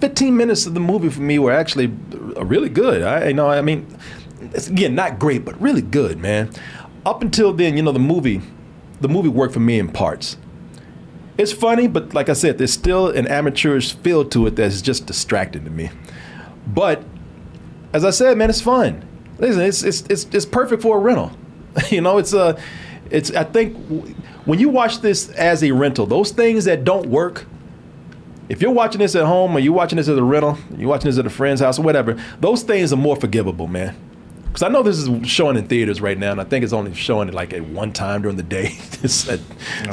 15 0.00 0.36
minutes 0.36 0.64
of 0.66 0.74
the 0.74 0.80
movie 0.80 1.08
for 1.08 1.22
me 1.22 1.38
were 1.40 1.50
actually 1.52 1.90
really 2.40 2.68
good. 2.68 3.02
I 3.02 3.28
you 3.28 3.34
know, 3.34 3.48
I 3.48 3.62
mean, 3.62 3.86
it's, 4.52 4.68
again, 4.68 4.94
not 4.94 5.18
great, 5.18 5.44
but 5.44 5.60
really 5.60 5.82
good, 5.82 6.20
man. 6.20 6.50
Up 7.04 7.20
until 7.20 7.52
then, 7.52 7.76
you 7.76 7.82
know, 7.82 7.90
the 7.92 7.98
movie, 7.98 8.40
the 9.00 9.08
movie 9.08 9.28
worked 9.28 9.54
for 9.54 9.60
me 9.60 9.78
in 9.80 9.88
parts. 9.88 10.36
It's 11.36 11.52
funny, 11.52 11.88
but 11.88 12.14
like 12.14 12.28
I 12.28 12.32
said, 12.32 12.58
there's 12.58 12.72
still 12.72 13.08
an 13.08 13.26
amateurish 13.26 13.94
feel 13.94 14.24
to 14.26 14.46
it 14.46 14.56
that's 14.56 14.80
just 14.80 15.06
distracting 15.06 15.64
to 15.64 15.70
me. 15.70 15.90
But 16.66 17.02
as 17.92 18.04
I 18.04 18.10
said, 18.10 18.38
man, 18.38 18.50
it's 18.50 18.60
fun. 18.60 19.06
Listen, 19.38 19.62
it's 19.62 19.82
it's 19.82 20.02
it's, 20.02 20.24
it's 20.32 20.46
perfect 20.46 20.82
for 20.82 20.96
a 20.96 21.00
rental. 21.00 21.32
you 21.90 22.00
know, 22.00 22.18
it's 22.18 22.32
a, 22.32 22.56
it's. 23.10 23.32
I 23.32 23.44
think 23.44 23.76
when 24.44 24.58
you 24.60 24.68
watch 24.68 25.00
this 25.00 25.28
as 25.30 25.64
a 25.64 25.72
rental, 25.72 26.06
those 26.06 26.30
things 26.30 26.66
that 26.66 26.84
don't 26.84 27.06
work, 27.06 27.46
if 28.48 28.62
you're 28.62 28.70
watching 28.70 29.00
this 29.00 29.16
at 29.16 29.24
home 29.24 29.56
or 29.56 29.60
you're 29.60 29.72
watching 29.72 29.96
this 29.96 30.08
as 30.08 30.16
a 30.16 30.22
rental, 30.22 30.56
you're 30.76 30.88
watching 30.88 31.10
this 31.10 31.18
at 31.18 31.26
a 31.26 31.30
friend's 31.30 31.60
house 31.60 31.78
or 31.78 31.82
whatever, 31.82 32.20
those 32.40 32.62
things 32.62 32.92
are 32.92 32.96
more 32.96 33.16
forgivable, 33.16 33.66
man. 33.66 33.96
Because 34.54 34.62
I 34.62 34.68
know 34.68 34.84
this 34.84 34.98
is 34.98 35.28
showing 35.28 35.56
in 35.56 35.66
theaters 35.66 36.00
right 36.00 36.16
now, 36.16 36.30
and 36.30 36.40
I 36.40 36.44
think 36.44 36.62
it's 36.62 36.72
only 36.72 36.94
showing 36.94 37.26
it 37.26 37.34
like 37.34 37.52
at 37.52 37.66
one 37.70 37.92
time 37.92 38.22
during 38.22 38.36
the 38.36 38.44
day. 38.44 38.66
at 39.02 39.10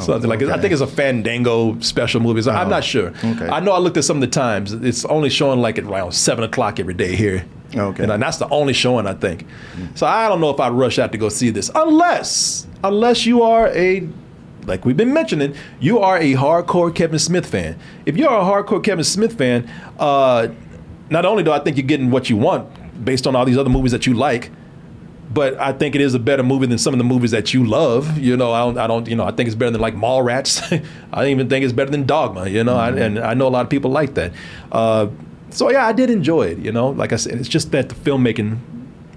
something 0.00 0.30
like 0.30 0.40
I 0.40 0.56
think 0.60 0.72
it's 0.72 0.80
a 0.80 0.86
Fandango 0.86 1.80
special 1.80 2.20
movie. 2.20 2.42
So 2.42 2.52
I'm 2.52 2.68
Oh, 2.68 2.70
not 2.70 2.84
sure. 2.84 3.08
okay. 3.24 3.48
I 3.48 3.58
know 3.58 3.72
I 3.72 3.78
looked 3.78 3.96
at 3.96 4.04
some 4.04 4.18
of 4.18 4.20
the 4.20 4.28
times. 4.28 4.72
It's 4.72 5.04
only 5.06 5.30
showing 5.30 5.60
like 5.60 5.78
at 5.78 5.84
around 5.84 6.12
seven 6.12 6.44
o'clock 6.44 6.78
every 6.78 6.94
day 6.94 7.16
here. 7.16 7.44
Okay. 7.74 8.04
And 8.04 8.22
that's 8.22 8.36
the 8.36 8.48
only 8.50 8.72
showing 8.72 9.08
I 9.08 9.14
think. 9.14 9.46
So 9.96 10.06
I 10.06 10.28
don't 10.28 10.40
know 10.40 10.50
if 10.50 10.60
I'd 10.60 10.68
rush 10.70 10.96
out 11.00 11.10
to 11.10 11.18
go 11.18 11.28
see 11.28 11.50
this 11.50 11.68
unless 11.74 12.64
unless 12.84 13.26
you 13.26 13.42
are 13.42 13.66
a 13.70 14.08
like 14.66 14.84
we've 14.84 14.96
been 14.96 15.12
mentioning, 15.12 15.56
you 15.80 15.98
are 15.98 16.18
a 16.18 16.34
hardcore 16.34 16.94
Kevin 16.94 17.18
Smith 17.18 17.46
fan. 17.46 17.76
If 18.06 18.16
you're 18.16 18.30
a 18.30 18.44
hardcore 18.44 18.84
Kevin 18.84 19.02
Smith 19.02 19.36
fan, 19.36 19.68
uh, 19.98 20.46
not 21.10 21.26
only 21.26 21.42
do 21.42 21.50
I 21.50 21.58
think 21.58 21.76
you're 21.78 21.84
getting 21.84 22.12
what 22.12 22.30
you 22.30 22.36
want 22.36 22.68
based 23.04 23.26
on 23.26 23.36
all 23.36 23.44
these 23.44 23.58
other 23.58 23.70
movies 23.70 23.92
that 23.92 24.06
you 24.06 24.14
like, 24.14 24.50
but 25.32 25.58
I 25.58 25.72
think 25.72 25.94
it 25.94 26.00
is 26.00 26.14
a 26.14 26.18
better 26.18 26.42
movie 26.42 26.66
than 26.66 26.78
some 26.78 26.92
of 26.92 26.98
the 26.98 27.04
movies 27.04 27.30
that 27.30 27.54
you 27.54 27.64
love. 27.64 28.18
You 28.18 28.36
know, 28.36 28.52
I 28.52 28.60
don't, 28.60 28.78
I 28.78 28.86
don't 28.86 29.08
you 29.08 29.16
know, 29.16 29.24
I 29.24 29.30
think 29.30 29.46
it's 29.46 29.56
better 29.56 29.70
than 29.70 29.80
like 29.80 29.94
Mallrats. 29.94 30.84
I 31.12 31.28
even 31.28 31.48
think 31.48 31.64
it's 31.64 31.72
better 31.72 31.90
than 31.90 32.04
Dogma. 32.04 32.48
You 32.48 32.64
know, 32.64 32.76
I, 32.76 32.90
and 32.90 33.18
I 33.18 33.34
know 33.34 33.48
a 33.48 33.50
lot 33.50 33.64
of 33.64 33.70
people 33.70 33.90
like 33.90 34.14
that. 34.14 34.32
Uh, 34.70 35.08
so 35.50 35.70
yeah, 35.70 35.86
I 35.86 35.92
did 35.92 36.10
enjoy 36.10 36.48
it. 36.48 36.58
You 36.58 36.72
know, 36.72 36.90
like 36.90 37.12
I 37.12 37.16
said, 37.16 37.34
it's 37.34 37.48
just 37.48 37.70
that 37.72 37.88
the 37.88 37.94
filmmaking 37.94 38.58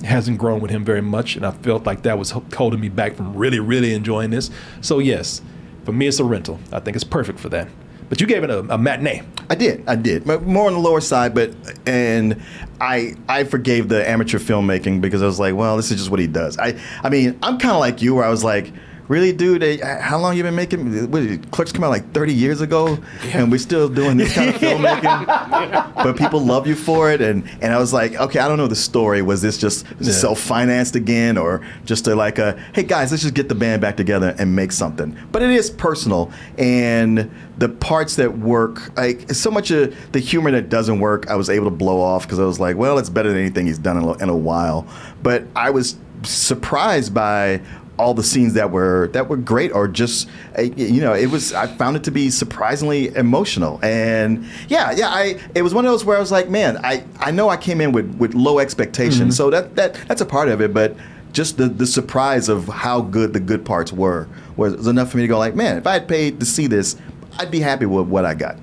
hasn't 0.04 0.38
grown 0.38 0.62
with 0.62 0.72
him 0.72 0.86
very 0.86 1.02
much, 1.02 1.36
and 1.36 1.46
I 1.46 1.52
felt 1.52 1.86
like 1.86 2.04
that 2.04 2.18
was 2.18 2.32
holding 2.32 2.80
me 2.80 2.90
back 2.90 3.16
from 3.16 3.36
really, 3.36 3.60
really 3.60 3.94
enjoying 3.94 4.30
this. 4.30 4.52
So 4.82 5.00
yes, 5.00 5.42
for 5.84 5.92
me, 5.92 6.08
it's 6.08 6.20
a 6.20 6.24
rental. 6.24 6.60
I 6.72 6.80
think 6.80 6.96
it's 6.96 7.04
perfect 7.04 7.40
for 7.40 7.50
that. 7.50 7.68
But 8.10 8.22
you 8.22 8.28
gave 8.28 8.44
it 8.44 8.50
a, 8.50 8.60
a 8.74 8.78
matinee. 8.78 9.24
I 9.50 9.56
did, 9.56 9.84
I 9.88 9.96
did, 9.96 10.26
more 10.26 10.68
on 10.68 10.74
the 10.74 10.80
lower 10.80 11.02
side. 11.02 11.34
But 11.34 11.54
and 11.86 12.42
I 12.82 13.16
I 13.28 13.44
forgave 13.44 13.90
the 13.90 14.08
amateur 14.08 14.40
filmmaking 14.40 15.02
because 15.02 15.22
I 15.22 15.26
was 15.26 15.40
like, 15.40 15.56
well, 15.56 15.78
this 15.78 15.92
is 15.92 15.98
just 15.98 16.10
what 16.10 16.20
he 16.20 16.28
does. 16.28 16.58
I 16.58 16.80
I 17.04 17.10
mean, 17.10 17.38
I'm 17.42 17.58
kind 17.58 17.74
of 17.74 17.80
like 17.80 18.02
you, 18.02 18.16
where 18.16 18.26
I 18.26 18.30
was 18.30 18.44
like. 18.44 18.72
Really, 19.08 19.32
dude? 19.34 19.62
eh, 19.62 20.00
How 20.02 20.18
long 20.18 20.36
you 20.36 20.42
been 20.42 20.56
making? 20.56 21.12
What, 21.12 21.20
did 21.20 21.52
Clerks 21.52 21.72
come 21.72 21.84
out 21.84 21.92
like 21.92 22.12
30 22.12 22.34
years 22.34 22.62
ago, 22.62 22.98
and 23.34 23.52
we're 23.52 23.60
still 23.60 23.88
doing 23.88 24.18
this 24.18 24.34
kind 24.34 24.50
of 24.50 24.56
filmmaking. 24.62 25.94
but 25.96 26.18
people 26.18 26.40
love 26.44 26.66
you 26.66 26.74
for 26.76 27.12
it, 27.12 27.22
and 27.22 27.48
and 27.62 27.72
I 27.72 27.78
was 27.78 27.94
like, 27.94 28.16
okay, 28.16 28.40
I 28.40 28.48
don't 28.48 28.58
know 28.58 28.66
the 28.66 28.76
story. 28.76 29.22
Was 29.22 29.44
this 29.44 29.60
just 29.60 29.86
Yeah. 30.00 30.12
self-financed 30.12 30.96
again, 30.96 31.38
or 31.38 31.62
just 31.86 32.08
a, 32.08 32.16
like 32.16 32.40
a, 32.40 32.60
hey 32.74 32.82
guys, 32.82 33.12
let's 33.12 33.22
just 33.22 33.36
get 33.36 33.48
the 33.48 33.54
band 33.54 33.80
back 33.80 33.96
together 33.96 34.34
and 34.40 34.56
make 34.56 34.72
something? 34.72 35.16
But 35.32 35.44
it 35.44 35.52
is 35.52 35.70
personal, 35.70 36.32
and 36.58 37.30
the 37.60 37.70
parts 37.70 38.16
that 38.16 38.40
work, 38.40 38.92
like 38.98 39.30
so 39.32 39.52
much 39.52 39.70
of 39.70 39.96
the 40.14 40.20
humor 40.20 40.50
that 40.50 40.70
doesn't 40.70 41.00
work, 41.00 41.30
I 41.30 41.36
was 41.36 41.50
able 41.52 41.66
to 41.66 41.76
blow 41.76 42.02
off 42.02 42.24
because 42.24 42.40
I 42.40 42.44
was 42.46 42.60
like, 42.60 42.76
well, 42.76 42.98
it's 42.98 43.10
better 43.12 43.30
than 43.30 43.38
anything 43.38 43.68
he's 43.68 43.78
done 43.78 43.98
in 43.98 44.04
a, 44.04 44.14
in 44.14 44.30
a 44.30 44.36
while. 44.36 44.88
But 45.22 45.44
I 45.56 45.70
was 45.70 45.96
surprised 46.24 47.14
by 47.14 47.62
all 47.98 48.14
the 48.14 48.24
scenes 48.24 48.54
that 48.54 48.72
were 48.72 49.10
that 49.14 49.30
were 49.30 49.38
great 49.38 49.72
or 49.72 49.88
just 49.88 50.28
uh, 50.58 50.62
you 50.64 51.02
know 51.02 51.14
it 51.14 51.28
was 51.30 51.54
I 51.54 51.68
found 51.68 51.96
it 51.96 52.04
to 52.04 52.12
be 52.12 52.30
surprisingly 52.30 53.14
emotional. 53.16 53.80
And 53.84 54.46
yeah 54.68 54.92
yeah 54.92 55.08
I 55.10 55.40
it 55.56 55.62
was 55.62 55.74
one 55.74 55.86
of 55.86 55.92
those 55.92 56.04
where 56.06 56.18
I 56.18 56.20
was 56.20 56.32
like 56.32 56.50
man 56.50 56.78
I 56.84 57.04
I 57.20 57.32
know 57.32 57.50
I 57.50 57.58
came 57.58 57.80
in 57.82 57.92
with 57.92 58.14
with 58.18 58.34
low 58.34 58.60
expectations. 58.60 59.34
Mhm. 59.34 59.38
so 59.38 59.50
that 59.50 59.76
that 59.76 59.94
that's 60.08 60.22
a 60.22 60.26
part 60.26 60.50
of 60.50 60.62
it 60.62 60.74
but 60.74 60.96
just 61.32 61.58
the 61.58 61.68
the 61.68 61.86
surprise 61.86 62.48
of 62.50 62.68
how 62.68 63.02
good 63.02 63.34
the 63.34 63.40
good 63.40 63.66
parts 63.66 63.92
were 63.94 64.28
was 64.58 64.88
enough 64.88 65.12
for 65.12 65.18
me 65.18 65.24
to 65.24 65.28
go 65.28 65.38
like 65.38 65.56
man 65.56 65.78
if 65.78 65.86
I 65.88 65.94
had 65.94 66.08
paid 66.08 66.40
to 66.40 66.46
see 66.46 66.68
this 66.68 66.96
I'd 67.38 67.52
be 67.52 67.60
happy 67.60 67.86
with 67.86 68.08
what 68.08 68.26
I 68.26 68.34
got 68.34 68.58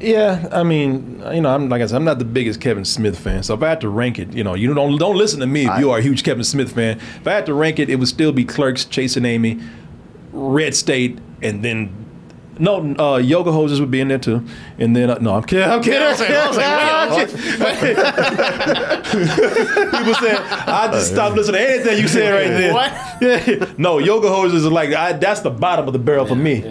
Yeah, 0.00 0.48
I 0.50 0.64
mean, 0.64 1.22
you 1.32 1.40
know, 1.40 1.54
I'm 1.54 1.68
like 1.68 1.80
I 1.80 1.86
said, 1.86 1.96
I'm 1.96 2.04
not 2.04 2.18
the 2.18 2.24
biggest 2.24 2.60
Kevin 2.60 2.84
Smith 2.84 3.18
fan. 3.18 3.42
So 3.42 3.54
if 3.54 3.62
I 3.62 3.68
had 3.68 3.80
to 3.82 3.88
rank 3.88 4.18
it, 4.18 4.32
you 4.32 4.42
know, 4.42 4.54
you 4.54 4.72
don't 4.74 4.98
don't 4.98 5.16
listen 5.16 5.40
to 5.40 5.46
me 5.46 5.66
if 5.66 5.78
you 5.78 5.90
are 5.90 5.98
a 5.98 6.02
huge 6.02 6.24
Kevin 6.24 6.44
Smith 6.44 6.72
fan. 6.72 6.98
If 6.98 7.26
I 7.26 7.32
had 7.32 7.46
to 7.46 7.54
rank 7.54 7.78
it, 7.78 7.88
it 7.88 7.96
would 7.96 8.08
still 8.08 8.32
be 8.32 8.44
Clerks, 8.44 8.84
Chasing 8.84 9.24
Amy, 9.24 9.60
Red 10.32 10.74
State, 10.74 11.18
and 11.42 11.64
then 11.64 12.03
no 12.58 12.94
uh, 12.98 13.16
Yoga 13.18 13.50
Hosers 13.50 13.80
would 13.80 13.90
be 13.90 14.00
in 14.00 14.08
there 14.08 14.18
too. 14.18 14.42
And 14.78 14.94
then 14.94 15.10
uh, 15.10 15.18
no, 15.18 15.34
I'm 15.34 15.42
kidding. 15.44 15.68
I'm 15.68 15.82
kidding. 15.82 16.02
I 16.02 16.10
was 16.10 16.20
like- 16.20 16.30
I 16.30 16.48
was 16.48 16.56
like, 17.16 17.82
wait, 17.82 17.96
People 19.94 20.14
said 20.14 20.36
I 20.66 20.88
just 20.92 21.12
stopped 21.12 21.36
listening 21.36 21.60
to 21.60 21.70
anything 21.70 21.98
you 21.98 22.08
said 22.08 22.30
right 22.32 22.48
there. 22.48 22.72
What? 22.74 22.92
Yeah. 23.20 23.72
No, 23.78 23.98
Yoga 23.98 24.28
Hosers 24.28 24.54
is 24.54 24.64
like 24.66 24.92
I, 24.92 25.12
that's 25.12 25.40
the 25.40 25.50
bottom 25.50 25.86
of 25.86 25.92
the 25.92 25.98
barrel 25.98 26.26
for 26.26 26.34
me. 26.36 26.62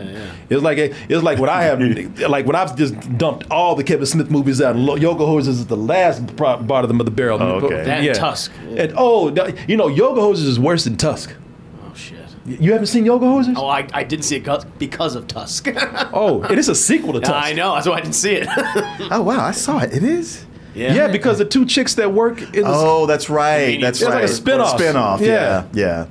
It's 0.49 0.61
like 0.61 0.77
it's 0.77 1.23
like 1.23 1.39
when 1.39 1.49
I 1.49 1.63
have 1.63 1.79
like 2.29 2.45
when 2.45 2.55
I've 2.55 2.75
just 2.75 2.95
dumped 3.17 3.49
all 3.49 3.75
the 3.75 3.83
Kevin 3.83 4.05
Smith 4.05 4.29
movies 4.29 4.61
out. 4.61 4.75
Lo- 4.75 4.95
Yoga 4.95 5.23
Hosers 5.23 5.47
is 5.49 5.65
the 5.67 5.77
last 5.77 6.35
pro- 6.35 6.57
bottom 6.57 6.99
of 6.99 7.05
the 7.05 7.11
barrel. 7.11 7.41
Oh, 7.41 7.55
okay. 7.61 7.83
That 7.83 8.03
and 8.03 8.15
Tusk. 8.15 8.51
And 8.77 8.93
oh, 8.97 9.31
th- 9.31 9.55
you 9.67 9.77
know, 9.77 9.87
Yoga 9.87 10.21
Hosers 10.21 10.45
is 10.47 10.59
worse 10.59 10.83
than 10.83 10.97
Tusk. 10.97 11.33
Shit. 12.47 12.59
You 12.61 12.71
haven't 12.73 12.87
seen 12.87 13.05
Yoga 13.05 13.25
Hosers? 13.25 13.53
Oh, 13.55 13.67
I, 13.67 13.87
I 13.93 14.03
didn't 14.03 14.25
see 14.25 14.35
it 14.35 14.41
'cause- 14.45 14.65
because 14.77 15.15
of 15.15 15.27
Tusk. 15.27 15.67
Oh, 16.13 16.43
it 16.43 16.57
is 16.59 16.69
a 16.69 16.75
sequel 16.75 17.13
to 17.13 17.19
Tusk. 17.21 17.33
I 17.33 17.53
know. 17.53 17.73
That's 17.75 17.87
why 17.87 17.95
I 17.97 18.01
didn't 18.01 18.15
see 18.15 18.33
it. 18.35 18.47
oh 19.11 19.21
wow 19.23 19.45
I 19.45 19.51
saw 19.51 19.79
it 19.79 19.93
it 19.93 20.03
is 20.03 20.45
Yeah, 20.75 21.07
because 21.07 21.37
the 21.39 21.45
two 21.45 21.65
chicks 21.65 21.95
that 21.95 22.11
work. 22.13 22.41
In 22.41 22.63
the, 22.63 22.63
oh 22.65 23.05
that's 23.05 23.29
right 23.29 23.79
that's 23.81 24.01
It's 24.01 24.09
like 24.09 24.23
a 24.23 24.27
spin-off. 24.27 24.77
spin-off 24.79 25.21
yeah 25.21 25.65
yeah 25.73 26.05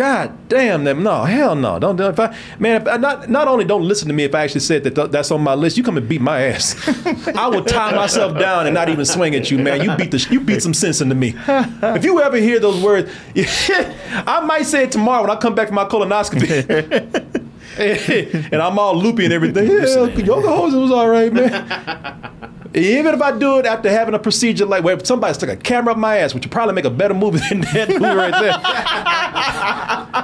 God 0.00 0.48
damn 0.48 0.84
them! 0.84 1.02
No, 1.02 1.24
hell 1.24 1.54
no! 1.54 1.78
Don't 1.78 1.96
do 1.96 2.06
it. 2.06 2.08
If 2.08 2.20
I, 2.20 2.34
man, 2.58 2.80
if 2.80 2.88
I, 2.88 2.96
not 2.96 3.28
not 3.28 3.48
only 3.48 3.66
don't 3.66 3.82
listen 3.82 4.08
to 4.08 4.14
me 4.14 4.24
if 4.24 4.34
I 4.34 4.44
actually 4.44 4.62
said 4.62 4.82
that 4.84 4.94
th- 4.94 5.10
that's 5.10 5.30
on 5.30 5.42
my 5.42 5.52
list, 5.52 5.76
you 5.76 5.82
come 5.82 5.98
and 5.98 6.08
beat 6.08 6.22
my 6.22 6.40
ass. 6.40 6.74
I 7.36 7.48
will 7.48 7.62
tie 7.62 7.94
myself 7.94 8.38
down 8.38 8.64
and 8.64 8.72
not 8.72 8.88
even 8.88 9.04
swing 9.04 9.34
at 9.34 9.50
you, 9.50 9.58
man. 9.58 9.82
You 9.82 9.94
beat 9.98 10.10
the 10.10 10.26
you 10.30 10.40
beat 10.40 10.62
some 10.62 10.72
sense 10.72 11.02
into 11.02 11.14
me. 11.14 11.34
If 11.46 12.02
you 12.02 12.18
ever 12.22 12.38
hear 12.38 12.58
those 12.58 12.82
words, 12.82 13.12
I 13.36 14.42
might 14.42 14.62
say 14.62 14.84
it 14.84 14.92
tomorrow 14.92 15.20
when 15.20 15.30
I 15.30 15.36
come 15.36 15.54
back 15.54 15.66
from 15.66 15.74
my 15.74 15.84
colonoscopy. 15.84 16.48
and 18.52 18.62
I'm 18.62 18.78
all 18.78 18.96
loopy 18.96 19.24
and 19.24 19.34
everything. 19.34 19.70
Yeah, 19.70 20.06
yoga 20.16 20.48
hose 20.48 20.74
was 20.74 20.90
all 20.90 21.10
right, 21.10 21.30
man. 21.30 22.56
Even 22.72 23.14
if 23.14 23.20
I 23.20 23.36
do 23.36 23.58
it 23.58 23.66
after 23.66 23.90
having 23.90 24.14
a 24.14 24.18
procedure 24.18 24.64
like 24.64 24.84
where 24.84 25.02
somebody 25.04 25.34
stuck 25.34 25.50
a 25.50 25.56
camera 25.56 25.92
up 25.92 25.98
my 25.98 26.18
ass, 26.18 26.34
which 26.34 26.44
would 26.44 26.52
probably 26.52 26.74
make 26.74 26.84
a 26.84 26.90
better 26.90 27.14
movie 27.14 27.40
than 27.48 27.62
that 27.62 27.88
movie 27.88 28.04
right 28.04 28.32
there. 28.40 28.54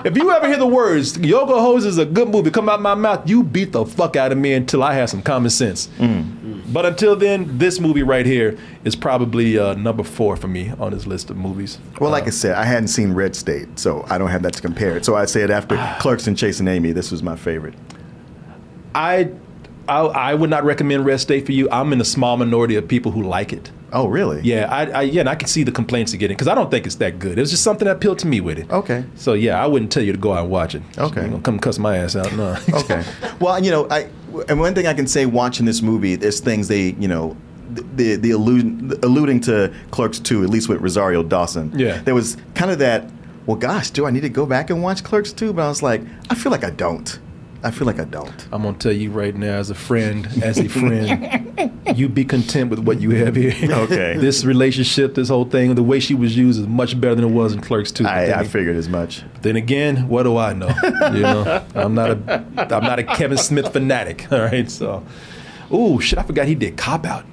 if 0.05 0.16
you 0.16 0.30
ever 0.30 0.47
hear 0.47 0.57
the 0.57 0.66
words 0.66 1.18
"Yoga 1.18 1.55
Hose" 1.55 1.84
is 1.84 1.99
a 1.99 2.05
good 2.05 2.28
movie 2.28 2.51
come 2.51 2.68
out 2.68 2.80
my 2.80 2.94
mouth, 2.94 3.28
you 3.28 3.42
beat 3.42 3.72
the 3.72 3.84
fuck 3.84 4.16
out 4.16 4.30
of 4.30 4.38
me 4.38 4.53
until 4.53 4.82
I 4.82 4.94
have 4.94 5.11
some 5.11 5.22
common 5.22 5.51
sense. 5.51 5.88
Mm. 5.99 6.22
Mm. 6.22 6.72
But 6.72 6.86
until 6.86 7.16
then, 7.16 7.59
this 7.59 7.80
movie 7.80 8.03
right 8.03 8.26
here 8.26 8.59
is 8.84 8.94
probably 8.94 9.59
uh, 9.59 9.74
number 9.74 10.03
four 10.03 10.36
for 10.36 10.49
me 10.49 10.70
on 10.78 10.92
this 10.92 11.07
list 11.07 11.30
of 11.30 11.36
movies. 11.36 11.78
Well, 12.01 12.11
like 12.11 12.24
uh, 12.24 12.28
I 12.28 12.30
said, 12.30 12.55
I 12.55 12.64
hadn't 12.64 12.88
seen 12.88 13.12
Red 13.12 13.34
State, 13.34 13.78
so 13.78 14.05
I 14.09 14.18
don't 14.18 14.30
have 14.30 14.42
that 14.42 14.55
to 14.55 14.62
compare 14.62 14.97
it. 14.97 15.05
So 15.05 15.16
I 15.16 15.24
said 15.24 15.51
after 15.51 15.76
Clerks 16.01 16.26
and 16.26 16.36
Chasing 16.36 16.68
Amy, 16.68 16.92
this 16.92 17.11
was 17.11 17.22
my 17.22 17.36
favorite. 17.36 17.74
I, 18.94 19.30
I, 19.89 20.01
I 20.01 20.34
would 20.34 20.51
not 20.51 20.64
recommend 20.64 21.05
Red 21.07 21.20
State 21.20 21.47
for 21.47 21.53
you. 21.53 21.68
I'm 21.70 21.93
in 21.93 22.01
a 22.01 22.05
small 22.05 22.37
minority 22.37 22.76
of 22.76 22.89
people 22.89 23.12
who 23.12 23.22
like 23.22 23.53
it. 23.53 23.70
Oh, 23.93 24.09
really? 24.09 24.41
Yeah, 24.43 24.66
I, 24.70 24.87
I 24.91 25.03
yeah, 25.03 25.20
and 25.20 25.28
I 25.28 25.37
can 25.37 25.49
see 25.49 25.62
the 25.62 25.72
complaints 25.72 26.12
you're 26.12 26.18
getting 26.18 26.37
because 26.37 26.49
I 26.49 26.55
don't 26.55 26.70
think 26.70 26.87
it's 26.87 26.97
that 26.97 27.18
good. 27.18 27.39
It 27.39 27.41
was 27.41 27.51
just 27.51 27.62
something 27.62 27.87
that 27.87 27.97
appealed 27.97 28.18
to 28.20 28.26
me 28.26 28.41
with 28.41 28.59
it. 28.59 28.70
Okay. 28.70 29.05
So 29.14 29.32
yeah, 29.34 29.62
I 29.62 29.66
wouldn't 29.66 29.93
tell 29.93 30.03
you 30.03 30.12
to 30.12 30.18
go 30.18 30.32
out 30.32 30.43
and 30.43 30.51
watch 30.51 30.74
it. 30.74 30.82
Okay. 30.99 31.22
You 31.22 31.30
gonna 31.30 31.43
come 31.43 31.59
cuss 31.59 31.78
my 31.78 31.97
ass 31.99 32.16
out? 32.16 32.32
No. 32.34 32.57
Okay. 32.76 33.05
well, 33.41 33.62
you 33.62 33.70
know, 33.70 33.89
I 33.91 34.09
and 34.49 34.61
one 34.61 34.74
thing 34.74 34.87
I 34.87 34.95
can 34.95 35.07
say 35.07 35.24
watching 35.24 35.66
this 35.66 35.82
movie 35.82 36.14
is 36.14 36.41
things 36.41 36.68
they, 36.68 36.91
you 36.93 37.09
know, 37.09 37.37
the 37.70 38.16
the 38.16 38.32
allude, 38.32 39.03
alluding 39.05 39.41
to 39.43 39.72
Clerks 39.93 40.18
2, 40.18 40.43
at 40.45 40.51
least 40.51 40.68
with 40.68 40.80
Rosario 40.80 41.22
Dawson. 41.22 41.72
Yeah. 41.78 42.01
There 42.03 42.14
was 42.14 42.37
kind 42.55 42.70
of 42.70 42.78
that. 42.80 43.11
Well, 43.47 43.57
gosh, 43.57 43.91
do 43.91 44.07
I 44.07 44.11
need 44.11 44.22
to 44.22 44.28
go 44.28 44.45
back 44.45 44.70
and 44.70 44.82
watch 44.82 45.05
Clerks 45.05 45.32
2? 45.32 45.53
But 45.53 45.62
I 45.64 45.68
was 45.68 45.82
like, 45.82 46.03
I 46.28 46.34
feel 46.34 46.51
like 46.51 46.64
I 46.64 46.70
don't. 46.70 47.18
I 47.66 47.72
feel 47.72 47.84
like 47.84 47.98
I 47.98 48.04
don't. 48.04 48.46
I'm 48.52 48.62
gonna 48.62 48.78
tell 48.78 48.92
you 48.92 49.10
right 49.10 49.34
now, 49.34 49.54
as 49.54 49.70
a 49.70 49.74
friend, 49.74 50.24
as 50.40 50.56
a 50.56 50.68
friend, 50.68 51.82
you 51.96 52.08
be 52.08 52.24
content 52.24 52.70
with 52.70 52.78
what 52.78 53.00
you 53.00 53.10
have 53.10 53.34
here. 53.34 53.52
Okay. 53.60 54.16
this 54.18 54.44
relationship, 54.44 55.16
this 55.16 55.30
whole 55.30 55.46
thing, 55.46 55.74
the 55.74 55.82
way 55.82 55.98
she 55.98 56.14
was 56.14 56.36
used 56.36 56.60
is 56.60 56.68
much 56.68 57.00
better 57.00 57.16
than 57.16 57.24
it 57.24 57.32
was 57.32 57.54
in 57.54 57.60
Clerks 57.60 57.90
2. 57.90 58.06
I, 58.06 58.38
I 58.38 58.44
figured 58.44 58.76
as 58.76 58.88
much. 58.88 59.24
But 59.32 59.42
Then 59.42 59.56
again, 59.56 60.06
what 60.06 60.22
do 60.22 60.36
I 60.36 60.52
know? 60.52 60.72
You 61.12 61.22
know, 61.22 61.66
I'm 61.74 61.96
not 61.96 62.10
a 62.10 62.46
I'm 62.56 62.84
not 62.84 63.00
a 63.00 63.02
Kevin 63.02 63.36
Smith 63.36 63.72
fanatic. 63.72 64.26
All 64.32 64.38
right, 64.38 64.70
so. 64.70 65.04
Ooh, 65.72 66.00
shit! 66.00 66.20
I 66.20 66.22
forgot 66.22 66.46
he 66.46 66.54
did 66.54 66.76
Cop 66.76 67.04
Out. 67.04 67.24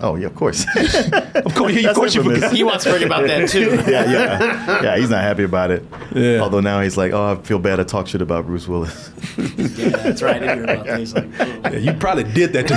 Oh 0.00 0.16
yeah, 0.16 0.26
of 0.26 0.34
course. 0.34 0.64
of 0.76 1.54
course, 1.54 1.84
of 1.84 1.94
course 1.94 2.14
you 2.14 2.22
forgot. 2.22 2.52
He 2.52 2.64
wants 2.64 2.84
to 2.84 2.92
forget 2.92 3.06
about 3.06 3.26
that 3.26 3.48
too. 3.48 3.70
yeah, 3.90 4.10
yeah, 4.10 4.82
yeah. 4.82 4.96
He's 4.96 5.10
not 5.10 5.22
happy 5.22 5.44
about 5.44 5.70
it. 5.70 5.84
Yeah. 6.14 6.40
Although 6.40 6.60
now 6.60 6.80
he's 6.80 6.96
like, 6.96 7.12
oh, 7.12 7.32
I 7.32 7.36
feel 7.42 7.58
bad. 7.58 7.80
I 7.80 7.84
talk 7.84 8.06
shit 8.06 8.22
about 8.22 8.46
Bruce 8.46 8.66
Willis. 8.66 9.10
yeah, 9.38 9.88
that's 9.90 10.22
right. 10.22 10.42
I 10.42 10.54
did 10.54 10.68
hear 10.68 10.80
about. 10.80 10.98
He's 10.98 11.14
like, 11.14 11.28
Yeah, 11.38 11.76
you 11.76 11.92
probably 11.94 12.24
did 12.24 12.52
that 12.52 12.68
to 12.68 12.76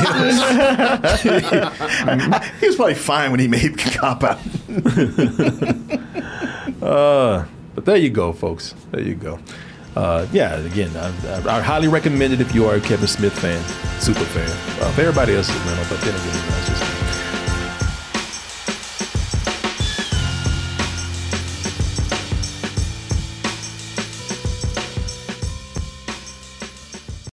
him. 2.39 2.51
he 2.59 2.67
was 2.67 2.75
probably 2.75 2.95
fine 2.95 3.31
when 3.31 3.39
he 3.39 3.47
made 3.47 3.77
Cop 3.77 4.23
Out. 4.23 4.39
Uh, 6.81 7.45
but 7.75 7.85
there 7.85 7.95
you 7.95 8.09
go, 8.09 8.33
folks. 8.33 8.75
There 8.91 9.01
you 9.01 9.15
go. 9.15 9.39
Uh, 9.95 10.25
yeah, 10.31 10.55
again, 10.55 10.89
I, 10.97 11.13
I, 11.27 11.57
I 11.57 11.61
highly 11.61 11.87
recommend 11.87 12.33
it 12.33 12.41
if 12.41 12.53
you 12.53 12.65
are 12.65 12.75
a 12.75 12.81
Kevin 12.81 13.07
Smith 13.07 13.37
fan, 13.37 13.63
super 13.99 14.25
fan. 14.25 14.49
Uh, 14.81 14.91
for 14.91 15.01
everybody 15.01 15.35
else, 15.35 15.49
you 15.49 15.55
know, 15.55 15.85
but 15.87 16.01
then 16.01 16.15
again, 16.15 16.25
you 16.25 16.49
know, 16.49 16.57
it's 16.57 16.69
just 16.69 16.92